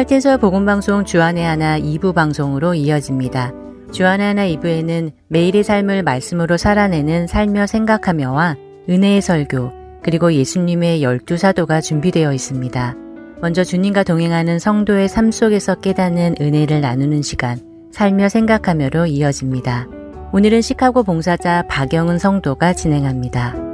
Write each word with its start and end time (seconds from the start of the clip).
할텐서 0.00 0.38
복음방송 0.38 1.04
주안의 1.04 1.44
하나 1.44 1.78
2부 1.78 2.14
방송으로 2.14 2.72
이어집니다. 2.72 3.52
주안의 3.92 4.28
하나 4.28 4.46
2부에는 4.46 5.12
매일의 5.28 5.62
삶을 5.62 6.04
말씀으로 6.04 6.56
살아내는 6.56 7.26
살며 7.26 7.66
생각하며와 7.66 8.56
은혜의 8.88 9.20
설교, 9.20 9.72
그리고 10.02 10.32
예수님의 10.32 11.02
열두 11.02 11.36
사도가 11.36 11.82
준비되어 11.82 12.32
있습니다. 12.32 12.94
먼저 13.42 13.62
주님과 13.62 14.04
동행하는 14.04 14.58
성도의 14.58 15.06
삶 15.06 15.30
속에서 15.30 15.74
깨닫는 15.74 16.36
은혜를 16.40 16.80
나누는 16.80 17.20
시간, 17.20 17.58
살며 17.92 18.30
생각하며로 18.30 19.04
이어집니다. 19.04 19.86
오늘은 20.32 20.62
시카고 20.62 21.02
봉사자 21.02 21.62
박영은 21.68 22.18
성도가 22.18 22.72
진행합니다. 22.72 23.69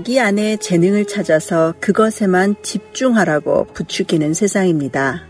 자기 0.00 0.18
안에 0.18 0.56
재능을 0.56 1.04
찾아서 1.04 1.74
그것에만 1.78 2.56
집중하라고 2.62 3.66
부추기는 3.74 4.32
세상입니다. 4.32 5.26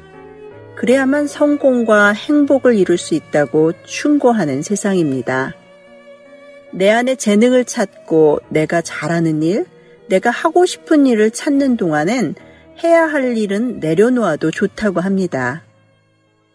그래야만 0.77 1.27
성공과 1.27 2.13
행복을 2.13 2.77
이룰 2.77 2.97
수 2.97 3.17
있다고 3.17 3.73
충고하는 3.85 4.63
세상입니다. 4.63 5.57
내 6.71 6.89
안에 6.89 7.17
재능을 7.17 7.65
찾고 7.65 8.43
내가 8.49 8.81
잘하는 8.81 9.43
일, 9.43 9.67
내가 10.07 10.31
하고 10.31 10.65
싶은 10.67 11.05
일을 11.05 11.33
찾는 11.33 11.77
동안엔 11.77 12.37
해야 12.85 13.07
할 13.07 13.37
일은 13.37 13.81
내려놓아도 13.81 14.53
좋다고 14.53 15.01
합니다. 15.01 15.65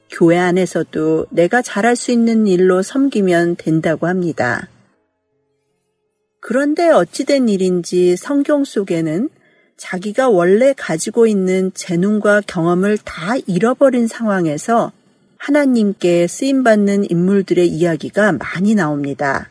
교회 0.10 0.38
안에서도 0.38 1.26
내가 1.32 1.62
잘할 1.62 1.98
수 1.98 2.14
있는 2.14 2.48
일로 2.48 2.82
섬기면 2.82 3.58
된다고 3.58 4.08
합니다. 4.08 4.70
그런데 6.48 6.92
어찌된 6.92 7.50
일인지 7.50 8.16
성경 8.16 8.66
속에는 8.66 9.30
자기가 9.78 10.30
원래 10.30 10.76
가지고 10.78 11.26
있는 11.26 11.72
재능과 11.74 12.42
경험을 12.46 13.00
다 13.00 13.34
잃어버린 13.48 14.06
상황에서 14.06 14.92
하나님께 15.40 16.28
쓰임받는 16.28 17.10
인물들의 17.10 17.68
이야기가 17.68 18.34
많이 18.34 18.76
나옵니다. 18.76 19.50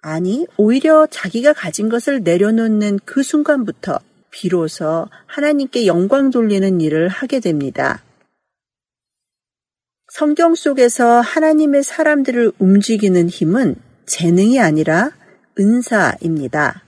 아니, 0.00 0.46
오히려 0.56 1.06
자기가 1.06 1.52
가진 1.52 1.90
것을 1.90 2.22
내려놓는 2.22 3.00
그 3.04 3.22
순간부터 3.22 4.00
비로소 4.30 5.06
하나님께 5.26 5.86
영광 5.86 6.30
돌리는 6.30 6.80
일을 6.80 7.08
하게 7.08 7.40
됩니다. 7.40 8.02
성경 10.10 10.54
속에서 10.54 11.20
하나님의 11.20 11.82
사람들을 11.82 12.52
움직이는 12.58 13.28
힘은 13.28 13.74
재능이 14.06 14.60
아니라 14.60 15.17
은사입니다. 15.58 16.84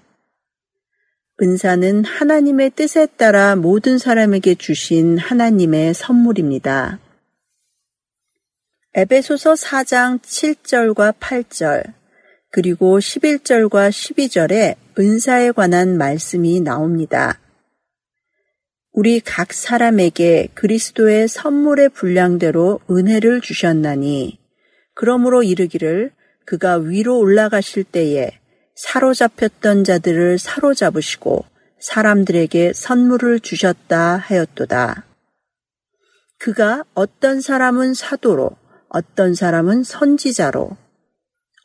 은사는 1.43 2.05
하나님의 2.05 2.71
뜻에 2.71 3.07
따라 3.07 3.57
모든 3.57 3.99
사람에게 3.99 4.55
주신 4.55 5.19
하나님의 5.19 5.95
선물입니다. 5.95 7.01
에베소서 8.95 9.55
4장 9.55 10.21
7절과 10.21 11.15
8절, 11.19 11.95
그리고 12.51 12.99
11절과 12.99 13.89
12절에 13.91 14.77
은사에 14.99 15.53
관한 15.53 15.97
말씀이 15.97 16.61
나옵니다. 16.61 17.41
우리 18.93 19.21
각 19.21 19.53
사람에게 19.53 20.49
그리스도의 20.55 21.27
선물의 21.27 21.89
분량대로 21.89 22.81
은혜를 22.91 23.41
주셨나니, 23.41 24.39
그러므로 24.95 25.43
이르기를 25.43 26.13
그가 26.45 26.77
위로 26.77 27.19
올라가실 27.19 27.85
때에 27.85 28.40
사로잡혔던 28.83 29.85
자들을 29.85 30.39
사로잡으시고 30.39 31.45
사람들에게 31.81 32.73
선물을 32.73 33.41
주셨다 33.41 34.17
하였도다. 34.17 35.05
그가 36.39 36.85
어떤 36.95 37.43
사람은 37.43 37.93
사도로, 37.93 38.51
어떤 38.89 39.35
사람은 39.35 39.85
선지자로, 39.85 40.77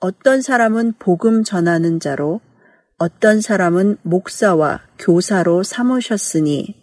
어떤 0.02 0.42
사람은 0.42 0.96
복음 1.00 1.46
전하는 1.46 2.02
자로, 2.02 2.42
어떤 2.98 3.40
사람은 3.40 3.98
목사와 4.04 4.82
교사로 5.00 5.64
삼으셨으니, 5.64 6.76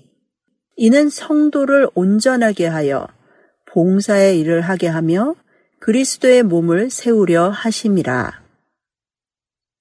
이는 0.77 1.11
성도를 1.11 1.89
온전하게 1.95 2.67
하여 2.67 3.07
봉사의 3.71 4.41
일을 4.41 4.63
하게 4.63 4.89
하며 4.89 5.35
그리스도의 5.81 6.43
몸을 6.43 6.89
세우려 6.89 7.51
하심이라. 7.51 8.42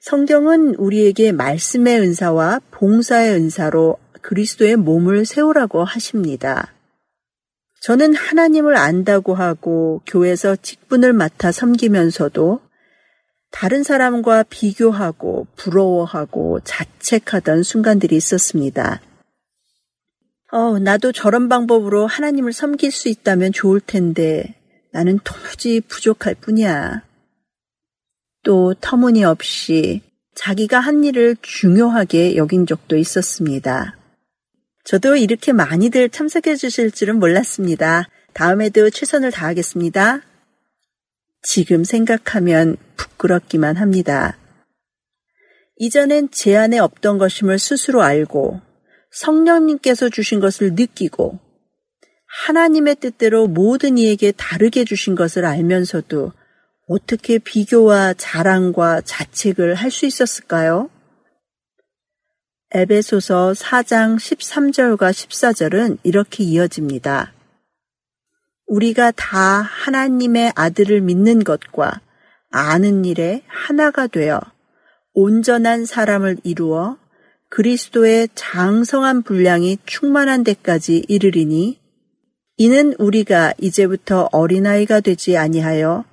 성경은 0.02 0.74
우리에게 0.76 1.32
말씀의 1.32 2.00
은사와 2.00 2.60
봉사의 2.72 3.36
은사로 3.36 3.98
그리스도의 4.22 4.76
몸을 4.76 5.28
세우라고 5.28 5.84
하십니다. 5.84 6.74
저는 7.82 8.16
하나님을 8.16 8.78
안다고 8.78 9.36
하고 9.36 10.02
교회에서 10.08 10.56
직분을 10.56 11.14
맡아 11.14 11.52
섬기면서도 11.52 12.62
다른 13.52 13.84
사람과 13.84 14.42
비교하고 14.42 15.46
부러워하고 15.56 16.62
자책하던 16.64 17.62
순간들이 17.62 18.16
있었습니다. 18.16 19.02
어, 20.52 20.80
나도 20.80 21.12
저런 21.12 21.48
방법으로 21.48 22.08
하나님을 22.08 22.54
섬길 22.54 22.92
수 22.92 23.08
있다면 23.08 23.54
좋을 23.54 23.80
텐데 23.80 24.56
나는 24.92 25.20
도무지 25.24 25.80
부족할 25.82 26.36
뿐이야. 26.42 27.11
또 28.44 28.74
터무니없이 28.80 30.02
자기가 30.36 30.80
한 30.80 31.04
일을 31.04 31.36
중요하게 31.42 32.36
여긴 32.36 32.66
적도 32.66 32.98
있었습니다. 32.98 33.98
저도 34.84 35.16
이렇게 35.16 35.52
많이들 35.52 36.10
참석해 36.10 36.56
주실 36.56 36.92
줄은 36.92 37.20
몰랐습니다. 37.20 38.08
다음에도 38.34 38.90
최선을 38.90 39.32
다하겠습니다. 39.32 40.22
지금 41.44 41.84
생각하면 41.84 42.78
부끄럽기만 42.96 43.78
합니다. 43.78 44.38
이전엔 45.78 46.30
제 46.32 46.56
안에 46.56 46.80
없던 46.80 47.18
것임을 47.18 47.60
스스로 47.60 48.02
알고 48.04 48.62
성령님께서 49.12 50.10
주신 50.10 50.40
것을 50.40 50.74
느끼고 50.74 51.40
하나님의 52.46 52.96
뜻대로 52.96 53.48
모든 53.48 53.98
이에게 53.98 54.32
다르게 54.32 54.86
주신 54.86 55.16
것을 55.16 55.46
알면서도 55.46 56.32
어떻게 56.92 57.40
비교와 57.40 58.14
자랑과 58.18 59.00
자책을 59.00 59.76
할 59.76 59.92
수 59.92 60.06
있었을까요? 60.06 60.90
에베소서 62.74 63.54
4장 63.54 64.18
13절과 64.18 65.12
14절은 65.12 66.00
이렇게 66.04 66.44
이어집니다. 66.44 67.34
우리가 68.68 69.12
다 69.12 69.62
하나님의 69.62 70.52
아들을 70.56 71.00
믿는 71.00 71.46
것과 71.46 72.02
아는 72.50 73.06
일에 73.06 73.44
하나가 73.48 74.08
되어 74.08 74.42
온전한 75.14 75.86
사람을 75.86 76.40
이루어 76.44 76.98
그리스도의 77.50 78.28
장성한 78.36 79.24
분량이 79.24 79.78
충만한 79.86 80.44
데까지 80.44 81.06
이르리니 81.08 81.80
이는 82.58 82.94
우리가 83.00 83.54
이제부터 83.60 84.28
어린아이가 84.34 85.00
되지 85.00 85.38
아니하여 85.38 86.11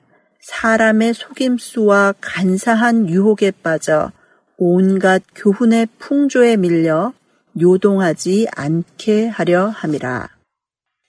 사람의 0.48 1.12
속임수와 1.12 2.14
간사한 2.23 3.11
유혹에 3.11 3.50
빠져 3.50 4.12
온갖 4.56 5.23
교훈의 5.34 5.88
풍조에 5.99 6.56
밀려 6.56 7.12
요동하지 7.61 8.49
않게 8.56 9.26
하려 9.26 9.67
함이라. 9.69 10.31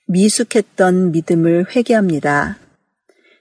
미숙했던 0.07 1.13
믿음을 1.13 1.73
회개합니다. 1.73 2.57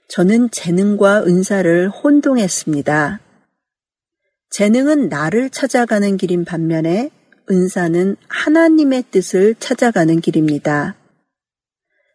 저는 0.07 0.49
재능과 0.51 1.25
은사를 1.25 1.89
혼동했습니다. 1.89 3.19
재능은 4.51 5.09
나를 5.09 5.49
찾아가는 5.49 6.15
길인 6.15 6.45
반면에 6.45 7.11
은사는 7.51 8.15
하나님의 8.29 9.03
뜻을 9.11 9.55
찾아가는 9.55 10.21
길입니다. 10.21 10.95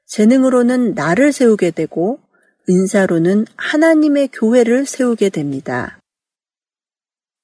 재능으로는 0.07 0.95
나를 0.95 1.33
세우게 1.33 1.73
되고 1.73 2.24
은사로는 2.69 3.47
하나님의 3.57 4.29
교회를 4.33 4.87
세우게 4.87 5.29
됩니다. 5.31 5.99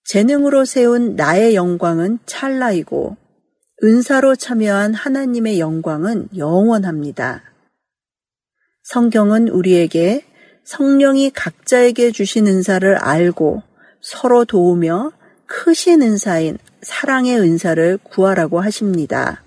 재능으로 0.04 0.64
세운 0.64 1.14
나의 1.14 1.54
영광은 1.54 2.20
찰나이고 2.26 3.16
은사로 3.82 4.36
참여한 4.36 4.94
하나님의 4.94 5.60
영광은 5.60 6.28
영원합니다. 6.36 7.42
성경은 8.82 9.48
우리에게 9.48 10.24
성령이 10.64 11.30
각자에게 11.30 12.12
주신 12.12 12.46
은사를 12.46 12.96
알고 12.96 13.62
서로 14.00 14.44
도우며 14.44 15.12
크신 15.46 16.02
은사인 16.02 16.58
사랑의 16.82 17.38
은사를 17.38 17.98
구하라고 18.02 18.60
하십니다. 18.60 19.42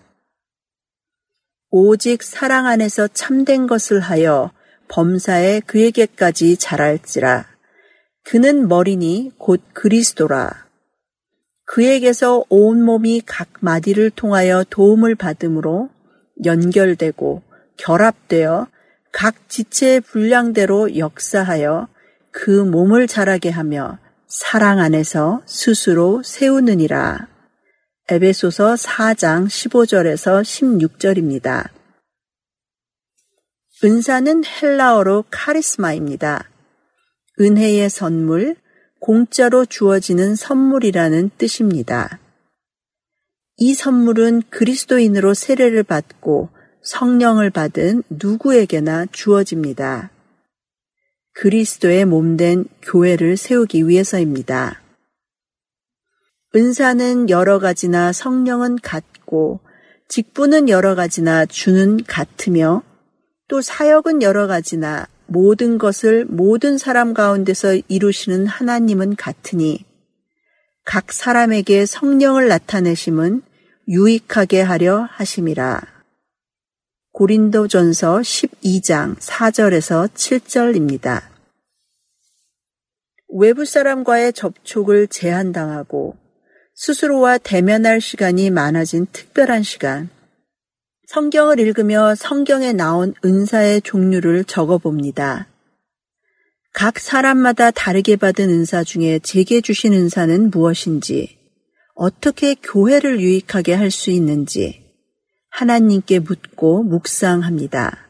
오직 1.72 2.22
사랑 2.22 2.68
안에서 2.68 3.08
참된 3.08 3.66
것을 3.68 4.00
하여 4.00 4.52
범사에 4.88 5.62
그에게까지 5.62 6.58
자랄지라. 6.58 7.46
그는 8.24 8.68
머리니 8.68 9.32
곧 9.38 9.62
그리스도라. 9.74 10.64
그에게서 11.66 12.44
온 12.50 12.84
몸이 12.84 13.22
각 13.26 13.50
마디를 13.60 14.12
통하여 14.12 14.64
도움을 14.70 15.16
받음으로 15.16 15.90
연결되고 16.46 17.42
결합되어 17.78 18.68
각 19.12 19.50
지체의 19.50 20.02
분량대로 20.02 20.98
역사하여 20.98 21.88
그 22.32 22.50
몸을 22.50 23.08
자라게 23.08 23.50
하며 23.50 24.00
사랑 24.28 24.80
안에서 24.80 25.42
스스로 25.46 26.24
세우느니라. 26.24 27.28
에베소서 28.10 28.74
4장 28.74 29.48
15절에서 29.48 30.42
16절입니다. 30.42 31.70
은사는 33.84 34.44
헬라어로 34.46 35.26
카리스마입니다. 35.30 36.50
은혜의 37.42 37.90
선물, 37.90 38.56
공짜로 39.02 39.66
주어지는 39.66 40.36
선물이라는 40.36 41.32
뜻입니다. 41.38 42.20
이 43.58 43.74
선물은 43.74 44.44
그리스도인으로 44.50 45.34
세례를 45.34 45.84
받고 45.84 46.48
성령을 46.82 47.50
받은 47.50 48.04
누구에게나 48.10 49.08
주어집니다. 49.12 50.12
그리스도의 51.34 52.06
몸된 52.06 52.66
교회를 52.82 53.36
세우기 53.36 53.90
위해서입니다. 53.90 54.82
은사는 56.56 57.30
여러 57.30 57.60
가지나 57.60 58.14
성령은 58.14 58.78
같고 58.78 59.60
직분은 60.08 60.70
여러 60.70 60.96
가지나 60.96 61.46
주는 61.48 62.02
같으며 62.06 62.84
또 63.48 63.62
사역은 63.62 64.22
여러 64.22 64.48
가지나 64.48 65.08
모든 65.28 65.78
것을 65.78 66.26
모든 66.26 66.78
사람 66.78 67.14
가운데서 67.14 67.76
이루시는 67.88 68.48
하나님은 68.48 69.16
같으니 69.16 69.86
각 70.86 71.12
사람에게 71.12 71.86
성령을 71.86 72.48
나타내심은 72.48 73.42
유익하게 73.88 74.62
하려 74.62 75.08
하심이라. 75.12 75.82
고린도전서 77.14 78.20
12장 78.20 79.18
4절에서 79.18 80.10
7절입니다. 80.10 81.22
외부 83.36 83.66
사람과의 83.66 84.34
접촉을 84.34 85.08
제한당하고 85.08 86.18
스스로와 86.76 87.38
대면할 87.38 88.02
시간이 88.02 88.50
많아진 88.50 89.08
특별한 89.12 89.64
시간. 89.64 90.10
성경을 91.14 91.60
읽으며 91.60 92.16
성경에 92.16 92.74
나온 92.74 93.14
은사의 93.24 93.84
종류를 93.84 94.44
적어 94.46 94.80
봅니다. 94.80 95.46
각 96.74 96.98
사람마다 96.98 97.70
다르게 97.70 98.16
받은 98.16 98.50
은사 98.50 98.84
중에 98.84 99.20
제게 99.20 99.62
주신 99.62 99.94
은사는 99.94 100.50
무엇인지, 100.50 101.38
어떻게 101.94 102.56
교회를 102.56 103.22
유익하게 103.22 103.76
할 103.76 103.92
수 103.92 104.10
있는지 104.10 104.84
하나님께 105.52 106.18
묻고 106.18 106.82
묵상합니다. 106.82 108.08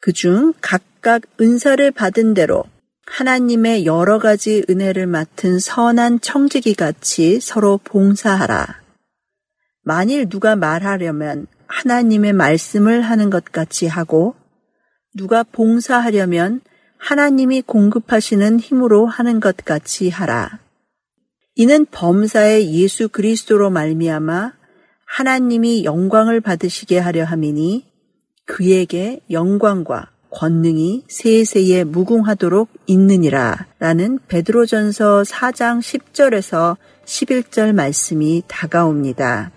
그중 0.00 0.52
각각 0.60 1.22
은사를 1.40 1.90
받은 1.90 2.34
대로 2.34 2.62
하나님의 3.06 3.84
여러 3.84 4.20
가지 4.20 4.64
은혜를 4.70 5.08
맡은 5.08 5.58
선한 5.58 6.20
청지기 6.20 6.74
같이 6.74 7.40
서로 7.40 7.80
봉사하라. 7.82 8.80
만일 9.82 10.28
누가 10.28 10.54
말하려면 10.54 11.48
하나님의 11.66 12.32
말씀을 12.32 13.02
하는 13.02 13.30
것 13.30 13.44
같이 13.44 13.86
하고 13.86 14.34
누가 15.14 15.42
봉사하려면 15.42 16.60
하나님이 16.98 17.62
공급하시는 17.62 18.60
힘으로 18.60 19.06
하는 19.06 19.40
것 19.40 19.56
같이 19.56 20.08
하라. 20.08 20.58
이는 21.54 21.86
범사의 21.86 22.72
예수 22.74 23.08
그리스도로 23.08 23.70
말미암아 23.70 24.52
하나님이 25.06 25.84
영광을 25.84 26.40
받으시게 26.40 26.98
하려 26.98 27.24
함이니 27.24 27.86
그에게 28.46 29.20
영광과 29.30 30.10
권능이 30.30 31.04
세세에 31.06 31.84
무궁하도록 31.84 32.68
있느니라 32.86 33.66
라는 33.78 34.18
베드로전서 34.26 35.22
4장 35.22 35.78
10절에서 35.78 36.76
11절 37.04 37.72
말씀이 37.72 38.42
다가옵니다. 38.48 39.52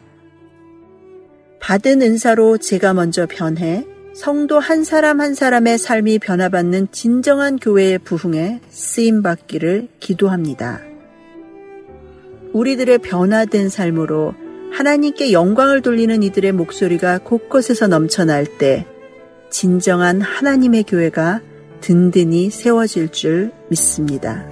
받은 1.59 2.01
은사로 2.01 2.57
제가 2.57 2.93
먼저 2.93 3.25
변해 3.25 3.85
성도 4.13 4.59
한 4.59 4.83
사람 4.83 5.21
한 5.21 5.35
사람의 5.35 5.77
삶이 5.77 6.19
변화받는 6.19 6.87
진정한 6.91 7.57
교회의 7.57 7.99
부흥에 7.99 8.61
쓰임 8.69 9.21
받기를 9.21 9.89
기도합니다. 9.99 10.81
우리들의 12.53 12.97
변화된 12.99 13.69
삶으로 13.69 14.33
하나님께 14.71 15.31
영광을 15.31 15.81
돌리는 15.81 16.23
이들의 16.23 16.51
목소리가 16.51 17.19
곳곳에서 17.19 17.87
넘쳐날 17.87 18.57
때 18.57 18.85
진정한 19.49 20.21
하나님의 20.21 20.83
교회가 20.83 21.41
든든히 21.81 22.49
세워질 22.49 23.09
줄 23.09 23.51
믿습니다. 23.69 24.47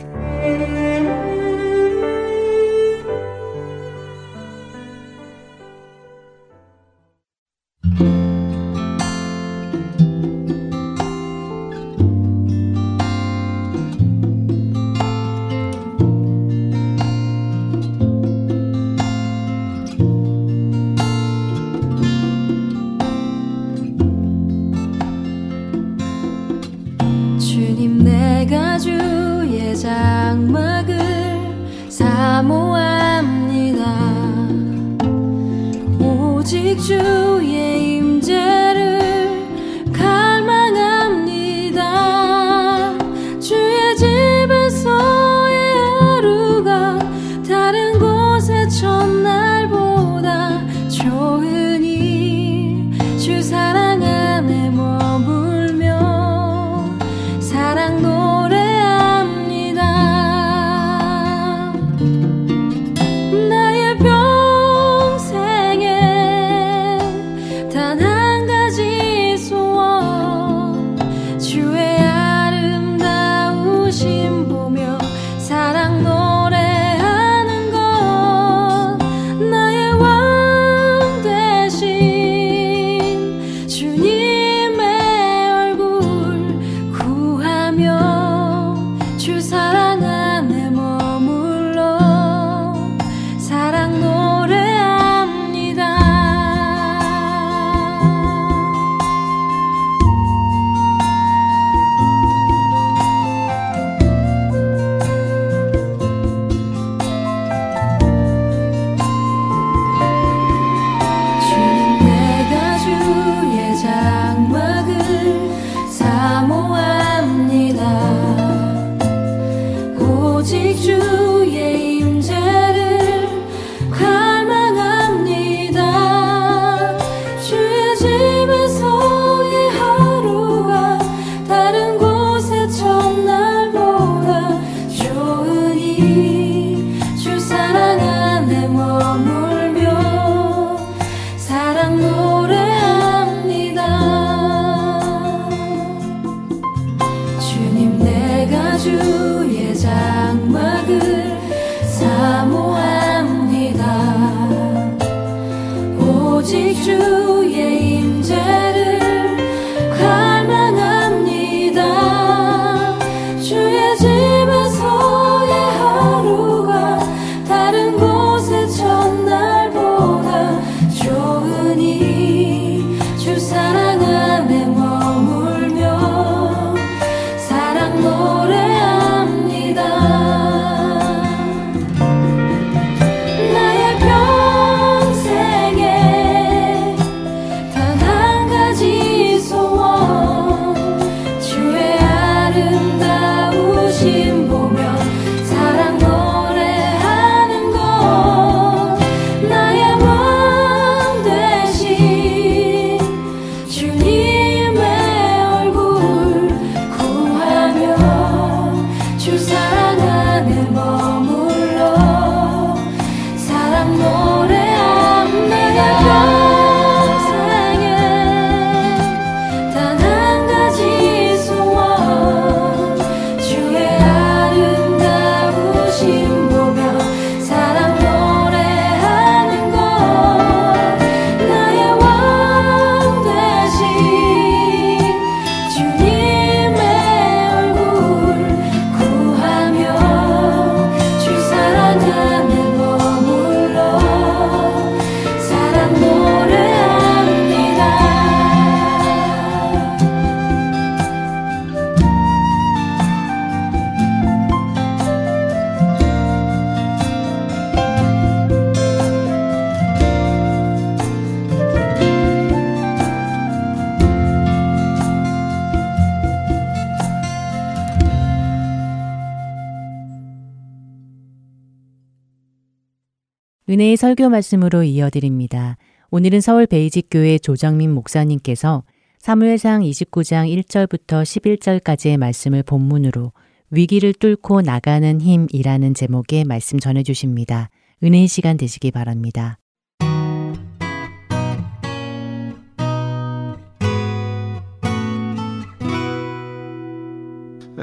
은혜의 273.75 273.97
설교 273.97 274.29
말씀으로 274.29 274.83
이어드립니다. 274.83 275.75
오늘은 276.09 276.39
서울 276.39 276.65
베이직교회 276.65 277.39
조정민 277.39 277.93
목사님께서 277.93 278.83
사무엘상 279.19 279.81
29장 279.81 280.47
1절부터 280.63 281.23
11절까지의 281.23 282.15
말씀을 282.15 282.63
본문으로 282.63 283.33
위기를 283.71 284.13
뚫고 284.13 284.61
나가는 284.61 285.19
힘이라는 285.19 285.93
제목의 285.93 286.45
말씀 286.45 286.79
전해 286.79 287.03
주십니다. 287.03 287.69
은혜의 288.01 288.29
시간 288.29 288.55
되시기 288.55 288.91
바랍니다. 288.91 289.57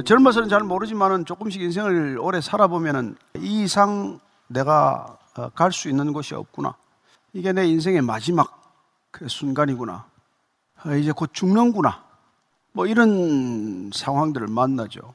젊어서는 0.07 0.49
잘 0.49 0.63
모르지만은 0.63 1.27
조금씩 1.27 1.61
인생을 1.61 2.19
오래 2.19 2.41
살아보면은 2.41 3.15
이 3.43 3.65
이상 3.65 4.21
내가 4.49 5.19
어, 5.19 5.22
갈 5.55 5.73
수 5.73 5.89
있는 5.89 6.13
곳이 6.13 6.35
없구나. 6.35 6.75
이게 7.33 7.53
내 7.53 7.67
인생의 7.67 8.03
마지막 8.03 8.61
그 9.11 9.29
순간이구나. 9.29 10.07
어, 10.85 10.95
이제 10.95 11.13
곧 11.13 11.31
죽는구나. 11.33 12.05
뭐 12.73 12.87
이런 12.87 13.91
상황들을 13.95 14.47
만나죠. 14.47 15.15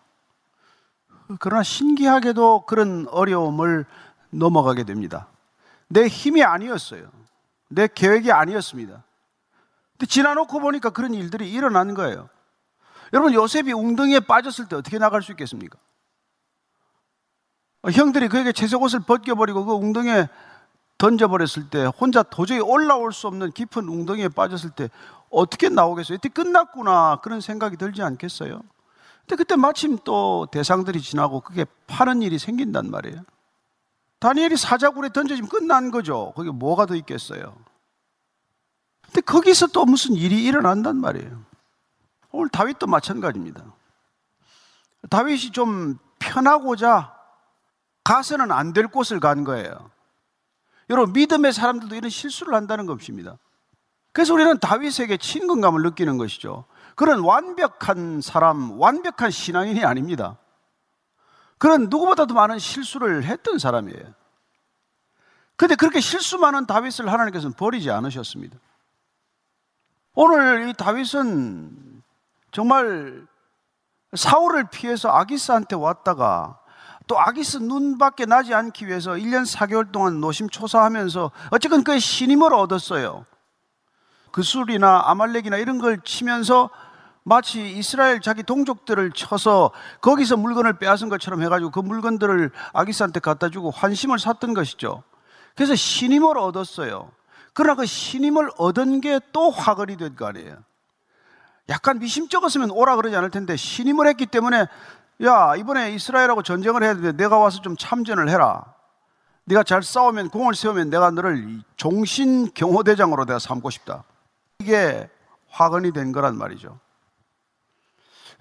그러나 1.39 1.63
신기하게도 1.63 2.65
그런 2.65 3.07
어려움을 3.09 3.85
넘어가게 4.29 4.83
됩니다. 4.83 5.27
내 5.87 6.07
힘이 6.07 6.43
아니었어요. 6.43 7.09
내 7.69 7.87
계획이 7.87 8.31
아니었습니다. 8.31 9.03
근데 9.91 10.05
지나놓고 10.05 10.59
보니까 10.59 10.91
그런 10.91 11.13
일들이 11.13 11.51
일어난 11.51 11.93
거예요. 11.93 12.29
여러분, 13.13 13.33
요셉이 13.33 13.73
웅덩이에 13.73 14.21
빠졌을 14.21 14.67
때 14.67 14.75
어떻게 14.75 14.97
나갈 14.99 15.21
수 15.21 15.31
있겠습니까? 15.31 15.77
어, 17.87 17.89
형들이 17.89 18.27
그에게 18.27 18.51
채색 18.51 18.81
옷을 18.81 18.99
벗겨버리고 18.99 19.65
그 19.65 19.73
웅덩이에 19.73 20.27
던져버렸을 20.97 21.69
때 21.69 21.85
혼자 21.85 22.21
도저히 22.21 22.59
올라올 22.59 23.13
수 23.13 23.27
없는 23.27 23.51
깊은 23.51 23.87
웅덩이에 23.87 24.29
빠졌을 24.29 24.71
때 24.71 24.89
어떻게 25.29 25.69
나오겠어요? 25.69 26.15
이때 26.15 26.27
끝났구나 26.27 27.19
그런 27.21 27.39
생각이 27.39 27.77
들지 27.77 28.01
않겠어요? 28.01 28.61
근데 29.21 29.35
그때 29.37 29.55
마침 29.55 29.97
또 30.03 30.47
대상들이 30.51 31.01
지나고 31.01 31.39
그게 31.39 31.65
파는 31.87 32.21
일이 32.21 32.37
생긴단 32.39 32.91
말이에요. 32.91 33.21
다니엘이 34.19 34.57
사자굴에 34.57 35.09
던져지면 35.09 35.49
끝난 35.49 35.91
거죠. 35.91 36.33
거기 36.35 36.49
뭐가 36.49 36.87
더 36.87 36.95
있겠어요? 36.95 37.55
근데 39.05 39.21
거기서 39.21 39.67
또 39.67 39.85
무슨 39.85 40.15
일이 40.15 40.43
일어난단 40.43 40.97
말이에요. 40.97 41.41
오늘 42.31 42.49
다윗도 42.49 42.87
마찬가지입니다. 42.87 43.63
다윗이 45.09 45.51
좀 45.51 45.99
편하고자 46.19 47.16
가서는 48.07 48.53
안 48.53 48.71
될 48.71 48.87
곳을 48.87 49.19
간 49.19 49.43
거예요. 49.43 49.91
여러분, 50.89 51.11
믿음의 51.11 51.51
사람들도 51.51 51.93
이런 51.93 52.09
실수를 52.09 52.53
한다는 52.53 52.85
것입니다. 52.85 53.37
그래서 54.13 54.33
우리는 54.33 54.57
다윗에게 54.57 55.17
친근감을 55.17 55.81
느끼는 55.81 56.17
것이죠. 56.17 56.63
그런 56.95 57.19
완벽한 57.19 58.21
사람, 58.21 58.79
완벽한 58.79 59.29
신앙인이 59.29 59.83
아닙니다. 59.83 60.37
그런 61.57 61.89
누구보다도 61.89 62.33
많은 62.33 62.59
실수를 62.59 63.25
했던 63.25 63.59
사람이에요. 63.59 64.13
근데 65.57 65.75
그렇게 65.75 65.99
실수 65.99 66.37
많은 66.37 66.65
다윗을 66.65 67.11
하나님께서는 67.11 67.55
버리지 67.57 67.91
않으셨습니다. 67.91 68.57
오늘 70.13 70.69
이 70.69 70.73
다윗은 70.73 72.03
정말 72.51 73.27
사울을 74.15 74.69
피해서 74.69 75.09
아기스한테 75.09 75.75
왔다가 75.75 76.61
또 77.07 77.19
아기스 77.19 77.57
눈밖에 77.57 78.25
나지 78.25 78.53
않기 78.53 78.87
위해서 78.87 79.11
1년 79.13 79.45
4개월 79.49 79.91
동안 79.91 80.19
노심초사하면서 80.19 81.31
어쨌건 81.51 81.83
그의 81.83 81.99
신임을 81.99 82.53
얻었어요. 82.53 83.25
그 84.31 84.43
술이나 84.43 85.03
아말렉이나 85.05 85.57
이런 85.57 85.79
걸 85.79 85.99
치면서 86.03 86.69
마치 87.23 87.71
이스라엘 87.71 88.21
자기 88.21 88.43
동족들을 88.43 89.11
쳐서 89.11 89.71
거기서 90.01 90.37
물건을 90.37 90.79
빼앗은 90.79 91.09
것처럼 91.09 91.41
해가지고 91.41 91.71
그 91.71 91.79
물건들을 91.79 92.51
아기스한테 92.73 93.19
갖다 93.19 93.49
주고 93.49 93.71
환심을 93.71 94.19
샀던 94.19 94.53
것이죠. 94.53 95.03
그래서 95.55 95.75
신임을 95.75 96.37
얻었어요. 96.37 97.11
그러나 97.53 97.75
그 97.75 97.85
신임을 97.85 98.51
얻은 98.57 99.01
게 99.01 99.19
또 99.33 99.49
화걸이 99.49 99.97
된 99.97 100.15
거 100.15 100.27
아니에요. 100.27 100.57
약간 101.69 101.99
미심쩍었으면 101.99 102.71
오라 102.71 102.95
그러지 102.95 103.15
않을 103.17 103.29
텐데 103.29 103.57
신임을 103.57 104.07
했기 104.07 104.25
때문에 104.25 104.67
야, 105.23 105.55
이번에 105.55 105.91
이스라엘하고 105.93 106.43
전쟁을 106.43 106.83
해야 106.83 106.93
되는데 106.93 107.23
내가 107.23 107.39
와서 107.39 107.61
좀 107.61 107.75
참전을 107.75 108.29
해라. 108.29 108.73
네가 109.45 109.63
잘 109.63 109.81
싸우면 109.81 110.29
공을 110.29 110.53
세우면 110.55 110.89
내가 110.89 111.09
너를 111.09 111.61
종신 111.77 112.51
경호대장으로 112.53 113.25
내가 113.25 113.39
삼고 113.39 113.69
싶다. 113.69 114.03
이게 114.59 115.09
화근이 115.49 115.91
된 115.93 116.11
거란 116.11 116.37
말이죠. 116.37 116.79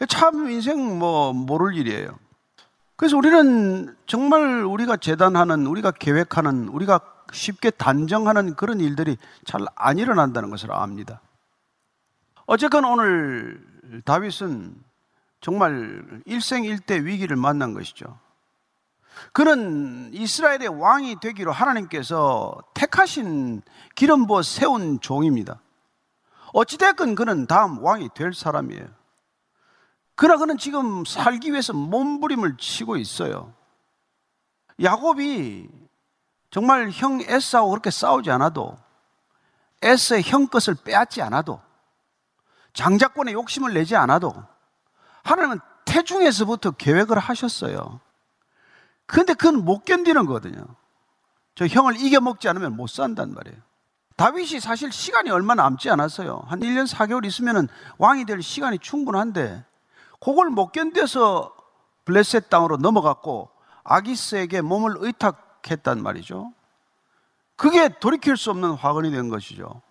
참 0.08 0.50
인생 0.50 0.98
뭐 0.98 1.32
모를 1.32 1.74
일이에요. 1.74 2.18
그래서 2.96 3.16
우리는 3.16 3.96
정말 4.06 4.64
우리가 4.64 4.96
재단하는, 4.96 5.66
우리가 5.66 5.92
계획하는, 5.92 6.68
우리가 6.68 7.00
쉽게 7.32 7.70
단정하는 7.70 8.54
그런 8.54 8.80
일들이 8.80 9.16
잘 9.44 9.60
안 9.74 9.98
일어난다는 9.98 10.50
것을 10.50 10.72
압니다. 10.72 11.20
어쨌건 12.46 12.84
오늘 12.84 13.64
다윗은 14.04 14.74
정말 15.40 16.22
일생일대 16.24 17.04
위기를 17.04 17.36
만난 17.36 17.74
것이죠. 17.74 18.18
그는 19.32 20.10
이스라엘의 20.12 20.68
왕이 20.68 21.20
되기로 21.20 21.52
하나님께서 21.52 22.58
택하신 22.74 23.62
기름 23.94 24.26
부어 24.26 24.42
세운 24.42 25.00
종입니다. 25.00 25.60
어찌됐건 26.52 27.14
그는 27.14 27.46
다음 27.46 27.82
왕이 27.82 28.10
될 28.14 28.34
사람이에요. 28.34 28.86
그러나 30.14 30.38
그는 30.38 30.58
지금 30.58 31.04
살기 31.04 31.50
위해서 31.50 31.72
몸부림을 31.72 32.56
치고 32.56 32.96
있어요. 32.96 33.52
야곱이 34.82 35.68
정말 36.50 36.90
형 36.90 37.20
에사하고 37.20 37.70
그렇게 37.70 37.90
싸우지 37.90 38.30
않아도 38.30 38.78
에스의 39.82 40.22
형 40.22 40.46
것을 40.46 40.74
빼앗지 40.74 41.20
않아도 41.22 41.60
장자권의 42.72 43.34
욕심을 43.34 43.74
내지 43.74 43.96
않아도 43.96 44.34
하나님은 45.26 45.58
태중에서부터 45.84 46.72
계획을 46.72 47.18
하셨어요. 47.18 48.00
그런데 49.06 49.34
그건 49.34 49.64
못 49.64 49.84
견디는 49.84 50.26
거거든요. 50.26 50.64
저 51.54 51.66
형을 51.66 51.96
이겨먹지 51.96 52.48
않으면 52.48 52.76
못 52.76 52.88
산단 52.88 53.34
말이에요. 53.34 53.56
다윗이 54.16 54.60
사실 54.60 54.92
시간이 54.92 55.30
얼마 55.30 55.54
남지 55.54 55.90
않았어요. 55.90 56.44
한 56.46 56.60
1년 56.60 56.88
4개월 56.88 57.24
있으면 57.26 57.68
왕이 57.98 58.24
될 58.24 58.40
시간이 58.40 58.78
충분한데 58.78 59.64
그걸 60.20 60.48
못 60.50 60.72
견뎌서 60.72 61.54
블레셋 62.04 62.48
땅으로 62.48 62.76
넘어갔고 62.78 63.50
아기스에게 63.84 64.62
몸을 64.62 64.94
의탁했단 64.98 66.02
말이죠. 66.02 66.52
그게 67.56 67.88
돌이킬 67.88 68.36
수 68.36 68.50
없는 68.50 68.72
화근이 68.72 69.10
된 69.10 69.28
것이죠. 69.28 69.82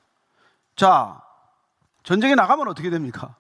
자, 0.76 1.22
전쟁에 2.04 2.36
나가면 2.36 2.68
어떻게 2.68 2.90
됩니까? 2.90 3.36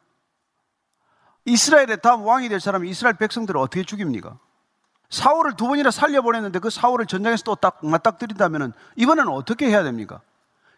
이스라엘의 1.45 2.01
다음 2.01 2.23
왕이 2.23 2.49
될 2.49 2.59
사람이 2.59 2.89
이스라엘 2.89 3.15
백성들을 3.15 3.59
어떻게 3.59 3.83
죽입니까? 3.83 4.37
사울을 5.09 5.55
두 5.55 5.67
번이나 5.67 5.91
살려보냈는데 5.91 6.59
그 6.59 6.69
사울을 6.69 7.05
전장에서 7.05 7.43
또 7.43 7.55
딱 7.55 7.79
맞닥뜨린다면 7.85 8.73
이번에는 8.95 9.31
어떻게 9.31 9.67
해야 9.67 9.83
됩니까? 9.83 10.21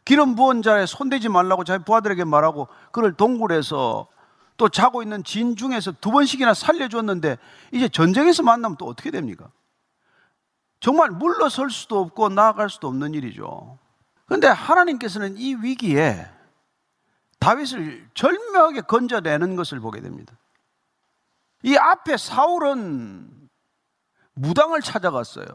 기름 0.06 0.36
부은 0.36 0.62
자에 0.62 0.86
손대지 0.86 1.30
말라고 1.30 1.64
자기 1.64 1.84
부하들에게 1.84 2.24
말하고 2.24 2.68
그를 2.92 3.14
동굴에서 3.14 4.08
또 4.58 4.70
자고 4.70 5.04
있는 5.04 5.24
진 5.24 5.56
중에서 5.56 5.94
두 6.02 6.12
번씩이나 6.12 6.54
살려줬는데 6.54 7.38
이제 7.72 7.88
전쟁에서 7.90 8.44
만나면 8.44 8.78
또 8.78 8.86
어떻게 8.86 9.12
됩니까? 9.12 9.50
정말 10.80 11.10
물러설 11.10 11.70
수도 11.70 12.00
없고 12.00 12.30
나아갈 12.30 12.70
수도 12.70 12.88
없는 12.88 13.14
일이죠. 13.14 13.78
그런데 14.26 14.48
하나님께서는 14.48 15.38
이 15.38 15.56
위기에 15.56 16.28
다윗을 17.40 18.10
절묘하게 18.14 18.82
건져내는 18.82 19.56
것을 19.56 19.80
보게 19.80 20.02
됩니다. 20.02 20.34
이 21.64 21.76
앞에 21.76 22.18
사울은 22.18 23.50
무당을 24.34 24.82
찾아갔어요. 24.82 25.46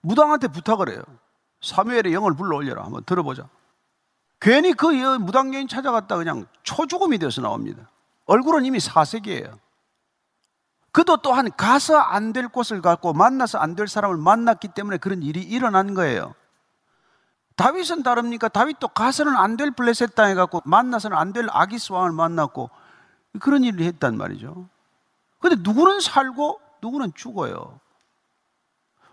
무당한테 0.00 0.48
부탁을 0.48 0.90
해요. 0.90 1.02
사무엘의 1.60 2.12
영을 2.12 2.34
불러 2.34 2.56
올려라. 2.56 2.84
한번 2.84 3.04
들어보자. 3.04 3.48
괜히 4.40 4.72
그 4.72 4.86
무당 5.18 5.54
여인 5.54 5.66
찾아갔다 5.68 6.16
그냥 6.16 6.46
초죽음이 6.62 7.18
되어서 7.18 7.40
나옵니다. 7.40 7.90
얼굴은 8.26 8.64
이미 8.64 8.80
사색이에요. 8.80 9.58
그도 10.92 11.18
또한 11.18 11.50
가서 11.56 11.98
안 11.98 12.32
될 12.32 12.48
곳을 12.48 12.80
갖고 12.80 13.12
만나서 13.12 13.58
안 13.58 13.74
될 13.74 13.86
사람을 13.88 14.16
만났기 14.16 14.68
때문에 14.68 14.96
그런 14.98 15.22
일이 15.22 15.42
일어난 15.42 15.94
거예요. 15.94 16.34
다윗은 17.56 18.02
다릅니까? 18.02 18.48
다윗도 18.48 18.88
가서는 18.88 19.36
안 19.36 19.56
될 19.56 19.70
블레셋 19.70 20.14
땅에 20.14 20.34
갖고 20.34 20.62
만나서는 20.64 21.16
안 21.16 21.32
될 21.32 21.46
아기스 21.50 21.92
왕을 21.92 22.12
만났고 22.12 22.70
그런 23.38 23.64
일을 23.64 23.84
했단 23.84 24.16
말이죠. 24.16 24.68
근데 25.38 25.56
누구는 25.60 26.00
살고 26.00 26.60
누구는 26.82 27.12
죽어요. 27.14 27.80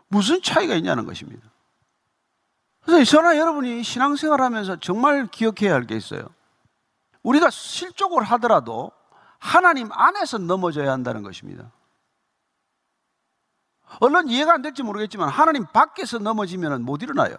무슨 0.08 0.42
차이가 0.42 0.76
있냐는 0.76 1.06
것입니다. 1.06 1.48
그래서 2.82 3.10
저나 3.10 3.38
여러분이 3.38 3.84
신앙생활 3.84 4.42
하면서 4.42 4.76
정말 4.80 5.28
기억해야 5.28 5.74
할 5.74 5.86
게 5.86 5.96
있어요. 5.96 6.28
우리가 7.24 7.50
실족을 7.50 8.24
하더라도 8.24 8.92
하나님 9.40 9.92
안에서 9.92 10.38
넘어져야 10.38 10.92
한다는 10.92 11.24
것입니다. 11.24 11.72
얼른 14.00 14.28
이해가 14.28 14.54
안 14.54 14.62
될지 14.62 14.84
모르겠지만 14.84 15.30
하나님 15.30 15.66
밖에서 15.66 16.18
넘어지면 16.20 16.84
못 16.84 17.02
일어나요. 17.02 17.36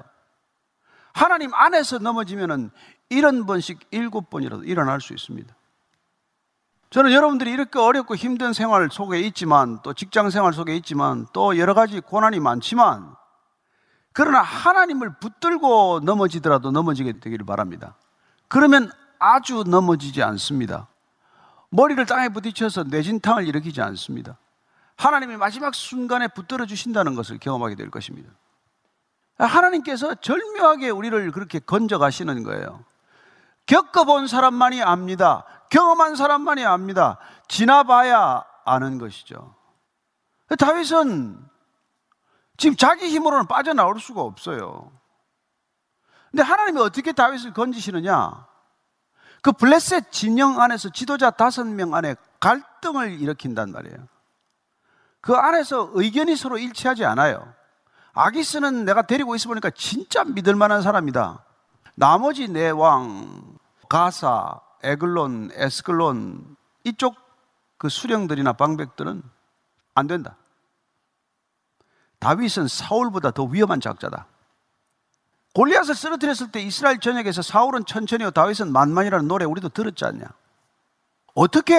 하나님 1.13 1.53
안에서 1.55 1.99
넘어지면 1.99 2.71
일흔 3.11 3.47
번씩 3.47 3.81
일곱 3.91 4.31
번이라도 4.31 4.65
일어날 4.65 5.01
수 5.01 5.13
있습니다. 5.13 5.55
저는 6.95 7.11
여러분들이 7.11 7.51
이렇게 7.51 7.81
어렵고 7.81 8.15
힘든 8.15 8.53
생활 8.53 8.89
속에 8.89 9.19
있지만 9.19 9.81
또 9.83 9.95
직장 9.95 10.31
생활 10.31 10.53
속에 10.53 10.77
있지만 10.77 11.27
또 11.33 11.59
여러 11.59 11.75
가지 11.75 11.99
고난이 11.99 12.39
많지만 12.39 13.17
그러나 14.13 14.41
하나님을 14.43 15.19
붙들고 15.19 16.03
넘어지더라도 16.05 16.71
넘어지게 16.71 17.19
되기를 17.19 17.45
바랍니다. 17.47 17.97
그러면 18.47 18.93
아주 19.19 19.65
넘어지지 19.67 20.23
않습니다. 20.23 20.87
머리를 21.71 22.07
땅에 22.07 22.29
부딪혀서 22.29 22.85
뇌진탕을 22.85 23.49
일으키지 23.49 23.83
않습니다. 23.83 24.39
하나님이 24.97 25.37
마지막 25.37 25.75
순간에 25.75 26.29
붙들어 26.29 26.65
주신다는 26.65 27.17
것을 27.17 27.39
경험하게 27.39 27.75
될 27.75 27.91
것입니다. 27.91 28.31
하나님께서 29.37 30.15
절묘하게 30.15 30.91
우리를 30.91 31.33
그렇게 31.33 31.59
건져 31.59 31.99
가시는 31.99 32.45
거예요. 32.45 32.85
겪어본 33.67 34.29
사람만이 34.29 34.83
압니다. 34.83 35.45
경험한 35.75 36.15
사람만이 36.15 36.65
압니다. 36.65 37.19
지나봐야 37.49 38.45
아는 38.65 38.99
것이죠. 38.99 39.57
다윗은 40.57 41.45
지금 42.57 42.77
자기 42.77 43.09
힘으로는 43.09 43.49
빠져나올 43.49 43.99
수가 43.99 44.21
없어요. 44.21 44.93
근데 46.31 46.45
하나님이 46.45 46.81
어떻게 46.81 47.11
다윗을 47.11 47.53
건지시느냐? 47.55 48.47
그 49.43 49.51
블레셋 49.51 50.13
진영 50.13 50.61
안에서 50.61 50.91
지도자 50.91 51.33
다섯 51.33 51.65
명 51.67 51.97
안에 51.97 52.15
갈등을 52.39 53.21
일으킨단 53.21 53.73
말이에요. 53.73 53.97
그 55.21 55.35
안에서 55.35 55.91
의견이 55.95 56.37
서로 56.37 56.57
일치하지 56.57 57.05
않아요. 57.05 57.53
아기스는 58.13 58.85
내가 58.85 59.03
데리고 59.03 59.35
있어 59.35 59.49
보니까 59.49 59.71
진짜 59.71 60.23
믿을 60.23 60.55
만한 60.55 60.83
사람이다. 60.83 61.45
나머지 61.97 62.47
네 62.47 62.71
왕, 62.71 63.59
가사, 63.89 64.61
에글론, 64.85 65.51
에스글론 65.55 66.57
이쪽 66.85 67.17
그 67.79 67.89
수령들이나 67.89 68.53
방백들은 68.53 69.23
안 69.95 70.07
된다. 70.07 70.37
다윗은 72.19 72.69
사울보다 72.69 73.33
더 73.33 73.45
위험한 73.45 73.81
작자다. 73.81 74.27
골리앗을 75.55 75.95
쓰러뜨렸을 75.95 76.51
때 76.51 76.61
이스라엘 76.61 76.99
전역에서 76.99 77.43
사울은 77.43 77.85
천천히요 77.85 78.33
다윗은 78.33 78.73
만만이라는 78.73 79.29
노래 79.29 79.45
우리도 79.45 79.69
들었지 79.71 80.05
않냐? 80.05 80.27
어떻게 81.35 81.75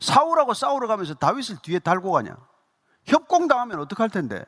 사울하고 0.00 0.54
싸우러 0.54 0.86
가면서 0.88 1.14
다윗을 1.14 1.58
뒤에 1.62 1.78
달고 1.78 2.10
가냐? 2.10 2.36
협공당하면 3.04 3.80
어떡할 3.80 4.10
텐데? 4.10 4.44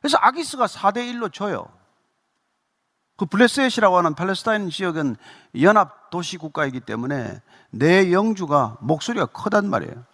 그래서 0.00 0.16
아기스가 0.20 0.66
4대 0.66 0.98
1로 1.12 1.32
져요. 1.32 1.77
그 3.18 3.26
블레셋이라고 3.26 3.98
하는 3.98 4.14
팔레스타인 4.14 4.70
지역은 4.70 5.16
연합 5.60 6.08
도시 6.10 6.38
국가이기 6.38 6.80
때문에 6.80 7.42
내 7.70 8.12
영주가 8.12 8.78
목소리가 8.80 9.26
크단 9.26 9.68
말이에요. 9.68 10.04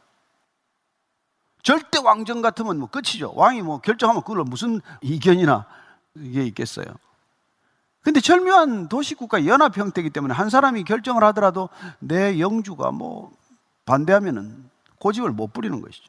절대 1.62 1.98
왕정 1.98 2.40
같으면 2.40 2.78
뭐 2.78 2.88
끝이죠. 2.88 3.32
왕이 3.36 3.62
뭐 3.62 3.78
결정하면 3.78 4.22
그걸 4.22 4.42
무슨 4.44 4.80
이견이나 5.02 5.66
이게 6.16 6.44
있겠어요. 6.46 6.86
근데 8.00 8.20
절묘한 8.20 8.88
도시국가 8.88 9.46
연합 9.46 9.76
형태이기 9.76 10.10
때문에 10.10 10.32
한 10.34 10.48
사람이 10.48 10.84
결정을 10.84 11.22
하더라도 11.24 11.68
내 11.98 12.40
영주가 12.40 12.90
뭐 12.90 13.32
반대하면은 13.84 14.70
고집을 14.98 15.30
못 15.30 15.52
부리는 15.52 15.78
것이죠. 15.82 16.08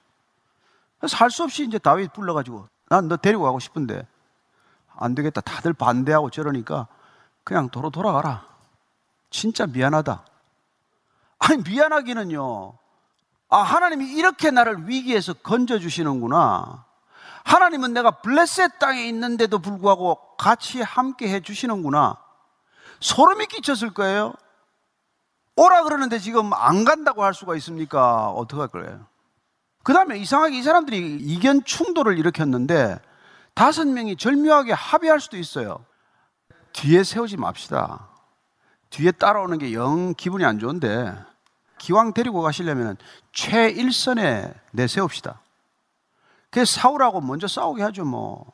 그래서 1.00 1.18
할 1.18 1.30
수 1.30 1.44
없이 1.44 1.66
이제 1.66 1.78
다윗 1.78 2.14
불러가지고 2.14 2.68
난 2.90 3.10
너 3.10 3.18
데리고 3.18 3.44
가고 3.44 3.60
싶은데 3.60 4.08
안 4.98 5.16
되겠다. 5.16 5.42
다들 5.42 5.74
반대하고 5.74 6.30
저러니까 6.30 6.88
그냥 7.44 7.70
도로 7.70 7.90
돌아가라. 7.90 8.46
진짜 9.30 9.66
미안하다. 9.66 10.26
아니, 11.40 11.62
미안하기는요. 11.64 12.74
아, 13.50 13.58
하나님이 13.58 14.12
이렇게 14.14 14.52
나를 14.52 14.88
위기에서 14.88 15.34
건져주시는구나. 15.34 16.86
하나님은 17.44 17.94
내가 17.94 18.12
블레셋 18.22 18.80
땅에 18.80 19.06
있는데도 19.08 19.60
불구하고 19.60 20.36
같이 20.38 20.82
함께 20.82 21.30
해주시는구나. 21.30 22.18
소름이 23.00 23.46
끼쳤을 23.48 23.94
거예요. 23.94 24.34
오라 25.56 25.84
그러는데 25.84 26.20
지금 26.20 26.54
안 26.54 26.84
간다고 26.84 27.24
할 27.24 27.34
수가 27.34 27.56
있습니까? 27.58 28.30
어떡할 28.32 28.70
거예요? 28.70 29.06
그 29.84 29.94
다음에 29.94 30.18
이상하게 30.18 30.58
이 30.58 30.64
사람들이 30.64 31.18
이견 31.22 31.64
충돌을 31.64 32.18
일으켰는데 32.18 33.00
다섯 33.56 33.88
명이 33.88 34.18
절묘하게 34.18 34.74
합의할 34.74 35.20
수도 35.20 35.38
있어요. 35.38 35.86
뒤에 36.74 37.04
세우지 37.04 37.38
맙시다. 37.38 38.10
뒤에 38.90 39.12
따라오는 39.12 39.58
게 39.58 39.74
영 39.74 40.14
기분이 40.14 40.46
안 40.46 40.60
좋은데 40.60 41.16
기왕 41.78 42.14
데리고 42.14 42.42
가시려면 42.42 42.98
최일선에 43.32 44.54
내세웁시다. 44.72 45.40
그래서 46.52 46.80
사울하고 46.80 47.22
먼저 47.22 47.48
싸우게 47.48 47.82
하죠 47.84 48.06
뭐. 48.06 48.46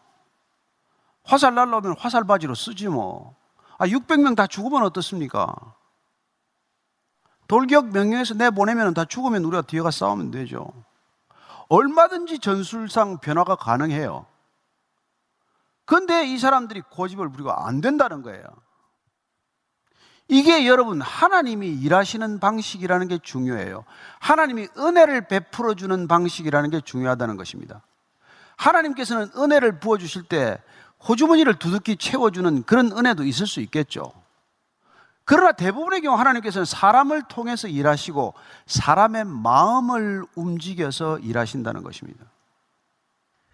화살 1.24 1.54
날라오면 1.56 1.98
화살 1.98 2.24
바지로 2.24 2.56
쓰지 2.56 2.88
뭐. 2.88 3.36
아 3.78 3.86
600명 3.88 4.36
다 4.36 4.46
죽으면 4.48 4.84
어떻습니까? 4.84 5.54
돌격 7.48 7.88
명령에서 7.92 8.36
내 8.36 8.50
보내면 8.50 8.94
다 8.94 9.06
죽으면 9.06 9.44
우리가 9.46 9.64
뒤에 9.64 9.82
가 9.82 9.92
싸우면 9.92 10.32
되죠. 10.32 10.72
얼마든지 11.70 12.40
전술상 12.40 13.18
변화가 13.18 13.56
가능해요. 13.56 14.26
근데 15.92 16.26
이 16.26 16.38
사람들이 16.38 16.84
고집을 16.90 17.34
부리고 17.34 17.52
안 17.52 17.82
된다는 17.82 18.22
거예요. 18.22 18.46
이게 20.30 20.66
여러분 20.66 21.02
하나님이 21.02 21.68
일하시는 21.68 22.40
방식이라는 22.40 23.10
게 23.10 23.18
중요해요. 23.18 23.84
하나님이 24.22 24.70
은혜를 24.78 25.28
베풀어 25.28 25.74
주는 25.74 26.08
방식이라는 26.08 26.70
게 26.70 26.80
중요하다는 26.80 27.36
것입니다. 27.36 27.82
하나님께서는 28.56 29.32
은혜를 29.36 29.82
부어 29.82 29.98
주실 29.98 30.24
때 30.24 30.64
호주머니를 31.10 31.56
두둑히 31.56 31.98
채워 31.98 32.32
주는 32.32 32.64
그런 32.64 32.94
은혜도 32.94 33.26
있을 33.26 33.46
수 33.46 33.60
있겠죠. 33.60 34.14
그러나 35.26 35.52
대부분의 35.52 36.00
경우 36.00 36.18
하나님께서는 36.18 36.64
사람을 36.64 37.24
통해서 37.24 37.68
일하시고 37.68 38.34
사람의 38.66 39.26
마음을 39.26 40.24
움직여서 40.36 41.20
일하신다는 41.20 41.84
것입니다. 41.84 42.24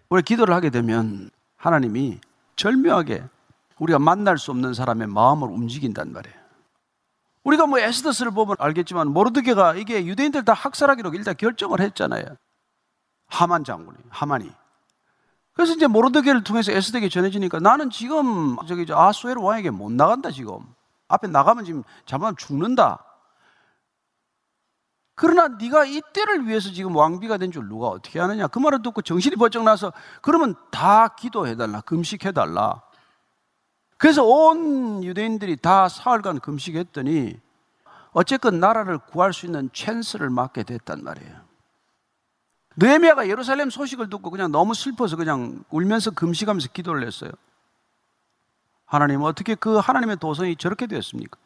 우리 0.08 0.22
기도를 0.22 0.54
하게 0.54 0.70
되면 0.70 1.30
하나님이 1.56 2.20
절묘하게 2.58 3.24
우리가 3.78 3.98
만날 3.98 4.36
수 4.36 4.50
없는 4.50 4.74
사람의 4.74 5.06
마음을 5.06 5.48
움직인단 5.48 6.12
말이에요. 6.12 6.36
우리가 7.44 7.66
뭐 7.66 7.78
에스더스를 7.78 8.32
보면 8.32 8.56
알겠지만 8.58 9.08
모르드게가 9.08 9.76
이게 9.76 10.04
유대인들 10.04 10.44
다 10.44 10.52
학살하기로 10.52 11.14
일단 11.14 11.34
결정을 11.36 11.80
했잖아요. 11.80 12.24
하만 13.28 13.64
장군이, 13.64 13.96
하만이. 14.10 14.50
그래서 15.54 15.72
이제 15.72 15.86
모르드게를 15.86 16.44
통해서 16.44 16.72
에스더에게 16.72 17.08
전해지니까 17.08 17.60
나는 17.60 17.90
지금 17.90 18.56
저기 18.66 18.84
아수에르 18.90 19.40
왕에게 19.40 19.70
못 19.70 19.90
나간다 19.92 20.30
지금. 20.30 20.58
앞에 21.08 21.28
나가면 21.28 21.64
지금 21.64 21.84
잘못하면 22.04 22.36
죽는다. 22.36 23.04
그러나 25.18 25.48
네가 25.48 25.84
이 25.84 26.00
때를 26.12 26.46
위해서 26.46 26.70
지금 26.70 26.94
왕비가 26.94 27.38
된 27.38 27.50
줄 27.50 27.68
누가 27.68 27.88
어떻게 27.88 28.20
아느냐? 28.20 28.46
그 28.46 28.60
말을 28.60 28.82
듣고 28.82 29.02
정신이 29.02 29.34
번쩍 29.34 29.64
나서 29.64 29.92
그러면 30.22 30.54
다 30.70 31.08
기도해달라, 31.08 31.80
금식해달라. 31.80 32.82
그래서 33.96 34.22
온 34.24 35.02
유대인들이 35.02 35.56
다 35.56 35.88
사흘간 35.88 36.38
금식했더니 36.38 37.36
어쨌건 38.12 38.60
나라를 38.60 38.98
구할 38.98 39.32
수 39.32 39.46
있는 39.46 39.68
찬스를 39.72 40.30
맞게 40.30 40.62
됐단 40.62 41.02
말이에요. 41.02 41.36
느헤미야가 42.76 43.28
예루살렘 43.28 43.70
소식을 43.70 44.08
듣고 44.10 44.30
그냥 44.30 44.52
너무 44.52 44.72
슬퍼서 44.72 45.16
그냥 45.16 45.64
울면서 45.70 46.12
금식하면서 46.12 46.68
기도를 46.68 47.04
했어요. 47.04 47.32
하나님 48.86 49.22
어떻게 49.22 49.56
그 49.56 49.78
하나님의 49.78 50.18
도성이 50.18 50.54
저렇게 50.54 50.86
되었습니까? 50.86 51.38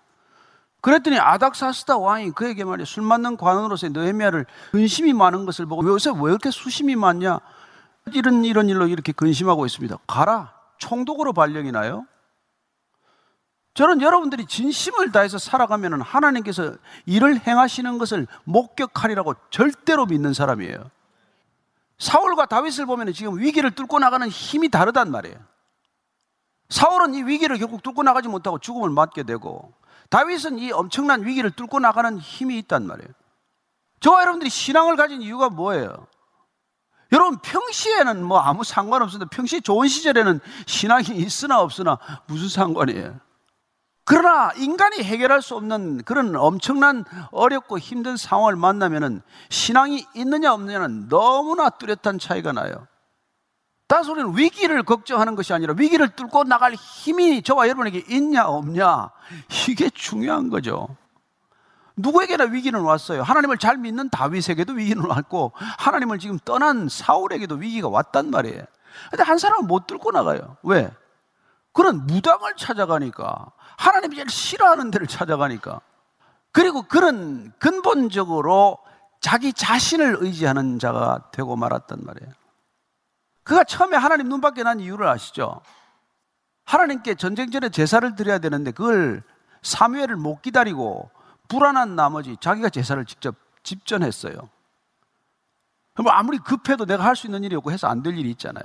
그랬더니 0.82 1.18
아닥사스다 1.18 1.96
왕이 1.96 2.32
그에게 2.32 2.64
말이야 2.64 2.84
술 2.84 3.04
맞는 3.04 3.36
관원으로서 3.36 3.88
느헤미야를 3.88 4.46
근심이 4.72 5.12
많은 5.12 5.46
것을 5.46 5.64
보고 5.64 5.86
요새 5.88 6.10
왜 6.10 6.30
이렇게 6.30 6.50
수심이 6.50 6.96
많냐? 6.96 7.38
이런 8.12 8.44
이런 8.44 8.68
일로 8.68 8.88
이렇게 8.88 9.12
근심하고 9.12 9.64
있습니다. 9.64 9.96
가라 10.08 10.52
총독으로 10.78 11.32
발령이 11.32 11.70
나요. 11.70 12.04
저는 13.74 14.02
여러분들이 14.02 14.44
진심을 14.44 15.12
다해서 15.12 15.38
살아가면 15.38 16.02
하나님께서 16.02 16.74
일을 17.06 17.46
행하시는 17.46 17.96
것을 17.98 18.26
목격하리라고 18.44 19.34
절대로 19.50 20.04
믿는 20.04 20.34
사람이에요. 20.34 20.90
사울과 21.98 22.46
다윗을 22.46 22.86
보면 22.86 23.12
지금 23.12 23.38
위기를 23.38 23.70
뚫고 23.70 24.00
나가는 24.00 24.28
힘이 24.28 24.68
다르단 24.68 25.12
말이에요. 25.12 25.36
사울은 26.68 27.14
이 27.14 27.22
위기를 27.22 27.56
결국 27.58 27.84
뚫고 27.84 28.02
나가지 28.02 28.28
못하고 28.28 28.58
죽음을 28.58 28.90
맞게 28.90 29.22
되고 29.22 29.72
다윗은 30.12 30.58
이 30.58 30.70
엄청난 30.72 31.24
위기를 31.24 31.50
뚫고 31.50 31.80
나가는 31.80 32.18
힘이 32.18 32.58
있단 32.58 32.86
말이에요. 32.86 33.08
저와 34.00 34.20
여러분들이 34.20 34.50
신앙을 34.50 34.94
가진 34.96 35.22
이유가 35.22 35.48
뭐예요? 35.48 36.06
여러분 37.12 37.38
평시에는 37.38 38.22
뭐 38.22 38.38
아무 38.38 38.62
상관없습니다. 38.62 39.30
평시 39.34 39.62
좋은 39.62 39.88
시절에는 39.88 40.40
신앙이 40.66 41.16
있으나 41.16 41.60
없으나 41.60 41.98
무슨 42.26 42.50
상관이에요? 42.50 43.18
그러나 44.04 44.52
인간이 44.58 45.02
해결할 45.02 45.40
수 45.40 45.56
없는 45.56 46.02
그런 46.04 46.36
엄청난 46.36 47.06
어렵고 47.30 47.78
힘든 47.78 48.18
상황을 48.18 48.54
만나면은 48.54 49.22
신앙이 49.48 50.04
있느냐 50.14 50.52
없느냐는 50.52 51.08
너무나 51.08 51.70
뚜렷한 51.70 52.18
차이가 52.18 52.52
나요. 52.52 52.86
우리는 54.00 54.36
위기를 54.36 54.82
걱정하는 54.82 55.34
것이 55.34 55.52
아니라 55.52 55.74
위기를 55.76 56.08
뚫고 56.08 56.44
나갈 56.44 56.72
힘이 56.74 57.42
저와 57.42 57.66
여러분에게 57.68 58.04
있냐 58.08 58.46
없냐 58.46 59.10
이게 59.68 59.90
중요한 59.90 60.48
거죠. 60.48 60.96
누구에게나 61.96 62.44
위기는 62.44 62.80
왔어요. 62.80 63.22
하나님을 63.22 63.58
잘 63.58 63.76
믿는 63.76 64.08
다윗에게도 64.10 64.72
위기는 64.72 65.04
왔고 65.04 65.52
하나님을 65.78 66.18
지금 66.18 66.38
떠난 66.44 66.88
사울에게도 66.88 67.56
위기가 67.56 67.88
왔단 67.88 68.30
말이에요. 68.30 68.62
근데 69.10 69.22
한 69.24 69.38
사람은 69.38 69.66
못 69.66 69.86
뚫고 69.86 70.10
나가요. 70.10 70.56
왜? 70.62 70.90
그런 71.72 72.06
무당을 72.06 72.56
찾아가니까 72.56 73.46
하나님이 73.76 74.16
제일 74.16 74.28
싫어하는 74.28 74.90
데를 74.90 75.06
찾아가니까 75.06 75.80
그리고 76.52 76.82
그런 76.82 77.52
근본적으로 77.58 78.78
자기 79.20 79.52
자신을 79.52 80.18
의지하는 80.20 80.78
자가 80.78 81.30
되고 81.32 81.56
말았단 81.56 82.00
말이에요. 82.02 82.32
그가 83.44 83.64
처음에 83.64 83.96
하나님 83.96 84.28
눈 84.28 84.40
밖에 84.40 84.62
난 84.62 84.80
이유를 84.80 85.06
아시죠? 85.08 85.60
하나님께 86.64 87.16
전쟁 87.16 87.50
전에 87.50 87.68
제사를 87.70 88.14
드려야 88.14 88.38
되는데 88.38 88.70
그걸 88.70 89.22
사무엘을 89.62 90.16
못 90.16 90.42
기다리고 90.42 91.10
불안한 91.48 91.96
나머지 91.96 92.36
자기가 92.40 92.70
제사를 92.70 93.04
직접 93.04 93.34
집전했어요. 93.62 94.34
뭐 96.02 96.10
아무리 96.12 96.38
급해도 96.38 96.86
내가 96.86 97.04
할 97.04 97.14
수 97.16 97.26
있는 97.26 97.44
일이 97.44 97.54
없고 97.56 97.70
해서 97.70 97.86
안 97.88 98.02
될 98.02 98.16
일이 98.18 98.30
있잖아요. 98.30 98.64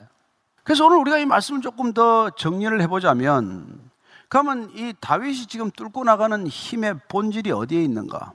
그래서 0.64 0.86
오늘 0.86 0.98
우리가 0.98 1.18
이 1.18 1.26
말씀을 1.26 1.62
조금 1.62 1.94
더 1.94 2.30
정리를 2.32 2.82
해보자면, 2.82 3.90
그러면 4.30 4.70
이 4.74 4.94
다윗이 5.00 5.48
지금 5.48 5.72
뚫고 5.72 6.04
나가는 6.04 6.46
힘의 6.48 7.00
본질이 7.08 7.52
어디에 7.52 7.82
있는가? 7.84 8.34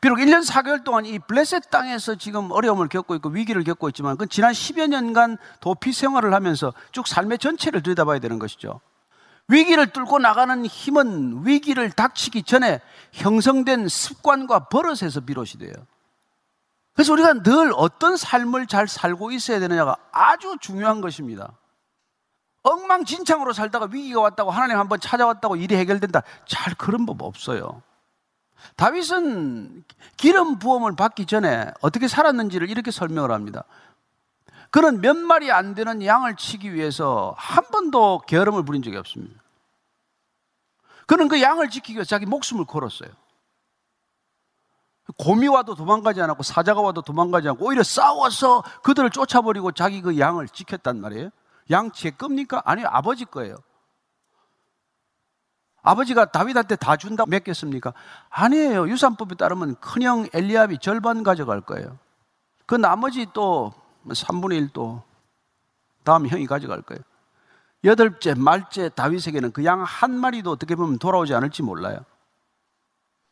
비록 0.00 0.16
1년 0.16 0.46
4개월 0.46 0.82
동안 0.82 1.04
이 1.04 1.18
블레셋 1.18 1.70
땅에서 1.70 2.14
지금 2.14 2.50
어려움을 2.50 2.88
겪고 2.88 3.14
있고 3.16 3.28
위기를 3.28 3.64
겪고 3.64 3.88
있지만 3.90 4.16
그 4.16 4.26
지난 4.26 4.52
10여 4.52 4.88
년간 4.88 5.36
도피 5.60 5.92
생활을 5.92 6.32
하면서 6.32 6.72
쭉 6.92 7.06
삶의 7.06 7.38
전체를 7.38 7.82
들여다봐야 7.82 8.18
되는 8.18 8.38
것이죠. 8.38 8.80
위기를 9.48 9.88
뚫고 9.88 10.18
나가는 10.18 10.64
힘은 10.64 11.44
위기를 11.44 11.90
닥치기 11.90 12.44
전에 12.44 12.80
형성된 13.12 13.88
습관과 13.88 14.68
버릇에서 14.68 15.20
비롯이 15.20 15.52
돼요. 15.58 15.74
그래서 16.94 17.12
우리가 17.12 17.42
늘 17.42 17.72
어떤 17.76 18.16
삶을 18.16 18.68
잘 18.68 18.88
살고 18.88 19.32
있어야 19.32 19.58
되느냐가 19.60 19.96
아주 20.12 20.56
중요한 20.60 21.00
것입니다. 21.00 21.52
엉망진창으로 22.62 23.52
살다가 23.52 23.88
위기가 23.90 24.20
왔다고 24.20 24.50
하나님 24.50 24.78
한번 24.78 25.00
찾아왔다고 25.00 25.56
일이 25.56 25.76
해결된다. 25.76 26.22
잘 26.46 26.74
그런 26.74 27.04
법 27.04 27.22
없어요. 27.22 27.82
다윗은 28.76 29.84
기름 30.16 30.58
부음을 30.58 30.96
받기 30.96 31.26
전에 31.26 31.70
어떻게 31.80 32.08
살았는지를 32.08 32.70
이렇게 32.70 32.90
설명을 32.90 33.30
합니다. 33.30 33.64
그는 34.70 35.00
몇 35.00 35.16
마리 35.16 35.50
안 35.50 35.74
되는 35.74 36.04
양을 36.04 36.36
치기 36.36 36.74
위해서 36.74 37.34
한 37.36 37.64
번도 37.72 38.22
게으름을 38.26 38.64
부린 38.64 38.82
적이 38.82 38.98
없습니다. 38.98 39.40
그는 41.06 41.28
그 41.28 41.42
양을 41.42 41.70
지키기 41.70 41.96
위해서 41.96 42.08
자기 42.08 42.24
목숨을 42.26 42.66
걸었어요. 42.66 43.10
곰이 45.18 45.48
와도 45.48 45.74
도망가지 45.74 46.22
않았고 46.22 46.44
사자가 46.44 46.80
와도 46.80 47.02
도망가지 47.02 47.48
않고 47.48 47.66
오히려 47.66 47.82
싸워서 47.82 48.62
그들을 48.84 49.10
쫓아버리고 49.10 49.72
자기 49.72 50.00
그 50.02 50.18
양을 50.18 50.48
지켰단 50.48 51.00
말이에요. 51.00 51.30
양 51.72 51.90
제 51.92 52.10
겁니까? 52.10 52.62
아니요, 52.64 52.86
아버지 52.90 53.24
거예요. 53.24 53.56
아버지가 55.82 56.26
다윗한테 56.26 56.76
다 56.76 56.96
준다고 56.96 57.30
맺겠습니까? 57.30 57.92
아니에요. 58.28 58.88
유산법에 58.88 59.34
따르면 59.36 59.76
큰형 59.76 60.28
엘리압이 60.32 60.78
절반 60.78 61.22
가져갈 61.22 61.60
거예요. 61.60 61.98
그 62.66 62.74
나머지 62.74 63.26
또 63.32 63.72
3분의 64.06 64.70
1도 64.72 65.02
다음 66.04 66.26
형이 66.26 66.46
가져갈 66.46 66.82
거예요. 66.82 67.02
여덟째, 67.84 68.34
말째 68.34 68.90
다윗에게는 68.90 69.52
그 69.52 69.64
양 69.64 69.82
한 69.82 70.10
마리도 70.14 70.50
어떻게 70.50 70.74
보면 70.74 70.98
돌아오지 70.98 71.34
않을지 71.34 71.62
몰라요. 71.62 72.00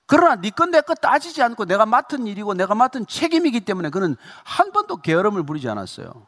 그러나 0.06 0.36
네 0.36 0.48
건내것 0.48 1.02
따지지 1.02 1.42
않고 1.42 1.66
내가 1.66 1.84
맡은 1.84 2.26
일이고 2.26 2.54
내가 2.54 2.74
맡은 2.74 3.06
책임이기 3.06 3.60
때문에 3.60 3.90
그는 3.90 4.16
한 4.42 4.72
번도 4.72 4.98
게으름을 5.02 5.44
부리지 5.44 5.68
않았어요. 5.68 6.26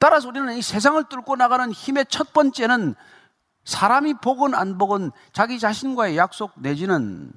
따라서 0.00 0.28
우리는 0.28 0.52
이 0.54 0.60
세상을 0.60 1.02
뚫고 1.04 1.36
나가는 1.36 1.70
힘의 1.70 2.06
첫 2.08 2.32
번째는 2.32 2.96
사람이 3.64 4.14
복은 4.14 4.54
안 4.54 4.78
복은 4.78 5.10
자기 5.32 5.58
자신과의 5.58 6.16
약속 6.16 6.52
내지는 6.56 7.32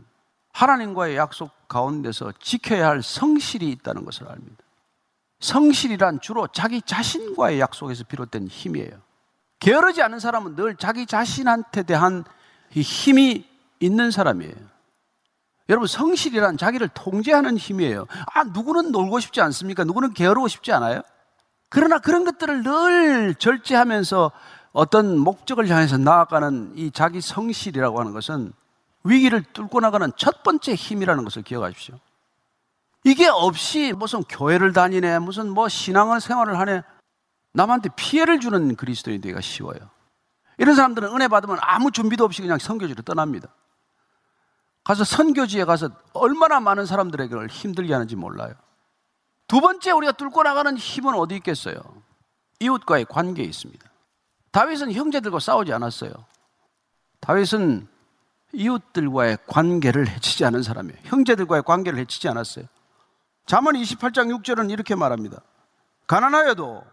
하나님과의 0.54 1.16
약속 1.16 1.52
가운데서 1.68 2.34
지켜야 2.40 2.88
할 2.90 3.04
성실이 3.04 3.70
있다는 3.70 4.06
것을 4.06 4.28
압니다. 4.30 4.64
성실이란 5.40 6.20
주로 6.20 6.48
자기 6.48 6.82
자신과의 6.82 7.60
약속에서 7.60 8.04
비롯된 8.06 8.48
힘이에요. 8.48 8.92
게으르지 9.60 10.02
않은 10.02 10.20
사람은 10.20 10.56
늘 10.56 10.76
자기 10.76 11.06
자신한테 11.06 11.84
대한 11.84 12.24
힘이 12.72 13.46
있는 13.80 14.12
사람이에요. 14.12 14.56
여러분, 15.70 15.88
성실이란 15.88 16.58
자기를 16.58 16.90
통제하는 16.90 17.58
힘이에요. 17.58 18.06
아, 18.34 18.44
누구는 18.46 18.92
놀고 18.92 19.20
싶지 19.20 19.42
않습니까? 19.42 19.84
누구는 19.84 20.14
게으르고 20.14 20.48
싶지 20.48 20.72
않아요? 20.72 21.02
그러나 21.70 22.00
그런 22.00 22.24
것들을 22.24 22.64
늘 22.64 23.36
절제하면서 23.36 24.32
어떤 24.78 25.18
목적을 25.18 25.68
향해서 25.68 25.98
나아가는 25.98 26.74
이 26.76 26.92
자기 26.92 27.20
성실이라고 27.20 28.00
하는 28.00 28.12
것은 28.14 28.54
위기를 29.04 29.42
뚫고 29.42 29.80
나가는 29.80 30.12
첫 30.18 30.44
번째 30.44 30.76
힘이라는 30.76 31.24
것을 31.24 31.42
기억하십시오. 31.42 31.96
이게 33.04 33.28
없이 33.28 33.92
무슨 33.98 34.22
교회를 34.22 34.74
다니네, 34.74 35.18
무슨 35.18 35.50
뭐 35.50 35.68
신앙을 35.68 36.22
생활을 36.22 36.60
하네, 36.60 36.84
남한테 37.54 37.90
피해를 37.96 38.40
주는 38.40 38.76
그리스도인이 38.76 39.20
되기가 39.20 39.42
쉬워요. 39.42 39.80
이런 40.60 40.76
사람들은 40.76 41.12
은혜 41.12 41.28
받으면 41.28 41.58
아무 41.60 41.90
준비도 41.90 42.24
없이 42.24 42.44
그냥 42.44 42.60
선교지로 42.60 43.02
떠납니다. 43.02 43.48
가서 44.84 45.04
선교지에 45.04 45.66
가서 45.66 45.90
얼마나 46.14 46.60
많은 46.60 46.86
사람들에게 46.86 47.48
힘들게 47.48 47.94
하는지 47.94 48.16
몰라요. 48.16 48.54
두 49.48 49.60
번째 49.60 49.90
우리가 49.90 50.12
뚫고 50.12 50.44
나가는 50.44 50.78
힘은 50.78 51.16
어디 51.16 51.36
있겠어요? 51.38 51.82
이웃과의 52.60 53.06
관계에 53.06 53.46
있습니다. 53.46 53.87
다윗은 54.58 54.92
형제들과 54.92 55.40
싸우지 55.40 55.72
않았어요. 55.72 56.12
다윗은 57.20 57.88
이웃들과의 58.54 59.38
관계를 59.46 60.08
해치지 60.08 60.46
않은 60.46 60.64
사람이에요. 60.64 60.98
형제들과의 61.04 61.62
관계를 61.62 62.00
해치지 62.00 62.28
않았어요. 62.28 62.66
잠언 63.46 63.76
28장 63.76 64.36
6절은 64.36 64.72
이렇게 64.72 64.96
말합니다. 64.96 65.42
가난하여도 66.08 66.84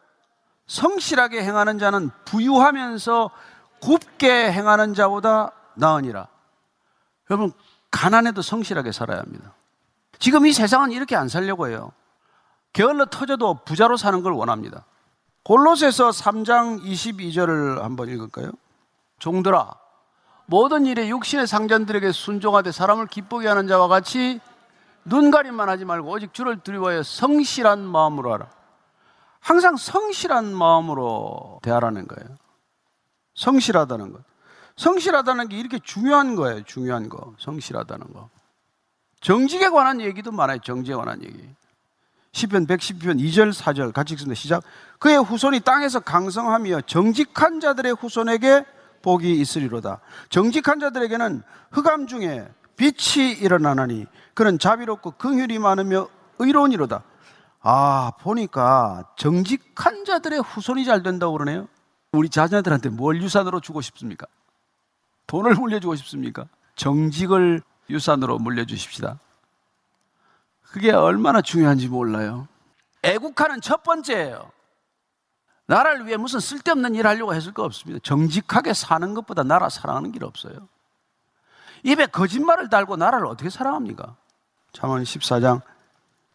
성실하게 0.67 1.43
행하는 1.43 1.79
자는 1.79 2.11
부유하면서 2.27 3.31
굽게 3.81 4.53
행하는 4.53 4.93
자보다 4.93 5.53
나으니라. 5.73 6.29
여러분, 7.31 7.51
가난해도 7.91 8.43
성실하게 8.43 8.93
살아야 8.93 9.21
합니다. 9.21 9.55
지금 10.19 10.45
이 10.45 10.53
세상은 10.53 10.93
이렇게 10.93 11.17
안 11.17 11.29
살려고 11.29 11.69
해요. 11.69 11.93
게을러 12.75 13.07
터져도 13.07 13.61
부자로 13.65 13.97
사는 13.97 14.23
걸 14.23 14.35
원합니다. 14.35 14.85
골로새서 15.45 16.11
3장 16.11 16.83
22절을 16.83 17.81
한번 17.81 18.09
읽을까요? 18.09 18.51
종들아 19.19 19.75
모든 20.47 20.87
일에 20.87 21.09
육신의 21.09 21.47
상전들에게 21.47 22.13
순종하되 22.13 22.73
사람을 22.73 23.07
기쁘게 23.07 23.47
하는 23.49 23.67
자와 23.67 23.89
같이 23.89 24.41
눈 25.05 25.31
가림만 25.31 25.69
하지 25.69 25.85
말고 25.85 26.11
오직 26.11 26.33
주를 26.33 26.61
두려워해 26.61 27.03
성실한 27.03 27.81
마음으로 27.81 28.33
하라. 28.33 28.51
항상 29.41 29.77
성실한 29.77 30.55
마음으로 30.55 31.61
대하라는 31.63 32.09
거예요. 32.09 32.37
성실하다는 33.35 34.13
것. 34.13 34.23
성실하다는 34.77 35.49
게 35.49 35.59
이렇게 35.59 35.79
중요한 35.79 36.37
거예요. 36.37 36.63
중요한 36.65 37.11
거. 37.11 37.35
성실하다는 37.39 38.13
거. 38.15 38.31
정직에 39.21 39.69
관한 39.69 40.01
얘기도 40.01 40.33
많아요. 40.33 40.59
정직에 40.59 40.95
관한 40.95 41.23
얘기. 41.23 41.55
시편 42.35 42.67
110편 42.67 43.21
2절 43.21 43.55
4절 43.55 43.93
같이 43.93 44.15
읽습니다. 44.15 44.39
시작. 44.39 44.65
그의 44.99 45.23
후손이 45.23 45.61
땅에서 45.61 46.01
강성하며 46.01 46.83
정직한 46.83 47.61
자들의 47.61 47.95
후손에게 47.95 48.65
복이 49.03 49.41
있으리로다. 49.41 50.01
정직한 50.31 50.81
자들에게는 50.81 51.43
흑암 51.71 52.09
중에 52.09 52.49
빛이 52.77 53.33
일어나나니 53.35 54.07
그는 54.35 54.59
자비롭고 54.59 55.13
긍휼이 55.13 55.61
많으며 55.61 56.09
의로운이로다. 56.41 57.05
아, 57.61 58.13
보니까 58.21 59.05
정직한 59.17 60.05
자들의 60.05 60.41
후손이 60.41 60.85
잘 60.85 61.05
된다고 61.05 61.35
그러네요. 61.35 61.69
우리 62.11 62.29
자녀들한테 62.29 62.89
뭘 62.89 63.23
유산으로 63.23 63.61
주고 63.61 63.81
싶습니까? 63.81 64.27
돈을 65.29 65.55
물려주고 65.61 65.95
싶습니까? 65.95 66.47
정직을 66.75 67.63
유산으로 67.89 68.39
물려주십시다. 68.39 69.21
그게 70.75 70.91
얼마나 70.91 71.41
중요한지 71.41 71.87
몰라요. 71.87 72.49
애국하는 73.05 73.61
첫 73.61 73.85
번째예요. 73.85 74.51
나라를 75.67 76.05
위해 76.05 76.17
무슨 76.17 76.41
쓸데없는 76.41 76.97
일 76.97 77.07
하려고 77.07 77.33
했을 77.33 77.53
거 77.53 77.63
없습니다. 77.63 78.01
정직하게 78.03 78.75
사는 78.75 79.15
것보다 79.15 79.45
나라 79.45 79.69
사랑하는 79.69 80.11
길 80.11 80.25
없어요. 80.25 80.69
입에 81.85 82.07
거짓말을 82.07 82.71
달고 82.71 82.97
나라를 82.97 83.27
어떻게 83.27 83.51
사랑합니까? 83.51 84.17
잠언 84.73 85.05
14장 85.05 85.63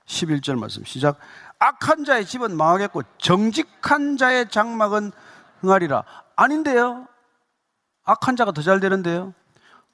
11절 0.06 0.58
말씀 0.58 0.86
시작. 0.86 1.19
악한 1.60 2.06
자의 2.06 2.25
집은 2.25 2.56
망하겠고 2.56 3.02
정직한 3.17 4.15
자의 4.15 4.49
장막은 4.49 5.12
흥하리라. 5.60 6.06
아닌데요. 6.38 7.10
악한 8.06 8.38
자가 8.38 8.54
더 8.54 8.62
잘 8.62 8.80
되는데요. 8.80 9.34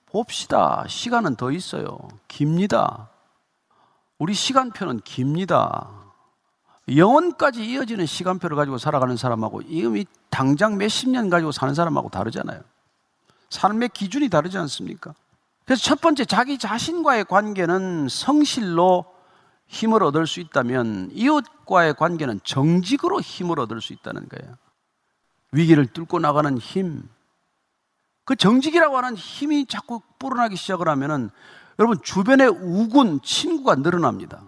봅시다. 0.05 0.85
시간은 0.87 1.35
더 1.35 1.49
있어요. 1.49 1.97
깁니다. 2.27 3.09
우리 4.17 4.33
시간표는 4.33 5.01
깁니다. 5.01 5.89
영원까지 6.87 7.65
이어지는 7.65 8.05
시간표를 8.05 8.55
가지고 8.55 8.77
살아가는 8.77 9.17
사람하고 9.17 9.61
이미 9.63 10.05
당장 10.29 10.77
몇십 10.77 11.09
년 11.09 11.29
가지고 11.29 11.51
사는 11.51 11.73
사람하고 11.73 12.09
다르잖아요. 12.09 12.61
삶의 13.49 13.89
기준이 13.89 14.29
다르지 14.29 14.57
않습니까? 14.57 15.13
그래서 15.65 15.81
첫 15.83 15.99
번째 15.99 16.25
자기 16.25 16.57
자신과의 16.57 17.25
관계는 17.25 18.07
성실로 18.09 19.05
힘을 19.67 20.03
얻을 20.03 20.27
수 20.27 20.39
있다면 20.39 21.09
이웃과의 21.11 21.95
관계는 21.95 22.39
정직으로 22.43 23.19
힘을 23.19 23.59
얻을 23.59 23.81
수 23.81 23.93
있다는 23.93 24.29
거예요. 24.29 24.55
위기를 25.51 25.87
뚫고 25.87 26.19
나가는 26.19 26.55
힘. 26.57 27.09
그 28.25 28.35
정직이라고 28.35 28.97
하는 28.97 29.15
힘이 29.15 29.65
자꾸 29.65 30.01
불어나기 30.19 30.55
시작을 30.55 30.87
하면은 30.89 31.31
여러분 31.79 32.01
주변에 32.01 32.45
우군 32.45 33.21
친구가 33.21 33.75
늘어납니다. 33.75 34.41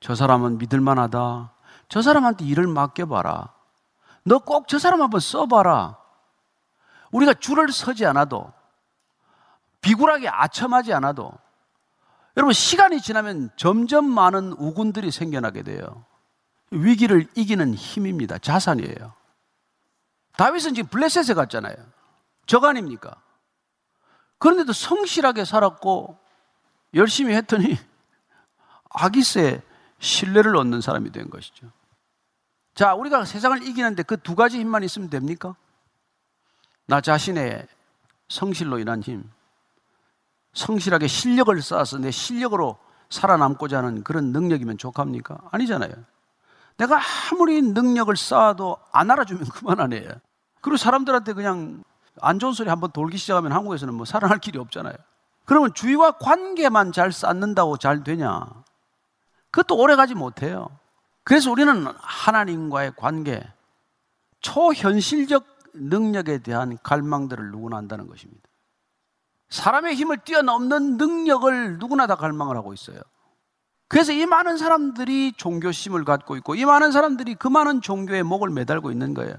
저 0.00 0.14
사람은 0.14 0.58
믿을 0.58 0.80
만하다. 0.80 1.52
저 1.88 2.02
사람한테 2.02 2.44
일을 2.44 2.66
맡겨 2.66 3.06
봐라. 3.06 3.52
너 4.24 4.38
꼭 4.38 4.66
저 4.68 4.78
사람 4.78 5.00
한번 5.02 5.20
써 5.20 5.46
봐라. 5.46 5.98
우리가 7.10 7.34
줄을 7.34 7.70
서지 7.72 8.04
않아도 8.06 8.52
비굴하게 9.80 10.28
아첨하지 10.28 10.92
않아도 10.94 11.32
여러분 12.36 12.52
시간이 12.52 13.00
지나면 13.00 13.50
점점 13.56 14.04
많은 14.08 14.52
우군들이 14.52 15.10
생겨나게 15.10 15.62
돼요. 15.62 16.04
위기를 16.70 17.26
이기는 17.34 17.74
힘입니다. 17.74 18.38
자산이에요. 18.38 19.14
다윗은 20.36 20.74
지금 20.74 20.88
블레셋에 20.90 21.34
갔잖아요. 21.34 21.74
저간입니까? 22.46 23.16
그런데도 24.38 24.72
성실하게 24.72 25.44
살았고 25.44 26.18
열심히 26.94 27.34
했더니 27.34 27.76
아기스의 28.90 29.62
신뢰를 29.98 30.56
얻는 30.56 30.80
사람이 30.80 31.10
된 31.12 31.28
것이죠. 31.30 31.66
자, 32.74 32.94
우리가 32.94 33.24
세상을 33.24 33.62
이기는데 33.62 34.04
그 34.04 34.16
두 34.16 34.34
가지 34.34 34.58
힘만 34.60 34.82
있으면 34.84 35.10
됩니까? 35.10 35.56
나 36.86 37.00
자신의 37.00 37.66
성실로 38.28 38.78
인한 38.78 39.02
힘, 39.02 39.28
성실하게 40.54 41.06
실력을 41.06 41.60
쌓아서 41.62 41.98
내 41.98 42.10
실력으로 42.10 42.78
살아남고자 43.10 43.78
하는 43.78 44.02
그런 44.04 44.32
능력이면 44.32 44.78
족합니까? 44.78 45.38
아니잖아요. 45.50 45.92
내가 46.76 47.00
아무리 47.32 47.60
능력을 47.60 48.14
쌓아도 48.16 48.78
안 48.92 49.10
알아주면 49.10 49.44
그만하네요. 49.50 50.08
그리고 50.60 50.76
사람들한테 50.76 51.32
그냥 51.32 51.82
안 52.20 52.38
좋은 52.38 52.52
소리 52.52 52.68
한번 52.68 52.90
돌기 52.92 53.16
시작하면 53.18 53.52
한국에서는 53.52 53.92
뭐 53.94 54.04
살아날 54.04 54.38
길이 54.38 54.58
없잖아요. 54.58 54.94
그러면 55.48 55.72
주위와 55.72 56.12
관계만 56.18 56.92
잘 56.92 57.10
쌓는다고 57.10 57.78
잘 57.78 58.04
되냐? 58.04 58.46
그것도 59.50 59.78
오래 59.80 59.96
가지 59.96 60.14
못해요. 60.14 60.68
그래서 61.24 61.50
우리는 61.50 61.86
하나님과의 62.00 62.92
관계, 62.96 63.42
초현실적 64.40 65.46
능력에 65.72 66.42
대한 66.42 66.76
갈망들을 66.82 67.50
누구나 67.50 67.78
한다는 67.78 68.08
것입니다. 68.08 68.42
사람의 69.48 69.94
힘을 69.94 70.18
뛰어넘는 70.18 70.98
능력을 70.98 71.78
누구나 71.78 72.06
다 72.06 72.16
갈망을 72.16 72.54
하고 72.58 72.74
있어요. 72.74 73.00
그래서 73.88 74.12
이 74.12 74.26
많은 74.26 74.58
사람들이 74.58 75.32
종교심을 75.32 76.04
갖고 76.04 76.36
있고 76.36 76.56
이 76.56 76.66
많은 76.66 76.92
사람들이 76.92 77.36
그 77.36 77.48
많은 77.48 77.80
종교에 77.80 78.22
목을 78.22 78.50
매달고 78.50 78.90
있는 78.90 79.14
거예요. 79.14 79.34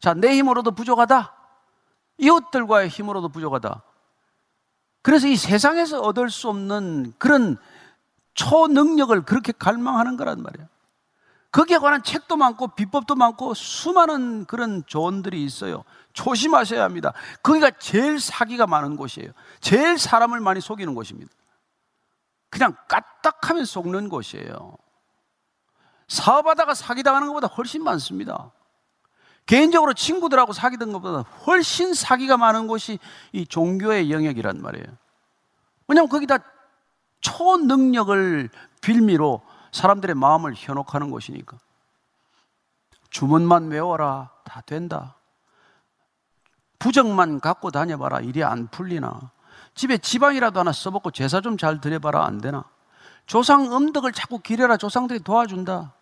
자, 0.00 0.14
내 0.14 0.34
힘으로도 0.34 0.70
부족하다. 0.70 1.34
이웃들과의 2.16 2.88
힘으로도 2.88 3.28
부족하다. 3.28 3.82
그래서 5.06 5.28
이 5.28 5.36
세상에서 5.36 6.00
얻을 6.00 6.30
수 6.30 6.48
없는 6.48 7.14
그런 7.16 7.58
초능력을 8.34 9.22
그렇게 9.22 9.52
갈망하는 9.52 10.16
거란 10.16 10.42
말이에요. 10.42 10.66
거기에 11.52 11.78
관한 11.78 12.02
책도 12.02 12.36
많고 12.36 12.74
비법도 12.74 13.14
많고 13.14 13.54
수많은 13.54 14.46
그런 14.46 14.82
조언들이 14.84 15.44
있어요. 15.44 15.84
조심하셔야 16.12 16.82
합니다. 16.82 17.12
거기가 17.44 17.70
제일 17.78 18.18
사기가 18.18 18.66
많은 18.66 18.96
곳이에요. 18.96 19.30
제일 19.60 19.96
사람을 19.96 20.40
많이 20.40 20.60
속이는 20.60 20.92
곳입니다. 20.96 21.30
그냥 22.50 22.74
까딱하면 22.88 23.64
속는 23.64 24.08
곳이에요. 24.08 24.76
사업하다가 26.08 26.74
사기당하는 26.74 27.28
것보다 27.28 27.46
훨씬 27.46 27.84
많습니다. 27.84 28.50
개인적으로 29.46 29.94
친구들하고 29.94 30.52
사귀던 30.52 30.92
것보다 30.92 31.20
훨씬 31.46 31.94
사기가 31.94 32.36
많은 32.36 32.66
곳이 32.66 32.98
이 33.32 33.46
종교의 33.46 34.10
영역이란 34.10 34.60
말이에요. 34.60 34.86
왜냐하면 35.88 36.08
거기다 36.08 36.38
초능력을 37.20 38.50
빌미로 38.80 39.42
사람들의 39.72 40.14
마음을 40.16 40.54
현혹하는 40.56 41.10
곳이니까. 41.10 41.58
주문만 43.10 43.68
외워라. 43.68 44.30
다 44.44 44.60
된다. 44.66 45.14
부정만 46.78 47.40
갖고 47.40 47.70
다녀봐라. 47.70 48.20
일이 48.20 48.42
안 48.44 48.68
풀리나. 48.68 49.30
집에 49.74 49.98
지방이라도 49.98 50.60
하나 50.60 50.72
써먹고 50.72 51.10
제사 51.12 51.40
좀 51.40 51.56
잘 51.56 51.80
드려봐라. 51.80 52.24
안 52.24 52.40
되나. 52.40 52.64
조상 53.26 53.72
음덕을 53.74 54.12
자꾸 54.12 54.38
기려라. 54.40 54.76
조상들이 54.76 55.20
도와준다. 55.20 55.92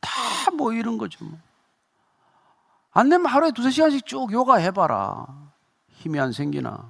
다 0.00 0.10
뭐 0.56 0.72
이런 0.72 0.98
거죠. 0.98 1.24
뭐. 1.24 1.38
안 2.92 3.08
되면 3.08 3.26
하루에 3.26 3.52
두세 3.52 3.70
시간씩 3.70 4.06
쭉 4.06 4.32
요가 4.32 4.56
해봐라. 4.56 5.26
힘이 5.90 6.20
안 6.20 6.32
생기나. 6.32 6.88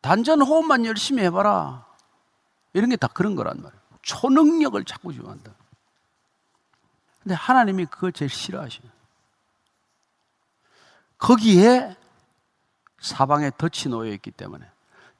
단전 0.00 0.42
호흡만 0.42 0.84
열심히 0.84 1.22
해봐라. 1.24 1.86
이런 2.72 2.90
게 2.90 2.96
다 2.96 3.08
그런 3.08 3.34
거란 3.34 3.60
말이에요. 3.62 3.82
초능력을 4.02 4.82
자꾸 4.84 5.16
요한다. 5.16 5.52
근데 7.22 7.34
하나님이 7.34 7.86
그걸 7.86 8.12
제일 8.12 8.30
싫어하시는 8.30 8.90
거기에 11.18 11.96
사방에 13.00 13.50
덫이 13.56 13.88
놓여 13.90 14.10
있기 14.12 14.30
때문에 14.30 14.66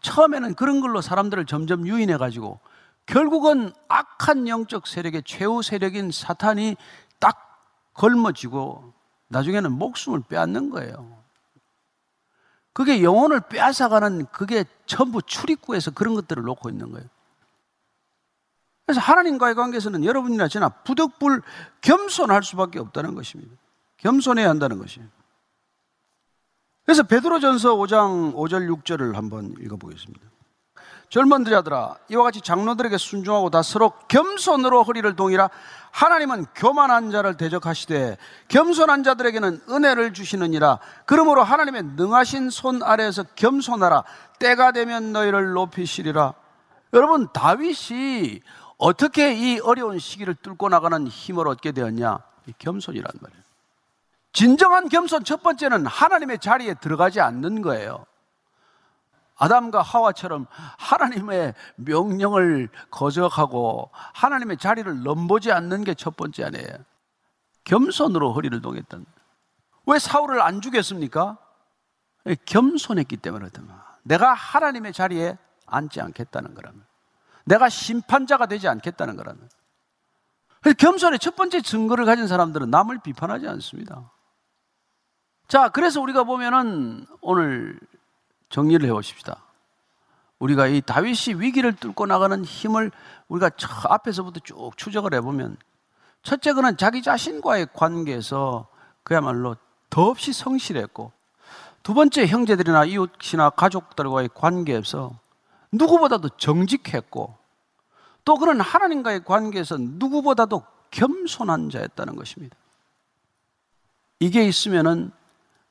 처음에는 0.00 0.54
그런 0.54 0.80
걸로 0.80 1.00
사람들을 1.00 1.46
점점 1.46 1.86
유인해 1.86 2.16
가지고 2.18 2.60
결국은 3.06 3.72
악한 3.88 4.48
영적 4.48 4.86
세력의 4.86 5.22
최후 5.24 5.62
세력인 5.62 6.10
사탄이 6.10 6.76
딱 7.18 7.62
걸머지고 7.94 8.93
나중에는 9.34 9.72
목숨을 9.72 10.22
빼앗는 10.28 10.70
거예요. 10.70 11.12
그게 12.72 13.02
영혼을 13.02 13.40
빼앗아가는 13.40 14.26
그게 14.26 14.64
전부 14.86 15.22
출입구에서 15.22 15.90
그런 15.90 16.14
것들을 16.14 16.42
놓고 16.42 16.70
있는 16.70 16.92
거예요. 16.92 17.08
그래서 18.86 19.00
하나님과의 19.00 19.54
관계에서는 19.54 20.04
여러분이나 20.04 20.46
저나 20.46 20.68
부득불 20.68 21.42
겸손할 21.80 22.42
수밖에 22.42 22.78
없다는 22.78 23.14
것입니다. 23.14 23.54
겸손해야 23.96 24.48
한다는 24.48 24.78
것이에요. 24.78 25.08
그래서 26.84 27.02
베드로전서 27.02 27.76
5장 27.76 28.34
5절 28.34 28.68
6절을 28.82 29.14
한번 29.14 29.54
읽어보겠습니다. 29.58 30.33
젊은 31.14 31.44
들자들아 31.44 31.94
이와 32.08 32.24
같이 32.24 32.40
장로들에게 32.40 32.98
순종하고 32.98 33.48
다 33.48 33.62
서로 33.62 33.92
겸손으로 34.08 34.82
허리를 34.82 35.14
동이라 35.14 35.48
하나님은 35.92 36.46
교만한 36.56 37.12
자를 37.12 37.36
대적하시되 37.36 38.18
겸손한 38.48 39.04
자들에게는 39.04 39.60
은혜를 39.70 40.12
주시느니라 40.12 40.80
그러므로 41.06 41.44
하나님의 41.44 41.84
능하신 41.94 42.50
손 42.50 42.82
아래에서 42.82 43.22
겸손하라 43.36 44.02
때가 44.40 44.72
되면 44.72 45.12
너희를 45.12 45.52
높이시리라 45.52 46.34
여러분 46.94 47.28
다윗이 47.32 48.40
어떻게 48.76 49.34
이 49.34 49.60
어려운 49.60 50.00
시기를 50.00 50.34
뚫고 50.34 50.68
나가는 50.68 51.06
힘을 51.06 51.46
얻게 51.46 51.70
되었냐? 51.70 52.18
겸손이란 52.58 53.08
말이에요. 53.20 53.42
진정한 54.32 54.88
겸손 54.88 55.22
첫 55.22 55.44
번째는 55.44 55.86
하나님의 55.86 56.40
자리에 56.40 56.74
들어가지 56.74 57.20
않는 57.20 57.62
거예요. 57.62 58.04
아담과 59.36 59.82
하와처럼 59.82 60.46
하나님의 60.78 61.54
명령을 61.76 62.68
거적하고 62.90 63.90
하나님의 63.92 64.58
자리를 64.58 65.02
넘보지 65.02 65.50
않는 65.52 65.84
게 65.84 65.94
첫 65.94 66.16
번째 66.16 66.44
아니에요. 66.44 66.68
겸손으로 67.64 68.32
허리를 68.32 68.60
동했던. 68.60 69.06
왜 69.86 69.98
사울을 69.98 70.40
안 70.40 70.60
죽였습니까? 70.60 71.38
겸손했기 72.46 73.16
때문에 73.16 73.48
내가 74.02 74.34
하나님의 74.34 74.92
자리에 74.92 75.36
앉지 75.66 76.00
않겠다는 76.00 76.54
거라면. 76.54 76.84
내가 77.44 77.68
심판자가 77.68 78.46
되지 78.46 78.68
않겠다는 78.68 79.16
거라는. 79.16 79.48
겸손의 80.78 81.18
첫 81.18 81.36
번째 81.36 81.60
증거를 81.60 82.06
가진 82.06 82.26
사람들은 82.26 82.70
남을 82.70 83.00
비판하지 83.00 83.48
않습니다. 83.48 84.10
자, 85.48 85.68
그래서 85.68 86.00
우리가 86.00 86.24
보면은 86.24 87.06
오늘 87.20 87.78
정리를 88.54 88.88
해 88.88 88.92
보십시다. 88.92 89.42
우리가 90.38 90.68
이 90.68 90.80
다윗이 90.80 91.40
위기를 91.40 91.74
뚫고 91.74 92.06
나가는 92.06 92.44
힘을 92.44 92.92
우리가 93.26 93.50
저 93.56 93.66
앞에서부터 93.88 94.38
쭉 94.44 94.70
추적을 94.76 95.12
해보면 95.14 95.56
첫째 96.22 96.52
그는 96.52 96.76
자기 96.76 97.02
자신과의 97.02 97.66
관계에서 97.74 98.68
그야말로 99.02 99.56
더없이 99.90 100.32
성실했고 100.32 101.10
두 101.82 101.94
번째 101.94 102.28
형제들이나 102.28 102.84
이웃이나 102.84 103.50
가족들과의 103.50 104.30
관계에서 104.32 105.18
누구보다도 105.72 106.28
정직했고 106.36 107.36
또 108.24 108.36
그는 108.36 108.60
하나님과의 108.60 109.24
관계에서 109.24 109.78
누구보다도 109.80 110.62
겸손한 110.92 111.70
자였다는 111.70 112.14
것입니다. 112.14 112.56
이게 114.20 114.44
있으면은 114.44 115.10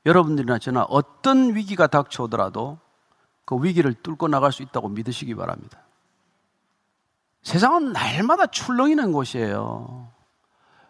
여러분들이나 0.06 0.60
저나 0.60 0.84
어떤 0.84 1.56
위기가 1.56 1.88
닥쳐오더라도 1.88 2.80
그 3.46 3.58
위기를 3.62 3.94
뚫고 3.94 4.28
나갈 4.28 4.52
수 4.52 4.64
있다고 4.64 4.90
믿으시기 4.90 5.36
바랍니다. 5.36 5.80
세상은 7.42 7.92
날마다 7.92 8.48
출렁이는 8.48 9.12
곳이에요. 9.12 10.12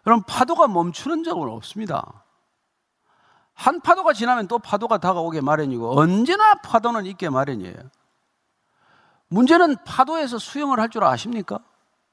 여러분, 0.06 0.24
파도가 0.26 0.68
멈추는 0.68 1.24
적은 1.24 1.48
없습니다. 1.48 2.24
한 3.54 3.80
파도가 3.80 4.12
지나면 4.12 4.48
또 4.48 4.58
파도가 4.58 4.98
다가오게 4.98 5.40
마련이고 5.40 5.98
언제나 5.98 6.54
파도는 6.54 7.06
있게 7.06 7.28
마련이에요. 7.30 7.76
문제는 9.28 9.76
파도에서 9.84 10.38
수영을 10.38 10.78
할 10.80 10.88
줄 10.90 11.04
아십니까? 11.04 11.58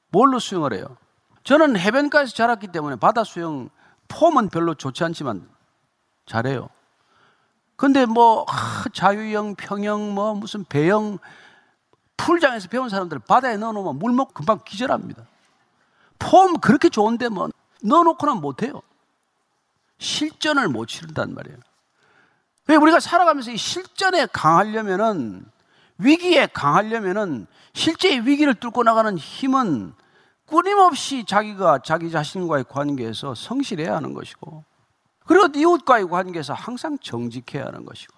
뭘로 0.08 0.38
수영을 0.38 0.72
해요? 0.72 0.96
저는 1.44 1.76
해변가에서 1.78 2.32
자랐기 2.34 2.68
때문에 2.68 2.96
바다 2.96 3.24
수영 3.24 3.70
폼은 4.08 4.48
별로 4.48 4.74
좋지 4.74 5.02
않지만 5.04 5.48
잘해요. 6.26 6.68
근데 7.76 8.06
뭐 8.06 8.46
자유형, 8.92 9.56
평형, 9.56 10.14
뭐 10.14 10.34
무슨 10.34 10.64
배영 10.64 11.18
풀장에서 12.16 12.68
배운 12.68 12.88
사람들 12.88 13.18
바다에 13.20 13.56
넣어놓으면 13.56 13.98
물 13.98 14.12
먹고 14.12 14.32
금방 14.32 14.60
기절합니다. 14.64 15.26
폼 16.18 16.54
그렇게 16.60 16.88
좋은데 16.88 17.28
뭐 17.28 17.48
넣어놓고는 17.82 18.40
못해요. 18.40 18.80
실전을 19.98 20.68
못 20.68 20.86
치른단 20.86 21.34
말이에요. 21.34 21.58
우리가 22.80 23.00
살아가면서 23.00 23.50
이 23.50 23.56
실전에 23.56 24.26
강하려면은 24.26 25.44
위기에 25.98 26.46
강하려면은 26.46 27.46
실제 27.74 28.18
위기를 28.18 28.54
뚫고 28.54 28.82
나가는 28.82 29.16
힘은 29.16 29.94
끊임없이 30.46 31.24
자기가 31.24 31.80
자기 31.80 32.10
자신과의 32.10 32.64
관계에서 32.68 33.34
성실해야 33.34 33.96
하는 33.96 34.14
것이고 34.14 34.64
그리고 35.26 35.48
이웃과의 35.54 36.08
관계에서 36.08 36.54
항상 36.54 36.98
정직해야 36.98 37.66
하는 37.66 37.84
것이고 37.84 38.14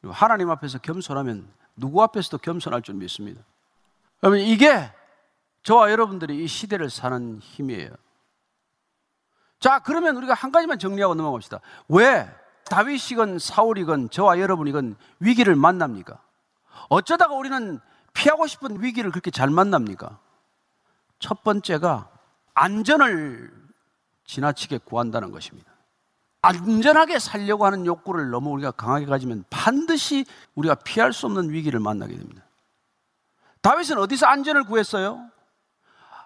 그리고 0.00 0.14
하나님 0.14 0.50
앞에서 0.50 0.78
겸손하면 0.78 1.48
누구 1.76 2.02
앞에서도 2.02 2.38
겸손할 2.38 2.82
줄 2.82 2.94
믿습니다. 2.96 3.42
여러분 4.22 4.40
이게 4.40 4.90
저와 5.62 5.90
여러분들이 5.90 6.42
이 6.42 6.46
시대를 6.46 6.90
사는 6.90 7.38
힘이에요. 7.40 7.90
자 9.60 9.80
그러면 9.80 10.16
우리가 10.16 10.34
한 10.34 10.52
가지만 10.52 10.78
정리하고 10.78 11.14
넘어갑시다. 11.14 11.60
왜 11.88 12.28
다윗이건 12.66 13.38
사울이건 13.38 14.10
저와 14.10 14.38
여러분이건 14.38 14.96
위기를 15.20 15.56
만납니까? 15.56 16.20
어쩌다가 16.88 17.34
우리는 17.34 17.80
피하고 18.12 18.46
싶은 18.46 18.82
위기를 18.82 19.10
그렇게 19.10 19.30
잘 19.30 19.50
만납니까? 19.50 20.18
첫 21.18 21.42
번째가 21.42 22.10
안전을 22.54 23.52
지나치게 24.24 24.78
구한다는 24.78 25.30
것입니다. 25.32 25.72
안전하게 26.40 27.18
살려고 27.18 27.66
하는 27.66 27.84
욕구를 27.84 28.30
너무 28.30 28.50
우리가 28.50 28.70
강하게 28.70 29.06
가지면 29.06 29.44
반드시 29.50 30.24
우리가 30.54 30.76
피할 30.76 31.12
수 31.12 31.26
없는 31.26 31.50
위기를 31.50 31.80
만나게 31.80 32.16
됩니다. 32.16 32.42
다윗은 33.60 33.98
어디서 33.98 34.26
안전을 34.26 34.64
구했어요? 34.64 35.28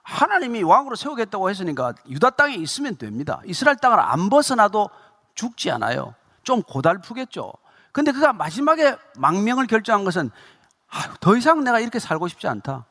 하나님이 0.03 0.63
왕으로 0.63 0.97
세우겠다고 0.97 1.49
했으니까 1.49 1.95
유다 2.09 2.31
땅에 2.31 2.55
있으면 2.55 2.97
됩니다. 2.97 3.41
이스라엘 3.47 3.77
땅을 3.77 3.99
안 3.99 4.29
벗어나도 4.29 4.91
죽지 5.35 5.71
않아요. 5.71 6.15
좀 6.43 6.63
고달프겠죠. 6.63 7.53
근데 7.93 8.13
그가 8.13 8.33
마지막에 8.33 8.97
망명을 9.17 9.67
결정한 9.67 10.05
것은 10.05 10.31
아유, 10.89 11.15
더 11.21 11.37
이상 11.37 11.65
내가 11.65 11.81
이렇게 11.81 11.99
살고 11.99 12.29
싶지 12.29 12.49
않다. 12.49 12.85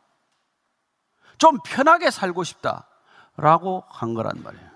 좀 1.37 1.57
편하게 1.63 2.09
살고 2.09 2.43
싶다. 2.43 2.87
라고 3.37 3.83
한 3.87 4.13
거란 4.13 4.41
말이에요. 4.43 4.70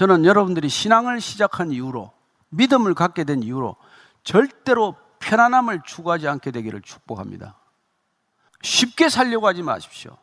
저는 0.00 0.24
여러분들이 0.24 0.70
신앙을 0.70 1.20
시작한 1.20 1.72
이후로 1.72 2.10
믿음을 2.48 2.94
갖게 2.94 3.24
된 3.24 3.42
이후로 3.42 3.76
절대로 4.24 4.96
편안함을 5.18 5.82
추구하지 5.84 6.26
않게 6.26 6.52
되기를 6.52 6.80
축복합니다. 6.80 7.58
쉽게 8.62 9.10
살려고 9.10 9.46
하지 9.46 9.62
마십시오. 9.62 10.16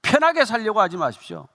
편하게 0.00 0.46
살려고 0.46 0.80
하지 0.80 0.96
마십시오. 0.96 1.48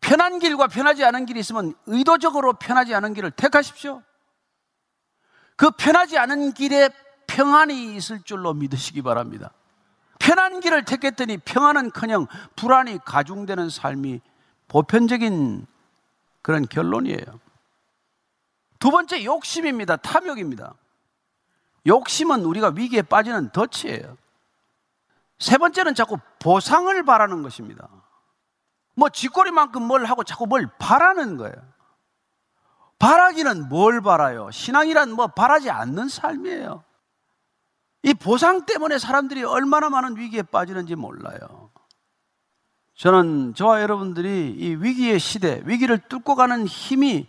편한 0.00 0.40
길과 0.40 0.66
편하지 0.66 1.04
않은 1.04 1.26
길이 1.26 1.38
있으면 1.38 1.74
의도적으로 1.86 2.54
편하지 2.54 2.92
않은 2.92 3.14
길을 3.14 3.30
택하십시오. 3.30 4.02
그 5.54 5.70
편하지 5.70 6.18
않은 6.18 6.54
길에 6.54 6.90
평안이 7.28 7.94
있을 7.94 8.20
줄로 8.22 8.52
믿으시기 8.52 9.02
바랍니다. 9.02 9.52
편한 10.18 10.58
길을 10.58 10.86
택했더니 10.86 11.38
평안은 11.38 11.92
커녕 11.92 12.26
불안이 12.56 12.98
가중되는 13.04 13.70
삶이 13.70 14.20
보편적인 14.66 15.68
그런 16.42 16.66
결론이에요. 16.66 17.40
두 18.78 18.90
번째 18.90 19.24
욕심입니다. 19.24 19.96
탐욕입니다. 19.96 20.74
욕심은 21.86 22.44
우리가 22.44 22.72
위기에 22.74 23.02
빠지는 23.02 23.50
덫이에요. 23.50 24.16
세 25.38 25.58
번째는 25.58 25.94
자꾸 25.94 26.18
보상을 26.38 27.02
바라는 27.04 27.42
것입니다. 27.42 27.88
뭐 28.94 29.08
쥐꼬리만큼 29.08 29.82
뭘 29.82 30.04
하고 30.04 30.22
자꾸 30.24 30.46
뭘 30.46 30.68
바라는 30.78 31.36
거예요. 31.36 31.54
바라기는 32.98 33.68
뭘 33.68 34.00
바라요? 34.00 34.50
신앙이란 34.52 35.10
뭐 35.12 35.26
바라지 35.26 35.70
않는 35.70 36.08
삶이에요. 36.08 36.84
이 38.04 38.14
보상 38.14 38.64
때문에 38.64 38.98
사람들이 38.98 39.42
얼마나 39.42 39.88
많은 39.90 40.16
위기에 40.16 40.42
빠지는지 40.42 40.94
몰라요. 40.94 41.71
저는 42.94 43.54
저와 43.54 43.82
여러분들이 43.82 44.54
이 44.56 44.74
위기의 44.76 45.18
시대, 45.18 45.62
위기를 45.64 45.98
뚫고 46.08 46.34
가는 46.34 46.66
힘이 46.66 47.28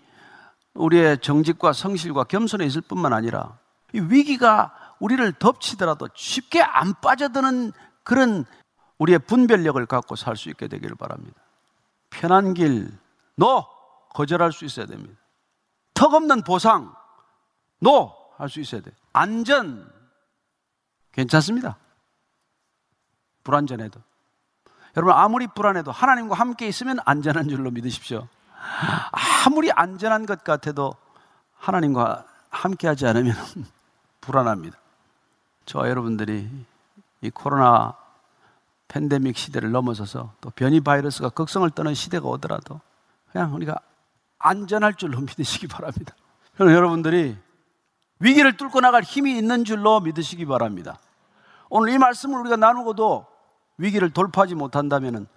우리의 0.74 1.20
정직과 1.20 1.74
성실과 1.74 2.24
겸손에 2.26 2.66
있을 2.66 2.82
뿐만 2.82 3.14
아니라 3.14 3.58
이 3.94 4.00
위기가 4.00 4.74
우리를 5.00 5.34
덮치더라도 5.34 6.10
쉽게 6.16 6.62
안 6.62 6.94
빠져드는 7.02 7.72
그런 8.04 8.46
우리의 8.98 9.20
분별력을 9.20 9.84
갖고 9.86 10.16
살 10.16 10.36
수 10.36 10.50
있게 10.50 10.68
되기를 10.68 10.96
바랍니다. 10.96 11.40
편한 12.10 12.54
길, 12.54 12.90
no! 13.36 13.66
거절할 14.14 14.52
수 14.52 14.66
있어야 14.66 14.86
됩니다. 14.86 15.16
턱없는 15.96 16.44
보상, 16.44 16.94
no! 17.80 18.14
할 18.38 18.50
수 18.50 18.60
있어야 18.60 18.82
돼. 18.82 18.92
안전, 19.14 19.92
괜찮습니다. 21.12 21.78
불안전해도. 23.44 24.00
여러분, 24.96 25.14
아무리 25.14 25.48
불안해도 25.48 25.92
하나님과 25.92 26.36
함께 26.36 26.68
있으면 26.68 27.00
안전한 27.06 27.50
줄로 27.50 27.72
믿으십시오. 27.72 28.28
아무리 29.46 29.72
안전한 29.72 30.26
것 30.26 30.44
같아도 30.44 30.96
하나님과 31.58 32.26
함께 32.50 32.88
하지 32.88 33.08
않으면 33.08 33.36
불안합니다. 34.22 34.78
저와 35.66 35.90
여러분들이 35.90 36.50
이 37.22 37.30
코로나 37.30 37.96
팬데믹 38.88 39.38
시대를 39.38 39.72
넘어서서 39.72 40.34
또 40.40 40.50
변이 40.52 40.80
바이러스가 40.82 41.30
극성을 41.30 41.68
떠는 41.72 41.94
시대가 41.96 42.28
오더라도 42.28 42.80
그냥 43.32 43.56
우리가 43.56 43.76
안전할 44.38 44.94
줄로 44.96 45.20
믿으시기 45.22 45.68
바랍니다. 45.68 46.14
여러분들이 46.60 47.36
위기를 48.20 48.56
뚫고 48.56 48.82
나갈 48.82 49.02
힘이 49.02 49.38
있는 49.38 49.66
줄로 49.66 50.00
믿으시기 50.00 50.46
바랍니다. 50.46 51.00
오늘 51.70 51.92
이 51.94 51.98
말씀을 51.98 52.40
우리가 52.42 52.58
나누고도 52.58 53.26
위기를 53.84 54.10
돌파하지 54.12 54.56
못한다면 54.56 55.28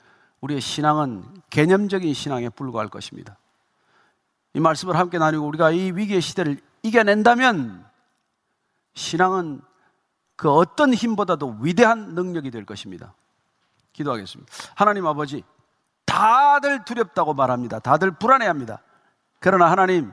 우리의 0.41 0.61
신앙은 0.61 1.43
개념적인 1.51 2.15
신앙에 2.15 2.49
불과할 2.49 2.89
것입니다. 2.89 3.37
이 4.55 4.61
말씀을 4.61 4.97
함께 4.97 5.19
나누고 5.19 5.47
우리가 5.49 5.73
이 5.73 5.91
위기의 5.91 6.21
시대를 6.21 6.61
이겨낸다면 6.83 7.85
신앙은 8.95 9.61
그 10.37 10.51
어떤 10.51 10.95
힘보다도 10.95 11.59
위대한 11.61 12.15
능력이 12.15 12.53
될 12.53 12.65
것입니다. 12.65 13.15
기도하겠습니다. 13.93 14.53
하나님 14.77 15.07
아버지, 15.07 15.43
다들 16.05 16.85
두렵다고 16.85 17.35
말합니다. 17.35 17.81
다들 17.81 18.13
불안해합니다. 18.13 18.81
그러나 19.41 19.71
하나님, 19.71 20.13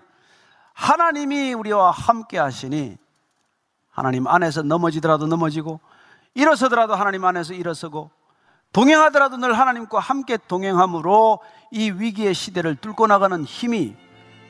하나님이 0.74 1.54
우리와 1.54 1.92
함께 1.92 2.40
하시니 2.40 2.98
하나님 3.92 4.26
안에서 4.26 4.64
넘어지더라도 4.64 5.28
넘어지고 5.28 5.80
일어서더라도 6.34 6.96
하나님 6.96 7.24
안에서 7.26 7.54
일어서고 7.54 8.10
동행하더라도 8.74 9.38
늘 9.38 9.58
하나님과 9.58 10.00
함께 10.00 10.38
동행함으로 10.48 11.40
이 11.72 11.92
위기의 11.92 12.34
시대를 12.34 12.76
뚫고 12.76 13.08
나가는 13.08 13.44
힘이 13.44 13.96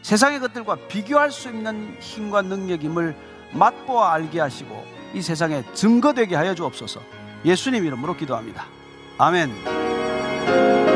세상의 0.01 0.39
것들과 0.39 0.78
비교할 0.88 1.32
수 1.32 1.49
있는 1.49 1.95
힘과 1.99 2.41
능력임을 2.41 3.15
맛보아 3.53 4.13
알게 4.13 4.39
하시고 4.39 4.84
이 5.13 5.21
세상에 5.21 5.63
증거되게 5.74 6.36
하여 6.36 6.55
주옵소서 6.55 7.01
예수님 7.45 7.86
이름으로 7.86 8.15
기도합니다. 8.15 8.65
아멘. 9.17 10.93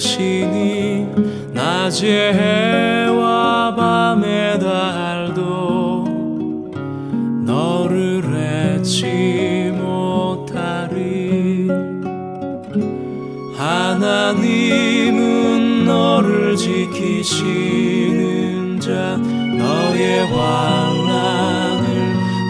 대신이 0.00 1.06
낮의 1.52 2.32
해와 2.32 3.74
밤의 3.76 4.58
달도 4.58 6.04
너를 7.44 8.22
잊지 8.80 9.70
못하리. 9.76 11.68
하나님은 13.58 15.04
너를 15.84 16.56
지키시는 16.56 17.60
자 18.80 19.18
너의 19.18 20.26
환란을 20.28 21.84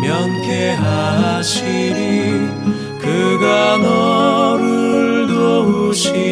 면케하시리. 0.05 1.51
그가 3.01 3.77
너를 3.79 5.27
도우시리 5.27 6.30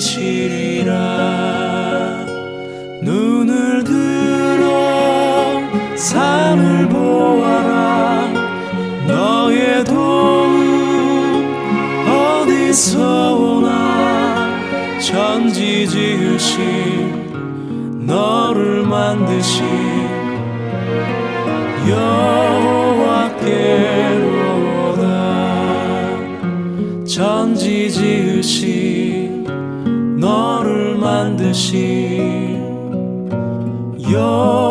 되시리라. 0.00 0.96
눈을 3.02 3.84
들어 3.84 5.60
삶을 5.94 6.88
보아라. 6.88 8.32
너의 9.06 9.84
도움 9.84 11.44
어디서 12.08 13.36
오나 13.36 14.48
천지 14.98 15.86
지으신 15.86 17.26
너를 18.06 18.86
만드신 18.86 19.66
여호와께로다. 21.90 23.50
천지 27.04 27.90
지으신 27.90 28.79
듯이 31.52 32.56
여 34.12 34.69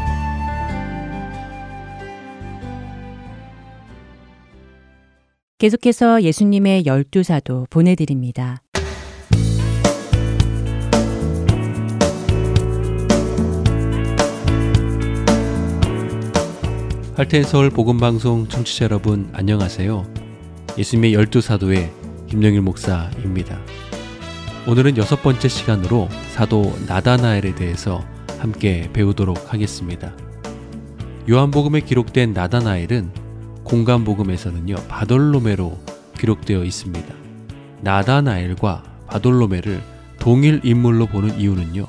계속해서 5.58 6.22
예수님의 6.22 6.86
열두 6.86 7.22
사도 7.22 7.66
보내드립니다. 7.68 8.62
할텐 17.14 17.42
서울 17.42 17.68
복음 17.68 17.98
방송 17.98 18.48
청취자 18.48 18.86
여러분 18.86 19.28
안녕하세요. 19.34 20.06
예수님의 20.78 21.12
열두 21.12 21.42
사도의 21.42 21.99
김영일 22.30 22.60
목사입니다. 22.60 23.58
오늘은 24.68 24.96
여섯 24.98 25.20
번째 25.20 25.48
시간으로 25.48 26.08
사도 26.28 26.72
나다나엘에 26.86 27.56
대해서 27.56 28.04
함께 28.38 28.88
배우도록 28.92 29.52
하겠습니다. 29.52 30.12
요한복음에 31.28 31.80
기록된 31.80 32.32
나다나엘은 32.32 33.10
공간복음에서는요 33.64 34.76
바돌로메로 34.86 35.76
기록되어 36.18 36.62
있습니다. 36.62 37.14
나다나엘과 37.80 38.84
바돌로메를 39.08 39.82
동일 40.20 40.60
인물로 40.62 41.06
보는 41.06 41.40
이유는요 41.40 41.84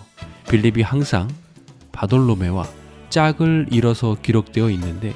빌립이 0.49 0.81
항상 0.81 1.27
바돌로메와 1.91 2.67
짝을 3.11 3.67
이뤄서 3.69 4.17
기록되어 4.23 4.71
있는데 4.71 5.13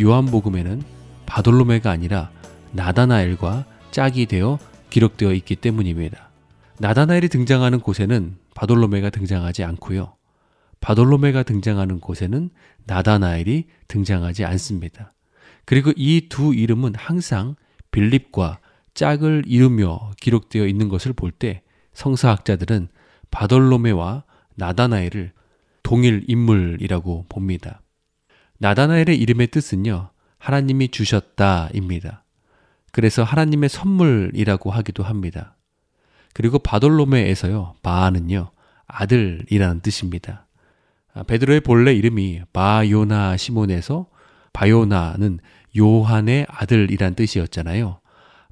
요한복음에는 0.00 0.84
바돌로메가 1.26 1.90
아니라 1.90 2.30
나다나엘과 2.70 3.64
짝이 3.90 4.26
되어 4.26 4.58
기록되어 4.90 5.32
있기 5.34 5.56
때문입니다. 5.56 6.30
나다나엘이 6.78 7.28
등장하는 7.28 7.80
곳에는 7.80 8.36
바돌로메가 8.54 9.10
등장하지 9.10 9.64
않고요. 9.64 10.14
바돌로메가 10.80 11.42
등장하는 11.42 12.00
곳에는 12.00 12.50
나다나엘이 12.86 13.64
등장하지 13.88 14.44
않습니다. 14.44 15.12
그리고 15.64 15.92
이 15.96 16.28
두 16.28 16.54
이름은 16.54 16.94
항상 16.94 17.56
빌립과 17.90 18.58
짝을 18.94 19.44
이루며 19.46 20.12
기록되어 20.20 20.66
있는 20.66 20.88
것을 20.88 21.12
볼 21.12 21.30
때 21.32 21.62
성사학자들은 21.94 22.88
바돌로메와 23.30 24.24
나다나엘을 24.54 25.32
동일 25.82 26.24
인물이라고 26.28 27.26
봅니다. 27.28 27.82
나다나엘의 28.58 29.18
이름의 29.18 29.48
뜻은요, 29.48 30.10
하나님이 30.38 30.88
주셨다입니다. 30.88 32.24
그래서 32.92 33.22
하나님의 33.22 33.68
선물이라고 33.68 34.70
하기도 34.70 35.02
합니다. 35.02 35.56
그리고 36.34 36.58
바돌로메에서요, 36.58 37.74
바는요, 37.82 38.50
아들이라는 38.86 39.80
뜻입니다. 39.80 40.46
베드로의 41.26 41.60
본래 41.60 41.92
이름이 41.92 42.42
바요나 42.52 43.36
시몬에서 43.36 44.06
바요나는 44.52 45.40
요한의 45.76 46.46
아들이란 46.48 47.14
뜻이었잖아요. 47.14 48.00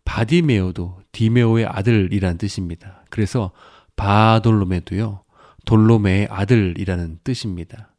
바디메오도 0.04 1.00
디메오의 1.12 1.66
아들이란 1.66 2.38
뜻입니다. 2.38 3.04
그래서 3.10 3.52
바돌로메도요, 3.96 5.22
돌로메의 5.64 6.28
아들이라는 6.30 7.20
뜻입니다. 7.24 7.94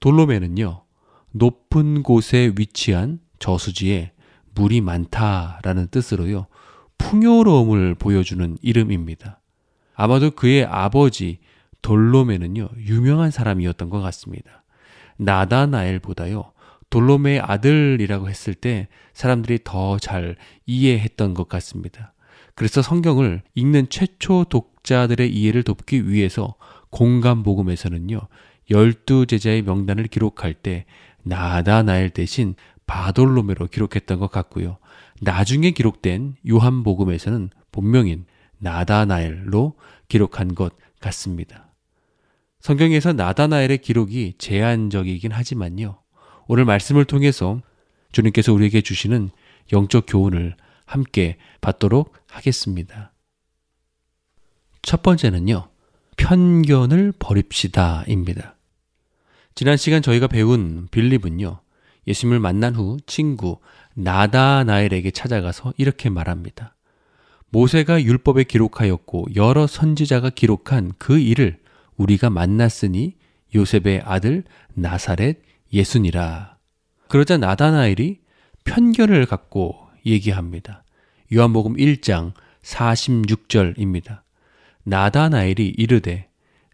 돌로메는요, 0.00 0.82
높은 1.32 2.02
곳에 2.02 2.52
위치한 2.58 3.20
저수지에 3.38 4.12
물이 4.54 4.80
많다라는 4.80 5.88
뜻으로요, 5.88 6.46
풍요로움을 6.98 7.94
보여주는 7.96 8.56
이름입니다. 8.62 9.40
아마도 9.94 10.30
그의 10.30 10.64
아버지 10.64 11.38
돌로메는요, 11.82 12.68
유명한 12.78 13.30
사람이었던 13.30 13.90
것 13.90 14.00
같습니다. 14.00 14.64
나다나엘보다요, 15.16 16.52
돌로메의 16.90 17.40
아들이라고 17.40 18.28
했을 18.28 18.54
때 18.54 18.88
사람들이 19.12 19.60
더 19.64 19.98
잘 19.98 20.36
이해했던 20.66 21.34
것 21.34 21.48
같습니다. 21.48 22.12
그래서 22.54 22.82
성경을 22.82 23.42
읽는 23.54 23.88
최초 23.90 24.44
독자들의 24.44 25.32
이해를 25.32 25.62
돕기 25.64 26.08
위해서 26.08 26.54
공간복음에서는요, 26.90 28.20
열두 28.70 29.26
제자의 29.26 29.62
명단을 29.62 30.06
기록할 30.06 30.54
때 30.54 30.86
나다나엘 31.22 32.10
대신 32.10 32.54
바돌로메로 32.86 33.68
기록했던 33.68 34.18
것 34.18 34.30
같고요. 34.30 34.78
나중에 35.20 35.70
기록된 35.70 36.36
요한복음에서는 36.48 37.50
본명인 37.72 38.26
나다나엘로 38.58 39.74
기록한 40.08 40.54
것 40.54 40.74
같습니다. 41.00 41.72
성경에서 42.60 43.12
나다나엘의 43.12 43.78
기록이 43.78 44.34
제한적이긴 44.38 45.32
하지만요. 45.32 46.00
오늘 46.46 46.64
말씀을 46.64 47.04
통해서 47.04 47.60
주님께서 48.12 48.52
우리에게 48.52 48.80
주시는 48.80 49.30
영적 49.72 50.06
교훈을 50.08 50.56
함께 50.86 51.36
받도록 51.60 52.14
하겠습니다. 52.28 53.12
첫 54.82 55.02
번째는요. 55.02 55.68
편견을 56.16 57.12
버립시다입니다. 57.18 58.56
지난 59.54 59.76
시간 59.76 60.02
저희가 60.02 60.26
배운 60.26 60.88
빌립은요. 60.90 61.60
예수님을 62.06 62.40
만난 62.40 62.74
후 62.74 62.98
친구 63.06 63.58
나다나엘에게 63.94 65.10
찾아가서 65.10 65.74
이렇게 65.76 66.10
말합니다. 66.10 66.74
모세가 67.50 68.02
율법에 68.02 68.44
기록하였고 68.44 69.26
여러 69.36 69.66
선지자가 69.66 70.30
기록한 70.30 70.92
그 70.98 71.18
일을 71.18 71.60
우리가 71.96 72.30
만났으니 72.30 73.16
요셉의 73.54 74.02
아들 74.04 74.42
나사렛 74.74 75.38
예수니라. 75.72 76.56
그러자 77.08 77.36
나다나엘이 77.38 78.18
편견을 78.64 79.26
갖고 79.26 79.76
얘기합니다. 80.04 80.82
요한복음 81.32 81.76
1장 81.76 82.32
46절입니다. 82.62 84.22
나다나엘이 84.84 85.74
이르되 85.76 86.28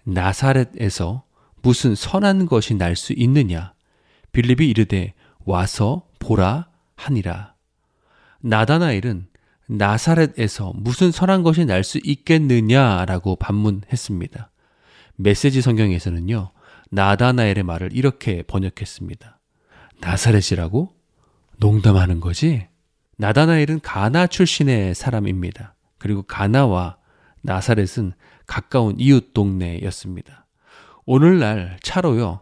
나사렛에서 0.05 1.25
무슨 1.63 1.95
선한 1.95 2.47
것이 2.47 2.75
날 2.75 2.97
수 2.97 3.13
있느냐? 3.13 3.75
빌립이 4.33 4.69
이르되 4.69 5.13
와서 5.45 6.07
보라 6.19 6.69
하니라. 6.97 7.55
나다나엘은 8.41 9.27
나사렛에서 9.67 10.73
무슨 10.75 11.11
선한 11.13 11.43
것이 11.43 11.65
날 11.65 11.85
수 11.85 12.01
있겠느냐라고 12.03 13.37
반문했습니다. 13.37 14.51
메시지 15.17 15.61
성경에서는요, 15.61 16.51
나다나엘의 16.91 17.63
말을 17.63 17.91
이렇게 17.93 18.43
번역했습니다. 18.43 19.39
나사렛이라고? 20.01 20.95
농담하는 21.59 22.21
거지? 22.21 22.67
나다나엘은 23.19 23.81
가나 23.81 24.27
출신의 24.27 24.95
사람입니다. 24.95 25.75
그리고 25.99 26.23
가나와 26.23 26.97
나사렛은 27.43 28.15
가까운 28.47 28.97
이웃 28.99 29.33
동네였습니다. 29.35 30.47
오늘날 31.05 31.79
차로요, 31.83 32.41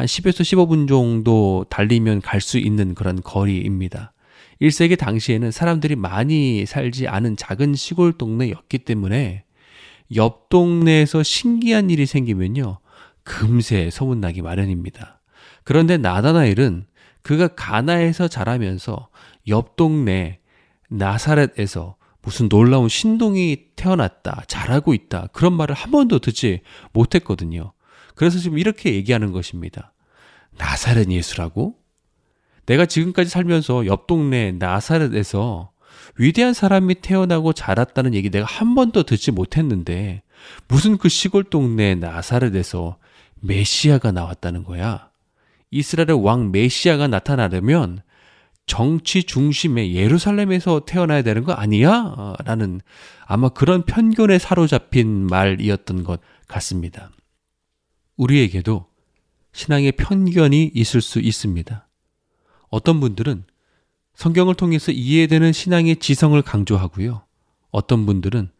한 0.00 0.06
10에서 0.06 0.40
15분 0.40 0.88
정도 0.88 1.66
달리면 1.68 2.22
갈 2.22 2.40
수 2.40 2.56
있는 2.56 2.94
그런 2.94 3.20
거리입니다. 3.22 4.14
1세기 4.62 4.98
당시에는 4.98 5.50
사람들이 5.50 5.94
많이 5.94 6.64
살지 6.64 7.06
않은 7.06 7.36
작은 7.36 7.74
시골 7.74 8.14
동네였기 8.14 8.78
때문에 8.78 9.44
옆 10.16 10.48
동네에서 10.48 11.22
신기한 11.22 11.90
일이 11.90 12.06
생기면요. 12.06 12.78
금세 13.24 13.90
소문나기 13.90 14.40
마련입니다. 14.40 15.20
그런데 15.64 15.98
나다나엘은 15.98 16.86
그가 17.20 17.48
가나에서 17.48 18.26
자라면서 18.26 19.08
옆 19.48 19.76
동네 19.76 20.38
나사렛에서 20.88 21.96
무슨 22.22 22.48
놀라운 22.48 22.88
신동이 22.88 23.66
태어났다, 23.76 24.44
자라고 24.46 24.94
있다, 24.94 25.28
그런 25.32 25.52
말을 25.52 25.74
한 25.74 25.90
번도 25.90 26.20
듣지 26.20 26.60
못했거든요. 26.92 27.72
그래서 28.20 28.38
지금 28.38 28.58
이렇게 28.58 28.92
얘기하는 28.92 29.32
것입니다. 29.32 29.94
나사렛 30.58 31.10
예수라고? 31.10 31.76
내가 32.66 32.84
지금까지 32.84 33.30
살면서 33.30 33.86
옆 33.86 34.06
동네 34.06 34.52
나사렛에서 34.52 35.70
위대한 36.18 36.52
사람이 36.52 36.96
태어나고 36.96 37.54
자랐다는 37.54 38.12
얘기 38.12 38.28
내가 38.28 38.44
한 38.44 38.74
번도 38.74 39.04
듣지 39.04 39.30
못했는데 39.30 40.22
무슨 40.68 40.98
그 40.98 41.08
시골 41.08 41.44
동네 41.44 41.94
나사렛에서 41.94 42.98
메시아가 43.40 44.12
나왔다는 44.12 44.64
거야. 44.64 45.08
이스라엘의 45.70 46.22
왕 46.22 46.52
메시아가 46.52 47.08
나타나려면 47.08 48.02
정치 48.66 49.22
중심의 49.22 49.94
예루살렘에서 49.94 50.82
태어나야 50.84 51.22
되는 51.22 51.42
거 51.42 51.52
아니야? 51.54 52.34
라는 52.44 52.82
아마 53.24 53.48
그런 53.48 53.86
편견에 53.86 54.38
사로잡힌 54.38 55.26
말이었던 55.26 56.04
것 56.04 56.20
같습니다. 56.48 57.10
우리에게도 58.20 58.86
신앙의 59.52 59.92
편견이 59.92 60.72
있을 60.74 61.00
수 61.00 61.20
있습니다. 61.20 61.88
어떤 62.68 63.00
분들은 63.00 63.44
성경을 64.14 64.54
통해서 64.54 64.92
이해되는 64.92 65.52
신앙의 65.52 65.96
지성을 65.96 66.40
강조하고요. 66.42 67.24
어떤 67.70 68.04
분들은 68.04 68.50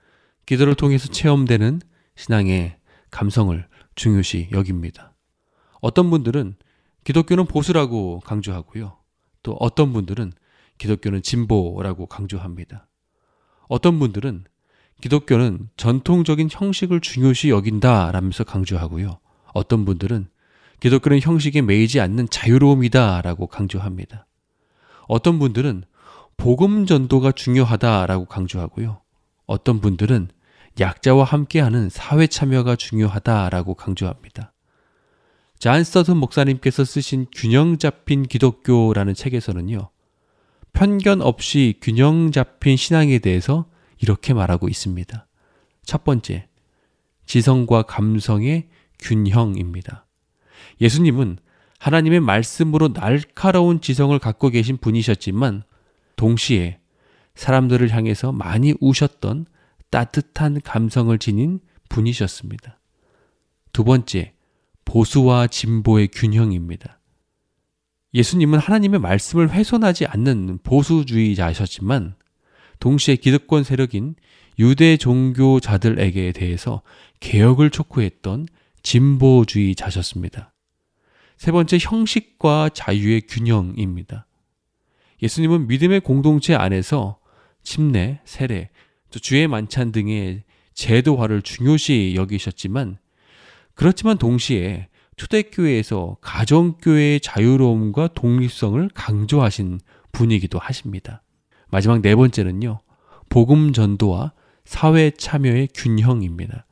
기도를 0.46 0.74
통해서 0.74 1.08
체험되는 1.08 1.80
신앙의 2.16 2.76
감성을 3.11 3.68
중요시 3.96 4.48
여깁니다. 4.52 5.14
어떤 5.80 6.08
분들은 6.11 6.56
기독교는 7.04 7.44
보수라고 7.44 8.20
강조하고요. 8.20 8.96
또 9.42 9.56
어떤 9.61 9.92
분들은 9.92 10.32
기독교는 10.78 11.22
진보라고 11.22 12.06
강조합니다. 12.06 12.88
어떤 13.68 13.98
분들은 13.98 14.44
기독교는 15.02 15.68
전통적인 15.76 16.48
형식을 16.50 17.00
중요시 17.00 17.50
여긴다 17.50 18.11
라면서 18.12 18.44
강조하고요. 18.44 19.18
어떤 19.53 19.84
분들은 19.84 20.28
기독교는 20.80 21.20
형식에 21.20 21.62
매이지 21.62 22.01
않는 22.01 22.28
자유로움이다라고 22.30 23.46
강조합니다. 23.46 24.26
어떤 25.09 25.38
분들은 25.38 25.84
복음 26.36 26.86
전도가 26.86 27.32
중요하다라고 27.32 28.24
강조하고요. 28.24 29.01
어떤 29.46 29.80
분들은 29.80 30.28
약자와 30.78 31.24
함께하는 31.24 31.90
사회 31.90 32.26
참여가 32.26 32.76
중요하다라고 32.76 33.74
강조합니다. 33.74 34.53
잔 35.59 35.84
스터튼 35.84 36.16
목사님께서 36.16 36.84
쓰신 36.84 37.26
균형 37.34 37.76
잡힌 37.76 38.22
기독교라는 38.22 39.12
책에서는요. 39.12 39.90
편견 40.72 41.20
없이 41.20 41.78
균형 41.82 42.32
잡힌 42.32 42.76
신앙에 42.76 43.18
대해서 43.18 43.66
이렇게 44.01 44.32
말하고 44.32 44.68
있습니다. 44.68 45.26
첫 45.84 46.05
번째, 46.05 46.48
지성과 47.26 47.82
감성의 47.82 48.68
균형입니다. 49.01 50.07
예수님은 50.80 51.38
하나님의 51.78 52.20
말씀으로 52.20 52.92
날카로운 52.92 53.80
지성을 53.80 54.18
갖고 54.18 54.51
계신 54.51 54.76
분이셨지만 54.76 55.62
동시에 56.16 56.78
사람들을 57.34 57.88
향해서 57.90 58.32
많이 58.32 58.74
우셨던 58.80 59.46
따뜻한 59.90 60.61
감성을 60.61 61.16
지닌 61.18 61.61
분이셨습니다. 61.88 62.78
두 63.72 63.84
번째, 63.84 64.34
보수와 64.84 65.46
진보의 65.46 66.09
균형입니다. 66.09 67.01
예수님은 68.12 68.59
하나님의 68.59 69.01
말씀을 69.01 69.51
훼손하지 69.51 70.07
않는 70.07 70.59
보수주의자셨지만 70.62 72.16
동시에 72.80 73.16
기득권 73.16 73.62
세력인 73.62 74.16
유대 74.59 74.96
종교자들에게 74.96 76.32
대해서 76.32 76.82
개혁을 77.20 77.70
촉구했던 77.70 78.46
진보주의자셨습니다. 78.82 80.52
세 81.36 81.52
번째 81.52 81.78
형식과 81.80 82.68
자유의 82.68 83.22
균형입니다. 83.22 84.26
예수님은 85.22 85.68
믿음의 85.68 86.00
공동체 86.00 86.54
안에서 86.54 87.18
침례, 87.62 88.20
세례, 88.24 88.70
또 89.10 89.18
주의 89.18 89.46
만찬 89.48 89.92
등의 89.92 90.44
제도화를 90.74 91.42
중요시 91.42 92.14
여기셨지만 92.16 92.98
그렇지만 93.74 94.18
동시에 94.18 94.88
초대교회에서 95.16 96.16
가정교회의 96.20 97.20
자유로움과 97.20 98.08
독립성을 98.14 98.88
강조하신 98.94 99.80
분이기도 100.12 100.58
하십니다. 100.58 101.22
마지막 101.70 102.00
네 102.00 102.14
번째는요. 102.14 102.80
복음 103.28 103.72
전도와 103.72 104.32
사회 104.64 105.10
참여의 105.10 105.68
균형입니다. 105.74 106.64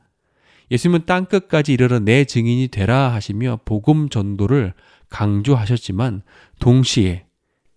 예수님은 0.71 1.05
땅 1.05 1.25
끝까지 1.25 1.73
이르러 1.73 1.99
내 1.99 2.25
증인이 2.25 2.67
되라 2.69 3.13
하시며 3.13 3.59
복음 3.65 4.09
전도를 4.09 4.73
강조하셨지만 5.09 6.21
동시에 6.59 7.25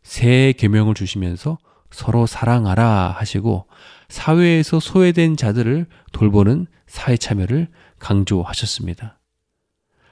새 0.02 0.52
계명을 0.56 0.94
주시면서 0.94 1.58
서로 1.90 2.26
사랑하라 2.26 3.14
하시고 3.18 3.66
사회에서 4.08 4.80
소외된 4.80 5.36
자들을 5.36 5.86
돌보는 6.12 6.66
사회 6.86 7.16
참여를 7.16 7.68
강조하셨습니다. 7.98 9.18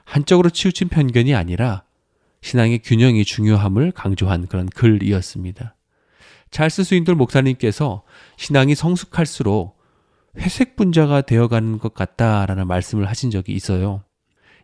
한쪽으로 0.05 0.49
치우친 0.49 0.89
편견이 0.89 1.35
아니라 1.35 1.83
신앙의 2.41 2.79
균형이 2.79 3.23
중요함을 3.23 3.91
강조한 3.91 4.47
그런 4.47 4.67
글이었습니다. 4.67 5.75
찰스 6.49 6.83
스윈돌 6.83 7.15
목사님께서 7.15 8.03
신앙이 8.37 8.75
성숙할수록 8.75 9.80
회색 10.37 10.75
분자가 10.75 11.21
되어가는 11.21 11.79
것 11.79 11.93
같다라는 11.93 12.67
말씀을 12.67 13.07
하신 13.07 13.31
적이 13.31 13.53
있어요. 13.53 14.03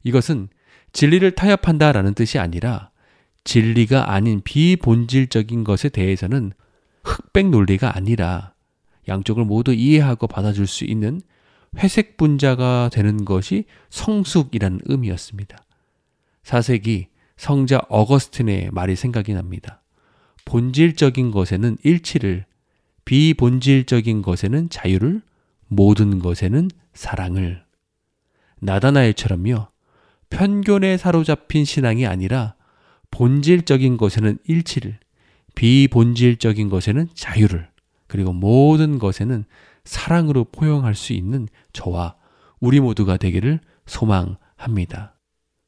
이것은 0.04 0.50
진리를 0.94 1.30
타협한다라는 1.32 2.14
뜻이 2.14 2.40
아니라 2.40 2.92
진리가 3.44 4.12
아닌 4.12 4.42
비본질적인 4.44 5.64
것에 5.64 5.90
대해서는 5.90 6.52
흑백 7.04 7.50
논리가 7.50 7.96
아니라 7.96 8.54
양쪽을 9.08 9.46
모두 9.46 9.74
이해하고 9.74 10.28
받아줄 10.28 10.68
수 10.68 10.84
있는 10.84 11.22
회색 11.78 12.18
분자가 12.18 12.90
되는 12.92 13.26
것이 13.26 13.66
성숙이라는 13.90 14.82
의미였습니다. 14.86 15.58
4세기 16.44 17.08
성자 17.38 17.82
어거스틴의 17.90 18.70
말이 18.72 18.96
생각이 18.96 19.34
납니다. 19.34 19.84
본질적인 20.46 21.32
것에는 21.32 21.78
일치를, 21.84 22.46
비본질적인 23.06 24.22
것에는 24.22 24.70
자유를, 24.70 25.22
모든 25.68 26.20
것에는 26.20 26.70
사랑을. 26.94 27.64
나다나엘처럼요, 28.60 29.68
편견에 30.30 30.98
사로잡힌 30.98 31.66
신앙이 31.66 32.06
아니라 32.06 32.56
본질적인 33.12 33.98
것에는 33.98 34.38
일치를, 34.46 35.00
비본질적인 35.56 36.70
것에는 36.70 37.08
자유를, 37.14 37.70
그리고 38.08 38.34
모든 38.34 39.00
것에는 39.00 39.46
사랑으로 39.84 40.46
포용할 40.46 40.96
수 40.96 41.14
있는 41.14 41.48
저와 41.74 42.16
우리 42.60 42.80
모두가 42.80 43.18
되기를 43.18 43.60
소망합니다. 43.86 45.16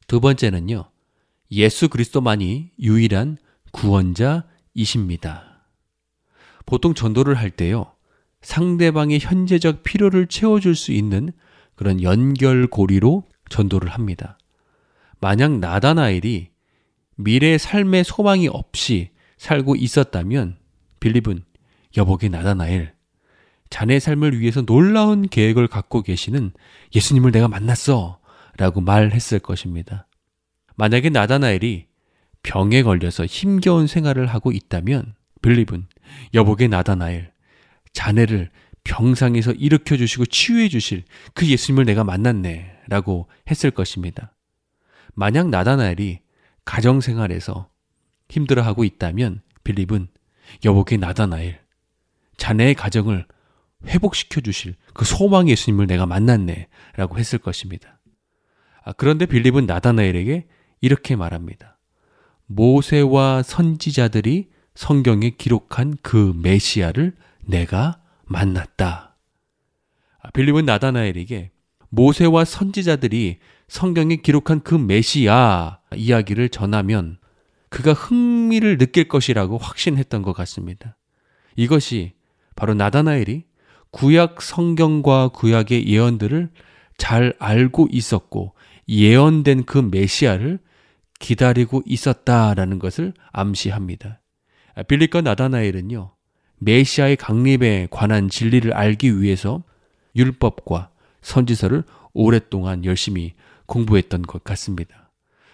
두 0.07 0.19
번째는요. 0.19 0.89
예수 1.51 1.89
그리스도만이 1.89 2.71
유일한 2.79 3.37
구원자이십니다. 3.71 5.63
보통 6.65 6.93
전도를 6.93 7.35
할 7.35 7.49
때요. 7.49 7.93
상대방의 8.41 9.19
현재적 9.19 9.83
필요를 9.83 10.27
채워줄 10.27 10.75
수 10.75 10.91
있는 10.91 11.31
그런 11.75 12.01
연결고리로 12.01 13.23
전도를 13.49 13.89
합니다. 13.89 14.37
만약 15.19 15.59
나다나엘이 15.59 16.49
미래 17.15 17.57
삶의 17.57 18.03
소망이 18.05 18.47
없이 18.47 19.11
살고 19.37 19.75
있었다면 19.75 20.57
빌립은 20.99 21.43
여보게 21.97 22.29
나다나엘 22.29 22.93
자네의 23.69 23.99
삶을 23.99 24.39
위해서 24.39 24.61
놀라운 24.61 25.27
계획을 25.27 25.67
갖고 25.67 26.01
계시는 26.01 26.51
예수님을 26.95 27.31
내가 27.31 27.47
만났어. 27.47 28.19
라고 28.59 28.81
말했을 28.81 29.39
것입니다. 29.39 30.05
만약에 30.75 31.09
나다나엘이 31.09 31.85
병에 32.43 32.83
걸려서 32.83 33.25
힘겨운 33.25 33.87
생활을 33.87 34.27
하고 34.27 34.51
있다면 34.51 35.15
빌립은 35.41 35.87
여보게 36.33 36.67
나다나엘 36.67 37.31
자네를 37.99 38.49
병상에서 38.85 39.51
일으켜 39.51 39.97
주시고 39.97 40.27
치유해 40.27 40.69
주실 40.69 41.03
그 41.33 41.45
예수님을 41.45 41.83
내가 41.83 42.05
만났네 42.05 42.83
라고 42.87 43.27
했을 43.51 43.71
것입니다. 43.71 44.33
만약 45.15 45.49
나다나엘이 45.49 46.19
가정생활에서 46.63 47.69
힘들어하고 48.29 48.85
있다면 48.85 49.41
빌립은 49.65 50.07
여보게 50.63 50.95
나다나엘 50.95 51.59
자네의 52.37 52.73
가정을 52.75 53.27
회복시켜 53.85 54.39
주실 54.39 54.75
그 54.93 55.03
소망 55.03 55.49
예수님을 55.49 55.87
내가 55.87 56.05
만났네 56.05 56.69
라고 56.95 57.19
했을 57.19 57.37
것입니다. 57.37 57.99
아, 58.85 58.93
그런데 58.93 59.25
빌립은 59.25 59.65
나다나엘에게 59.65 60.47
이렇게 60.79 61.17
말합니다. 61.17 61.77
모세와 62.45 63.43
선지자들이 63.43 64.51
성경에 64.73 65.31
기록한 65.31 65.97
그 66.01 66.33
메시아를 66.41 67.13
내가 67.49 67.99
만났다. 68.25 69.17
아, 70.21 70.29
빌립은 70.31 70.65
나다나엘에게 70.65 71.51
모세와 71.89 72.45
선지자들이 72.45 73.39
성경에 73.67 74.17
기록한 74.17 74.61
그 74.61 74.75
메시아 74.75 75.79
이야기를 75.95 76.49
전하면 76.49 77.17
그가 77.69 77.93
흥미를 77.93 78.77
느낄 78.77 79.07
것이라고 79.07 79.57
확신했던 79.57 80.21
것 80.21 80.33
같습니다. 80.33 80.97
이것이 81.55 82.13
바로 82.55 82.73
나다나엘이 82.75 83.45
구약 83.91 84.41
성경과 84.41 85.29
구약의 85.29 85.87
예언들을 85.87 86.49
잘 86.97 87.33
알고 87.39 87.87
있었고 87.91 88.53
예언된 88.87 89.63
그 89.65 89.77
메시아를 89.79 90.59
기다리고 91.19 91.81
있었다라는 91.85 92.79
것을 92.79 93.13
암시합니다. 93.31 94.21
빌립과 94.87 95.21
나다나엘은요, 95.21 96.11
메시아의 96.59 97.17
강림에 97.17 97.87
관한 97.89 98.29
진리를 98.29 98.73
알기 98.73 99.21
위해서 99.21 99.63
율법과 100.15 100.91
선지서를 101.21 101.83
오랫동안 102.13 102.85
열심히 102.85 103.33
공부했던 103.65 104.23
것 104.23 104.43
같습니다. 104.43 105.11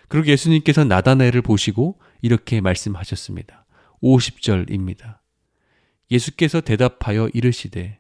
그리고 0.08 0.28
예수님께서 0.28 0.84
나다나엘을 0.84 1.42
보시고 1.42 2.00
이렇게 2.22 2.62
말씀하셨습니다. 2.62 3.66
50절입니다. 4.02 5.18
예수께서 6.12 6.62
대답하여 6.62 7.30
이르시되 7.34 8.00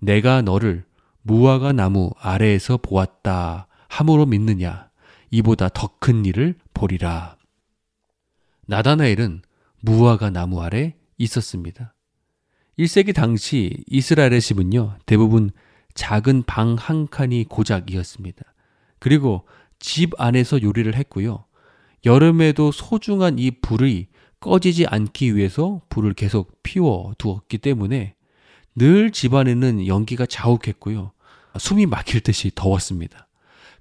내가 0.00 0.42
너를 0.42 0.84
무화과 1.22 1.72
나무 1.72 2.10
아래에서 2.18 2.76
보았다 2.76 3.66
함으로 3.88 4.26
믿느냐 4.26 4.90
이보다 5.30 5.68
더 5.68 5.98
큰 5.98 6.24
일을 6.24 6.54
보리라. 6.74 7.36
나다나엘은 8.66 9.42
무화과 9.80 10.30
나무 10.30 10.62
아래 10.62 10.94
있었습니다. 11.18 11.94
1세기 12.78 13.12
당시 13.12 13.82
이스라엘의 13.88 14.40
집은요, 14.40 14.98
대부분 15.04 15.50
작은 15.94 16.44
방 16.44 16.76
한 16.76 17.08
칸이 17.08 17.46
고작이었습니다. 17.48 18.42
그리고 19.00 19.46
집 19.80 20.12
안에서 20.20 20.62
요리를 20.62 20.94
했고요. 20.94 21.44
여름에도 22.04 22.70
소중한 22.70 23.38
이 23.40 23.50
불이 23.50 24.06
꺼지지 24.38 24.86
않기 24.86 25.34
위해서 25.34 25.80
불을 25.88 26.14
계속 26.14 26.62
피워 26.62 27.12
두었기 27.18 27.58
때문에 27.58 28.14
늘 28.76 29.10
집안에는 29.10 29.88
연기가 29.88 30.24
자욱했고요. 30.24 31.10
숨이 31.58 31.86
막힐 31.86 32.20
듯이 32.20 32.52
더웠습니다. 32.54 33.26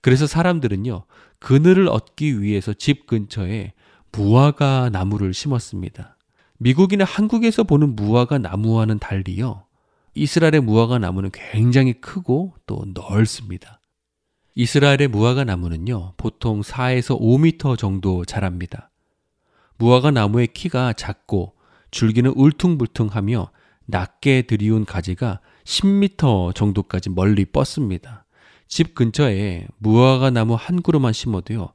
그래서 0.02 0.26
사람들은요, 0.26 1.04
그늘을 1.38 1.88
얻기 1.88 2.42
위해서 2.42 2.74
집 2.74 3.06
근처에 3.06 3.74
무화과 4.12 4.90
나무를 4.92 5.36
심었습니다. 5.36 6.17
미국이나 6.58 7.06
한국에서 7.06 7.64
보는 7.64 7.96
무화과 7.96 8.40
나무와는 8.40 9.00
달리요. 9.00 9.66
이스라엘의 10.16 10.62
무화과 10.62 10.98
나무는 11.00 11.30
굉장히 11.32 11.94
크고 11.94 12.56
또 12.66 12.84
넓습니다. 12.94 13.80
이스라엘의 14.56 15.10
무화과 15.10 15.44
나무는요, 15.44 16.14
보통 16.18 16.62
4에서 16.62 17.20
5미터 17.20 17.78
정도 17.78 18.26
자랍니다. 18.26 18.90
무화과 19.78 20.10
나무의 20.10 20.48
키가 20.48 20.94
작고 20.94 21.54
줄기는 21.92 22.32
울퉁불퉁하며 22.36 23.52
낮게 23.86 24.44
들이운 24.44 24.84
가지가 24.84 25.40
10미터 25.64 26.56
정도까지 26.56 27.12
멀리 27.12 27.46
뻗습니다. 27.46 28.26
집 28.68 28.96
근처에 28.96 29.68
무화과 29.78 30.32
나무 30.32 30.56
한 30.56 30.82
그루만 30.82 31.14
심어도요, 31.14 31.72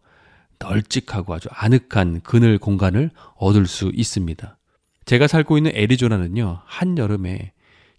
널찍하고 0.59 1.35
아주 1.35 1.49
아늑한 1.53 2.22
그늘 2.22 2.59
공간을 2.59 3.11
얻을 3.37 3.66
수 3.66 3.93
있습니다. 3.95 4.59
제가 5.05 5.26
살고 5.26 5.57
있는 5.57 5.72
애리조나는요, 5.74 6.62
한여름에 6.64 7.53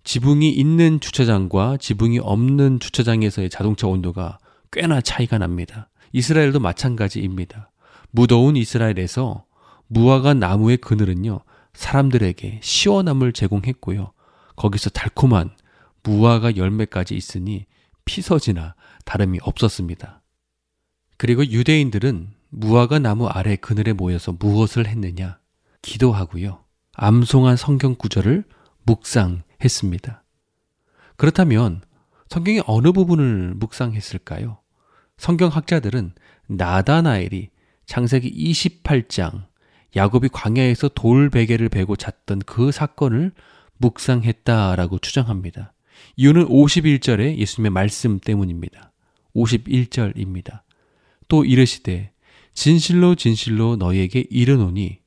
지붕이 0.03 0.49
있는 0.49 0.99
주차장과 0.99 1.77
지붕이 1.77 2.19
없는 2.19 2.79
주차장에서의 2.79 3.49
자동차 3.49 3.87
온도가 3.87 4.37
꽤나 4.71 5.01
차이가 5.01 5.37
납니다. 5.37 5.89
이스라엘도 6.11 6.59
마찬가지입니다. 6.59 7.71
무더운 8.11 8.55
이스라엘에서 8.57 9.45
무화과 9.87 10.33
나무의 10.35 10.77
그늘은요, 10.77 11.41
사람들에게 11.73 12.59
시원함을 12.61 13.33
제공했고요. 13.33 14.11
거기서 14.55 14.89
달콤한 14.91 15.51
무화과 16.03 16.57
열매까지 16.57 17.15
있으니 17.15 17.65
피서지나 18.05 18.75
다름이 19.05 19.39
없었습니다. 19.41 20.21
그리고 21.17 21.45
유대인들은 21.45 22.31
무화과 22.49 22.99
나무 22.99 23.27
아래 23.27 23.55
그늘에 23.55 23.93
모여서 23.93 24.33
무엇을 24.33 24.87
했느냐? 24.87 25.39
기도하고요. 25.81 26.62
암송한 26.95 27.57
성경 27.57 27.95
구절을 27.95 28.43
묵상했습니다. 28.83 30.23
그렇다면 31.17 31.81
성경의 32.29 32.63
어느 32.67 32.91
부분을 32.91 33.55
묵상했을까요? 33.55 34.59
성경학자들은 35.17 36.13
나다나엘이 36.47 37.49
창세기 37.85 38.31
28장 38.51 39.45
야곱이 39.95 40.29
광야에서 40.29 40.89
돌 40.89 41.29
베개를 41.29 41.69
베고 41.69 41.95
잤던 41.95 42.39
그 42.45 42.71
사건을 42.71 43.31
묵상했다라고 43.77 44.99
추정합니다. 44.99 45.73
이유는 46.15 46.47
51절의 46.47 47.37
예수님의 47.37 47.71
말씀 47.71 48.19
때문입니다. 48.19 48.91
51절입니다. 49.35 50.61
또 51.27 51.45
이르시되 51.45 52.11
진실로 52.53 53.15
진실로 53.15 53.75
너희에게 53.75 54.25
이르노니 54.29 54.99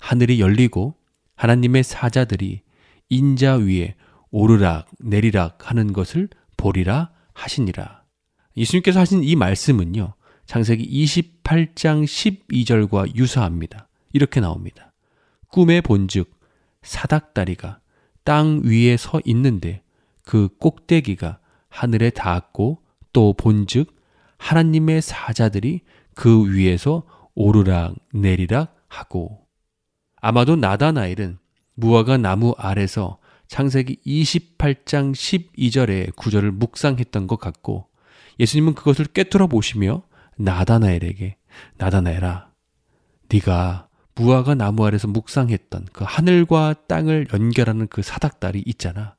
하늘이 0.00 0.40
열리고 0.40 0.96
하나님의 1.36 1.82
사자들이 1.82 2.62
인자 3.08 3.56
위에 3.56 3.94
오르락 4.30 4.86
내리락 4.98 5.70
하는 5.70 5.92
것을 5.92 6.28
보리라 6.56 7.10
하시니라. 7.34 8.02
예수님께서 8.56 9.00
하신 9.00 9.22
이 9.24 9.36
말씀은요. 9.36 10.14
창세기 10.46 10.84
28장 11.04 12.04
12절과 12.04 13.14
유사합니다. 13.16 13.88
이렇게 14.12 14.40
나옵니다. 14.40 14.92
꿈에 15.48 15.80
본즉 15.80 16.30
사닥다리가 16.82 17.80
땅 18.24 18.62
위에 18.64 18.96
서 18.96 19.20
있는데 19.24 19.82
그 20.24 20.48
꼭대기가 20.58 21.38
하늘에 21.68 22.10
닿았고 22.10 22.82
또 23.12 23.32
본즉 23.34 23.94
하나님의 24.38 25.02
사자들이 25.02 25.80
그 26.14 26.52
위에서 26.52 27.04
오르락 27.34 27.94
내리락 28.12 28.76
하고 28.88 29.41
아마도 30.22 30.56
나다나엘은 30.56 31.38
무화과 31.74 32.16
나무 32.16 32.54
아래서 32.56 33.18
창세기 33.48 33.98
28장 34.06 35.12
12절의 35.12 36.16
구절을 36.16 36.52
묵상했던 36.52 37.26
것 37.26 37.38
같고 37.38 37.88
예수님은 38.40 38.74
그것을 38.74 39.06
꿰뚫어 39.06 39.48
보시며 39.48 40.04
나다나엘에게 40.38 41.36
나다나엘아 41.76 42.48
네가 43.30 43.88
무화과 44.14 44.54
나무 44.54 44.86
아래서 44.86 45.08
묵상했던 45.08 45.88
그 45.92 46.04
하늘과 46.06 46.74
땅을 46.86 47.28
연결하는 47.32 47.88
그 47.88 48.02
사닥다리 48.02 48.62
있잖아. 48.64 49.16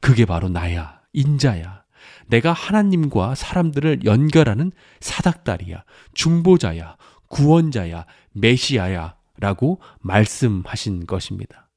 그게 0.00 0.24
바로 0.24 0.48
나야. 0.48 1.00
인자야. 1.12 1.82
내가 2.26 2.52
하나님과 2.52 3.34
사람들을 3.34 4.04
연결하는 4.04 4.70
사닥다리야. 5.00 5.84
중보자야. 6.12 6.96
구원자야. 7.28 8.04
메시아야. 8.32 9.16
라고 9.38 9.80
말씀하신 10.00 11.06
것입니다. 11.06 11.68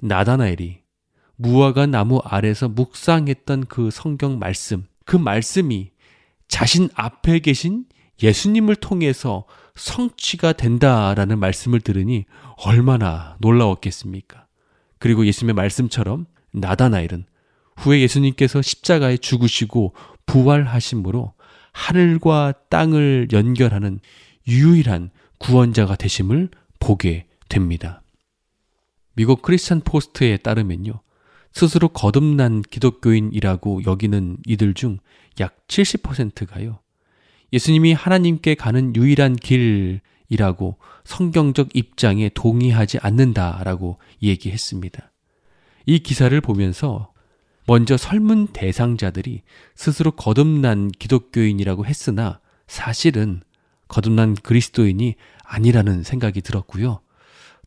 나다나엘이 0.00 0.82
무화과 1.36 1.86
나무 1.86 2.20
아래서 2.24 2.68
묵상했던 2.68 3.66
그 3.66 3.90
성경 3.90 4.38
말씀, 4.38 4.86
그 5.04 5.16
말씀이 5.16 5.90
자신 6.48 6.88
앞에 6.94 7.38
계신 7.38 7.84
예수님을 8.22 8.76
통해서 8.76 9.44
성취가 9.76 10.54
된다라는 10.54 11.38
말씀을 11.38 11.80
들으니 11.80 12.24
얼마나 12.56 13.36
놀라웠겠습니까? 13.40 14.46
그리고 14.98 15.24
예수님의 15.24 15.54
말씀처럼 15.54 16.26
나다나엘은 16.52 17.26
후에 17.76 18.00
예수님께서 18.00 18.60
십자가에 18.60 19.18
죽으시고 19.18 19.94
부활하심으로 20.26 21.34
하늘과 21.72 22.54
땅을 22.70 23.28
연결하는 23.30 24.00
유일한 24.48 25.10
구원자가 25.38 25.94
되심을 25.94 26.50
보게 26.88 27.26
됩니다. 27.48 28.02
미국 29.14 29.42
크리스천 29.42 29.82
포스트에 29.82 30.38
따르면요. 30.38 31.00
스스로 31.52 31.88
거듭난 31.88 32.62
기독교인이라고 32.62 33.84
여기는 33.84 34.38
이들 34.46 34.74
중 34.74 34.98
약 35.40 35.66
70%가요. 35.68 36.80
예수님이 37.52 37.92
하나님께 37.92 38.54
가는 38.54 38.94
유일한 38.94 39.36
길이라고 39.36 40.76
성경적 41.04 41.74
입장에 41.74 42.30
동의하지 42.34 42.98
않는다라고 43.00 43.98
얘기했습니다. 44.22 45.10
이 45.86 45.98
기사를 46.00 46.38
보면서 46.40 47.12
먼저 47.66 47.96
설문 47.96 48.48
대상자들이 48.48 49.42
스스로 49.74 50.10
거듭난 50.10 50.90
기독교인이라고 50.90 51.86
했으나 51.86 52.40
사실은 52.66 53.42
거듭난 53.88 54.34
그리스도인이 54.34 55.14
아니라는 55.48 56.02
생각이 56.02 56.42
들었고요. 56.42 57.00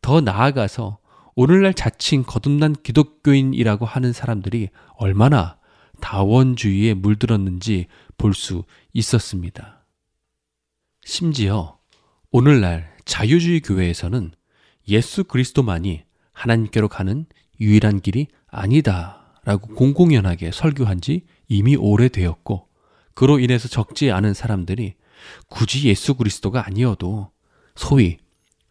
더 0.01 0.21
나아가서 0.21 0.99
오늘날 1.36 1.73
자칭 1.73 2.23
거듭난 2.23 2.75
기독교인이라고 2.84 3.86
하는 3.86 4.13
사람들이 4.13 4.69
얼마나 4.97 5.57
다원주의에 5.99 6.93
물들었는지 6.93 7.88
볼 8.17 8.34
수 8.34 8.63
있었습니다. 8.93 9.84
심지어 11.03 11.79
오늘날 12.32 12.95
자유주의 13.05 13.61
교회에서는 13.61 14.32
예수 14.89 15.23
그리스도만이 15.23 16.03
하나님께로 16.34 16.88
가는 16.88 17.25
유일한 17.59 17.99
길이 17.99 18.27
아니다 18.47 19.39
라고 19.43 19.73
공공연하게 19.73 20.51
설교한 20.51 21.01
지 21.01 21.25
이미 21.47 21.75
오래되었고 21.75 22.67
그로 23.15 23.39
인해서 23.39 23.67
적지 23.67 24.11
않은 24.11 24.34
사람들이 24.34 24.93
굳이 25.47 25.88
예수 25.88 26.13
그리스도가 26.15 26.65
아니어도 26.65 27.32
소위 27.82 28.17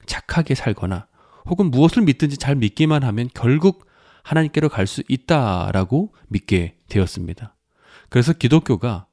착하게 0.07 0.55
살거나 0.55 1.07
혹은 1.47 1.71
무엇을 1.71 2.03
믿든지 2.03 2.37
잘 2.39 2.55
믿기만 2.55 3.03
하면 3.03 3.29
결국 3.35 3.87
하나님께로 4.23 4.69
갈 4.69 4.87
수 4.87 5.03
있다라고 5.09 6.15
믿게 6.29 6.77
되었습니다. 6.89 7.57
그래서 8.09 8.33
기독교가 8.33 9.07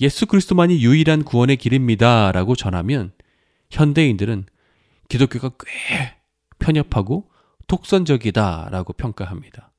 예수 0.00 0.26
그리스도만이 0.26 0.82
유일한 0.82 1.22
구원의 1.24 1.56
길입니다라고 1.58 2.56
전하면 2.56 3.12
현대인들은 3.70 4.46
기독교가 5.08 5.50
꽤 5.58 6.16
편협하고 6.58 7.30
독선적이다라고 7.68 8.94
평가합니다. 8.94 9.72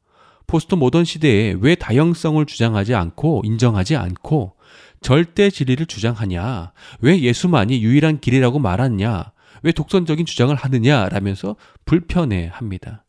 포스트 0.47 0.76
모던 0.76 1.06
시대에 1.06 1.56
왜 1.60 1.76
다형성을 1.76 2.45
주장하지 2.45 2.95
않고 2.95 3.41
인정하지 3.45 3.95
않고 3.95 4.56
절대 5.02 5.49
진리를 5.49 5.86
주장하냐? 5.88 6.74
왜 7.02 7.20
예수만이 7.20 7.82
유일한 7.84 8.20
길이라고 8.20 8.60
말하냐? 8.60 9.32
왜 9.64 9.72
독선적인 9.72 10.26
주장을 10.26 10.53
하느냐라면서 10.53 11.55
불편해 11.86 12.49
합니다. 12.51 13.05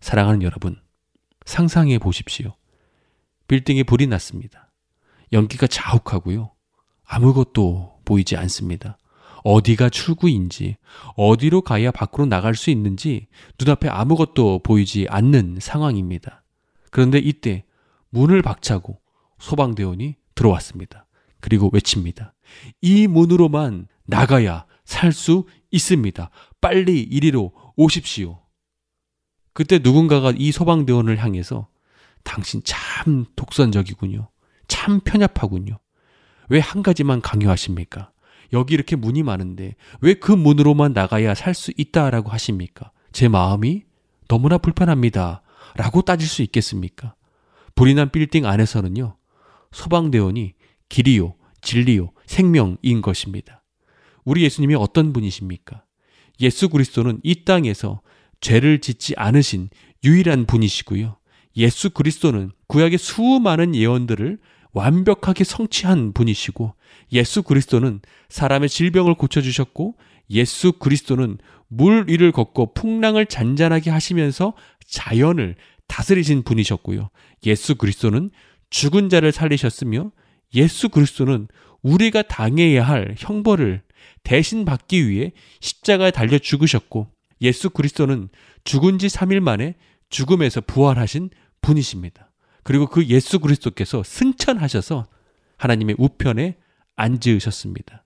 사랑하는 0.00 0.42
여러분, 0.42 0.76
상상해 1.46 1.98
보십시오. 1.98 2.54
빌딩에 3.46 3.82
불이 3.82 4.06
났습니다. 4.06 4.70
연기가 5.32 5.66
자욱하고요. 5.66 6.52
아무것도 7.04 8.00
보이지 8.04 8.36
않습니다. 8.36 8.98
어디가 9.44 9.88
출구인지, 9.88 10.76
어디로 11.16 11.62
가야 11.62 11.90
밖으로 11.90 12.26
나갈 12.26 12.54
수 12.54 12.70
있는지 12.70 13.28
눈앞에 13.58 13.88
아무것도 13.88 14.62
보이지 14.62 15.06
않는 15.08 15.58
상황입니다. 15.60 16.42
그런데 16.90 17.18
이때 17.18 17.64
문을 18.10 18.42
박차고 18.42 19.00
소방대원이 19.38 20.16
들어왔습니다. 20.34 21.06
그리고 21.40 21.70
외칩니다. 21.72 22.34
이 22.82 23.06
문으로만 23.06 23.86
나가야 24.06 24.66
살 24.84 25.12
수 25.12 25.44
있습니다. 25.70 26.30
빨리 26.60 27.00
이리로 27.02 27.52
오십시오. 27.76 28.40
그때 29.52 29.78
누군가가 29.78 30.32
이 30.36 30.52
소방대원을 30.52 31.18
향해서 31.22 31.68
당신 32.24 32.62
참 32.64 33.26
독선적이군요. 33.36 34.28
참 34.68 35.00
편협하군요. 35.00 35.78
왜 36.48 36.60
한 36.60 36.82
가지만 36.82 37.20
강요하십니까? 37.20 38.10
여기 38.52 38.74
이렇게 38.74 38.96
문이 38.96 39.22
많은데 39.22 39.74
왜 40.00 40.14
그 40.14 40.32
문으로만 40.32 40.92
나가야 40.92 41.34
살 41.34 41.54
수 41.54 41.72
있다라고 41.76 42.30
하십니까? 42.30 42.92
제 43.12 43.28
마음이 43.28 43.84
너무나 44.28 44.58
불편합니다. 44.58 45.42
라고 45.74 46.02
따질 46.02 46.26
수 46.28 46.42
있겠습니까? 46.42 47.14
불이 47.74 47.94
난 47.94 48.10
빌딩 48.10 48.46
안에서는요, 48.46 49.16
소방대원이 49.72 50.54
길이요, 50.88 51.34
진리요, 51.60 52.10
생명인 52.26 53.02
것입니다. 53.02 53.57
우리 54.28 54.42
예수님이 54.42 54.74
어떤 54.74 55.14
분이십니까? 55.14 55.84
예수 56.42 56.68
그리스도는 56.68 57.18
이 57.22 57.46
땅에서 57.46 58.02
죄를 58.42 58.80
짓지 58.80 59.14
않으신 59.16 59.70
유일한 60.04 60.44
분이시고요. 60.44 61.16
예수 61.56 61.88
그리스도는 61.88 62.50
구약의 62.66 62.98
수많은 62.98 63.74
예언들을 63.74 64.38
완벽하게 64.72 65.44
성취한 65.44 66.12
분이시고 66.12 66.74
예수 67.12 67.42
그리스도는 67.42 68.00
사람의 68.28 68.68
질병을 68.68 69.14
고쳐주셨고 69.14 69.94
예수 70.28 70.72
그리스도는 70.72 71.38
물 71.68 72.04
위를 72.06 72.30
걷고 72.30 72.74
풍랑을 72.74 73.24
잔잔하게 73.24 73.88
하시면서 73.88 74.52
자연을 74.86 75.56
다스리신 75.86 76.42
분이셨고요. 76.42 77.08
예수 77.46 77.76
그리스도는 77.76 78.28
죽은 78.68 79.08
자를 79.08 79.32
살리셨으며 79.32 80.12
예수 80.54 80.90
그리스도는 80.90 81.48
우리가 81.82 82.20
당해야 82.20 82.86
할 82.86 83.14
형벌을 83.16 83.87
대신 84.22 84.64
받기 84.64 85.08
위해 85.08 85.32
십자가에 85.60 86.10
달려 86.10 86.38
죽으셨고 86.38 87.08
예수 87.40 87.70
그리스도는 87.70 88.28
죽은 88.64 88.98
지 88.98 89.06
3일 89.06 89.40
만에 89.40 89.74
죽음에서 90.10 90.60
부활하신 90.62 91.30
분이십니다. 91.60 92.30
그리고 92.62 92.86
그 92.86 93.06
예수 93.06 93.40
그리스도께서 93.40 94.02
승천하셔서 94.02 95.06
하나님의 95.56 95.96
우편에 95.98 96.56
앉으셨습니다. 96.96 98.04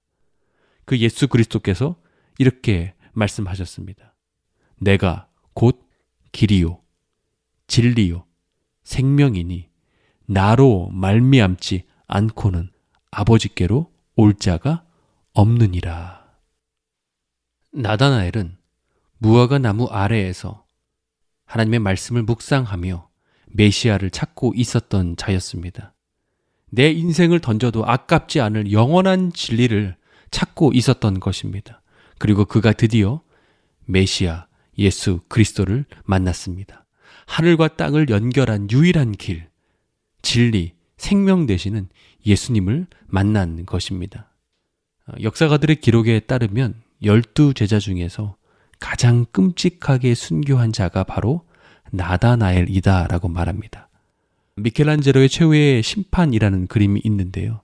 그 0.84 0.98
예수 0.98 1.28
그리스도께서 1.28 1.96
이렇게 2.38 2.94
말씀하셨습니다. 3.12 4.14
내가 4.80 5.28
곧 5.54 5.88
길이요 6.32 6.80
진리요 7.66 8.26
생명이니 8.84 9.68
나로 10.26 10.88
말미암지 10.92 11.84
않고는 12.06 12.70
아버지께로 13.10 13.92
올 14.16 14.34
자가 14.34 14.84
없느니라. 15.32 16.22
나다나엘은 17.72 18.56
무화과 19.18 19.58
나무 19.58 19.86
아래에서 19.86 20.64
하나님의 21.46 21.80
말씀을 21.80 22.22
묵상하며 22.22 23.08
메시아를 23.46 24.10
찾고 24.10 24.52
있었던 24.56 25.16
자였습니다. 25.16 25.94
내 26.70 26.90
인생을 26.90 27.40
던져도 27.40 27.86
아깝지 27.86 28.40
않을 28.40 28.72
영원한 28.72 29.32
진리를 29.32 29.96
찾고 30.30 30.72
있었던 30.72 31.20
것입니다. 31.20 31.82
그리고 32.18 32.44
그가 32.44 32.72
드디어 32.72 33.22
메시아 33.84 34.46
예수 34.78 35.20
그리스도를 35.28 35.84
만났습니다. 36.04 36.86
하늘과 37.26 37.76
땅을 37.76 38.08
연결한 38.08 38.70
유일한 38.70 39.12
길, 39.12 39.48
진리, 40.22 40.74
생명 40.96 41.46
되시는 41.46 41.88
예수님을 42.24 42.86
만난 43.06 43.66
것입니다. 43.66 44.31
어, 45.06 45.12
역사가들의 45.20 45.76
기록에 45.76 46.20
따르면 46.20 46.74
열두 47.02 47.54
제자 47.54 47.78
중에서 47.78 48.36
가장 48.78 49.24
끔찍하게 49.26 50.14
순교한 50.14 50.72
자가 50.72 51.04
바로 51.04 51.46
나다나엘이다라고 51.90 53.28
말합니다. 53.28 53.88
미켈란젤로의 54.56 55.28
최후의 55.28 55.82
심판이라는 55.82 56.66
그림이 56.66 57.00
있는데요. 57.04 57.62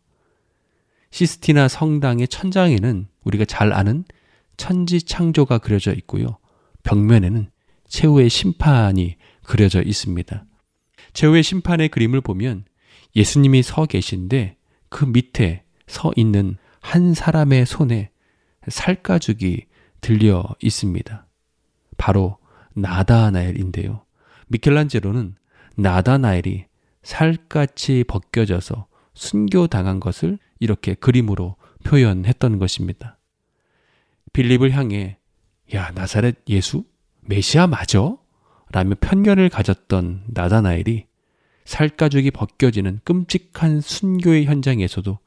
시스티나 1.11 1.69
성당의 1.69 2.29
천장에는 2.29 3.09
우리가 3.25 3.45
잘 3.45 3.73
아는 3.73 4.05
천지 4.57 5.03
창조가 5.03 5.59
그려져 5.59 5.93
있고요. 5.95 6.39
벽면에는 6.83 7.51
최후의 7.89 8.29
심판이 8.29 9.17
그려져 9.43 9.83
있습니다. 9.83 10.45
최후의 11.13 11.43
심판의 11.43 11.89
그림을 11.89 12.21
보면 12.21 12.65
예수님이 13.17 13.63
서 13.63 13.87
계신데 13.87 14.57
그 14.89 15.05
밑에 15.05 15.65
서 15.87 16.13
있는 16.17 16.57
한 16.81 17.15
사람의 17.15 17.67
손에 17.67 18.11
살가죽이 18.69 19.67
들려 20.01 20.45
있습니다. 20.61 21.27
바로 21.97 22.39
나다나엘인데요. 22.75 24.05
미켈란젤로는 24.49 25.35
나다나엘이 25.77 26.67
살갗이 27.03 28.05
벗겨져서 28.07 28.87
순교당한 29.15 30.01
것을 30.01 30.39
이렇게 30.61 30.95
그림으로 30.95 31.57
표현했던 31.85 32.59
것입니다. 32.59 33.19
빌립을 34.33 34.73
향해 34.73 35.19
야 35.75 35.91
나사렛 35.91 36.37
예수 36.49 36.85
메시아 37.23 37.67
맞어? 37.67 38.19
라며 38.71 38.95
편견을 39.01 39.49
가졌던 39.49 40.25
나다나엘이 40.29 41.07
살가죽이 41.65 42.31
벗겨지는 42.31 43.01
끔찍한 43.05 43.81
순교의 43.81 44.47
현장에서도 44.47 45.19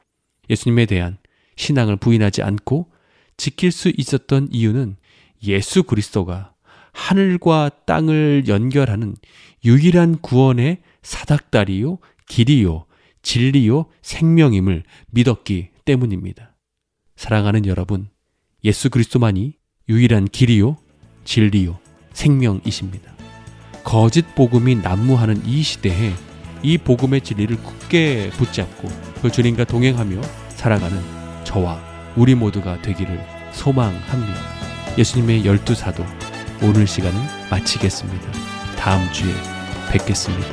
예수님에 0.50 0.86
대한 0.86 1.18
신앙을 1.56 1.96
부인하지 1.96 2.42
않고 2.42 2.90
지킬 3.36 3.72
수 3.72 3.92
있었던 3.96 4.48
이유는 4.50 4.96
예수 5.44 5.82
그리스도가 5.82 6.52
하늘과 6.92 7.70
땅을 7.86 8.44
연결하는 8.48 9.16
유일한 9.64 10.18
구원의 10.18 10.78
사닥다리요, 11.02 11.98
길이요, 12.28 12.86
진리요, 13.22 13.86
생명임을 14.02 14.84
믿었기 15.10 15.70
때문입니다. 15.84 16.54
사랑하는 17.16 17.66
여러분, 17.66 18.08
예수 18.64 18.90
그리스도만이 18.90 19.54
유일한 19.88 20.26
길이요, 20.26 20.76
진리요, 21.24 21.78
생명이십니다. 22.12 23.12
거짓 23.84 24.34
복음이 24.34 24.76
난무하는 24.76 25.44
이 25.46 25.62
시대에 25.62 26.12
이 26.62 26.78
복음의 26.78 27.22
진리를 27.22 27.56
굳게 27.56 28.30
붙잡고 28.30 28.88
그 29.20 29.30
주님과 29.30 29.64
동행하며 29.64 30.20
살아가는 30.50 31.21
저와 31.44 31.80
우리 32.16 32.34
모두가 32.34 32.80
되기를 32.82 33.24
소망합니다. 33.52 34.40
예수님의 34.98 35.44
열두 35.44 35.74
사도 35.74 36.04
오늘 36.62 36.86
시간은 36.86 37.18
마치겠습니다. 37.50 38.30
다음 38.76 39.10
주에 39.12 39.32
뵙겠습니다. 39.90 40.48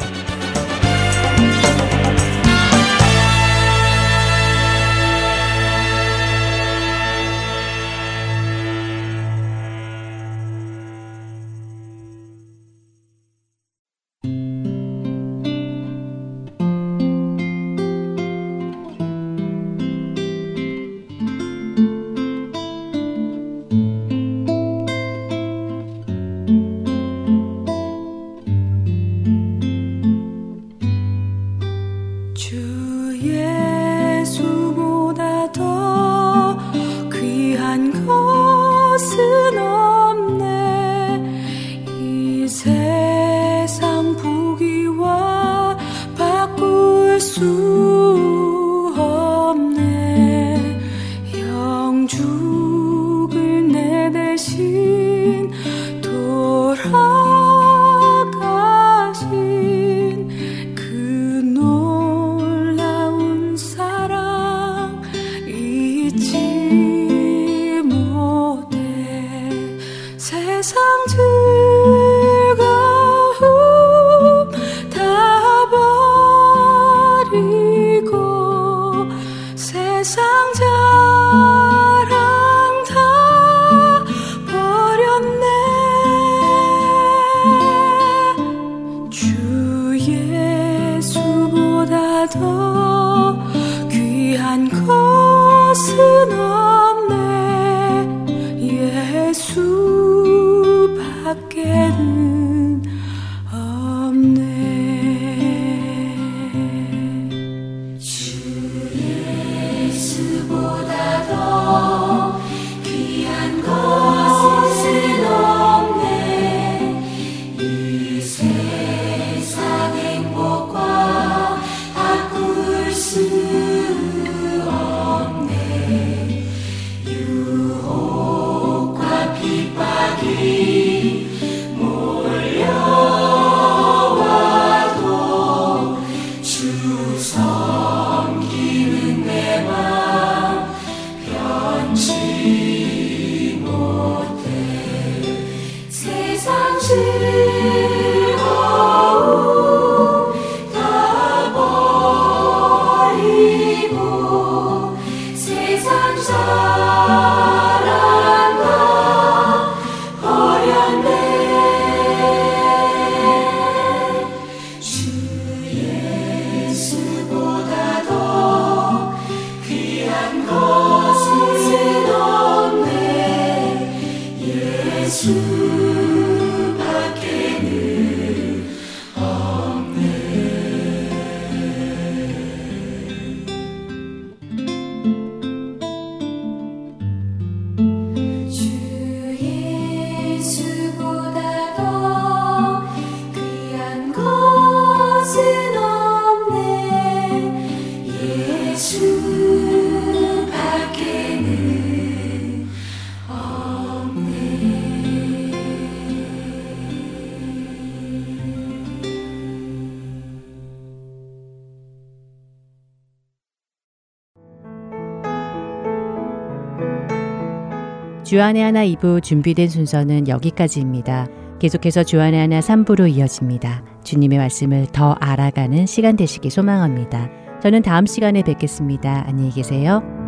주안의 218.29 218.61
하나 218.61 218.85
2부 218.85 219.23
준비된 219.23 219.69
순서는 219.69 220.27
여기까지입니다. 220.27 221.25
계속해서 221.57 222.03
주안의 222.03 222.39
하나 222.39 222.59
3부로 222.59 223.09
이어집니다. 223.11 223.83
주님의 224.03 224.37
말씀을 224.37 224.85
더 224.93 225.13
알아가는 225.13 225.87
시간 225.87 226.15
되시기 226.15 226.51
소망합니다. 226.51 227.27
저는 227.59 227.81
다음 227.81 228.05
시간에 228.05 228.43
뵙겠습니다. 228.43 229.23
안녕히 229.25 229.49
계세요. 229.49 230.18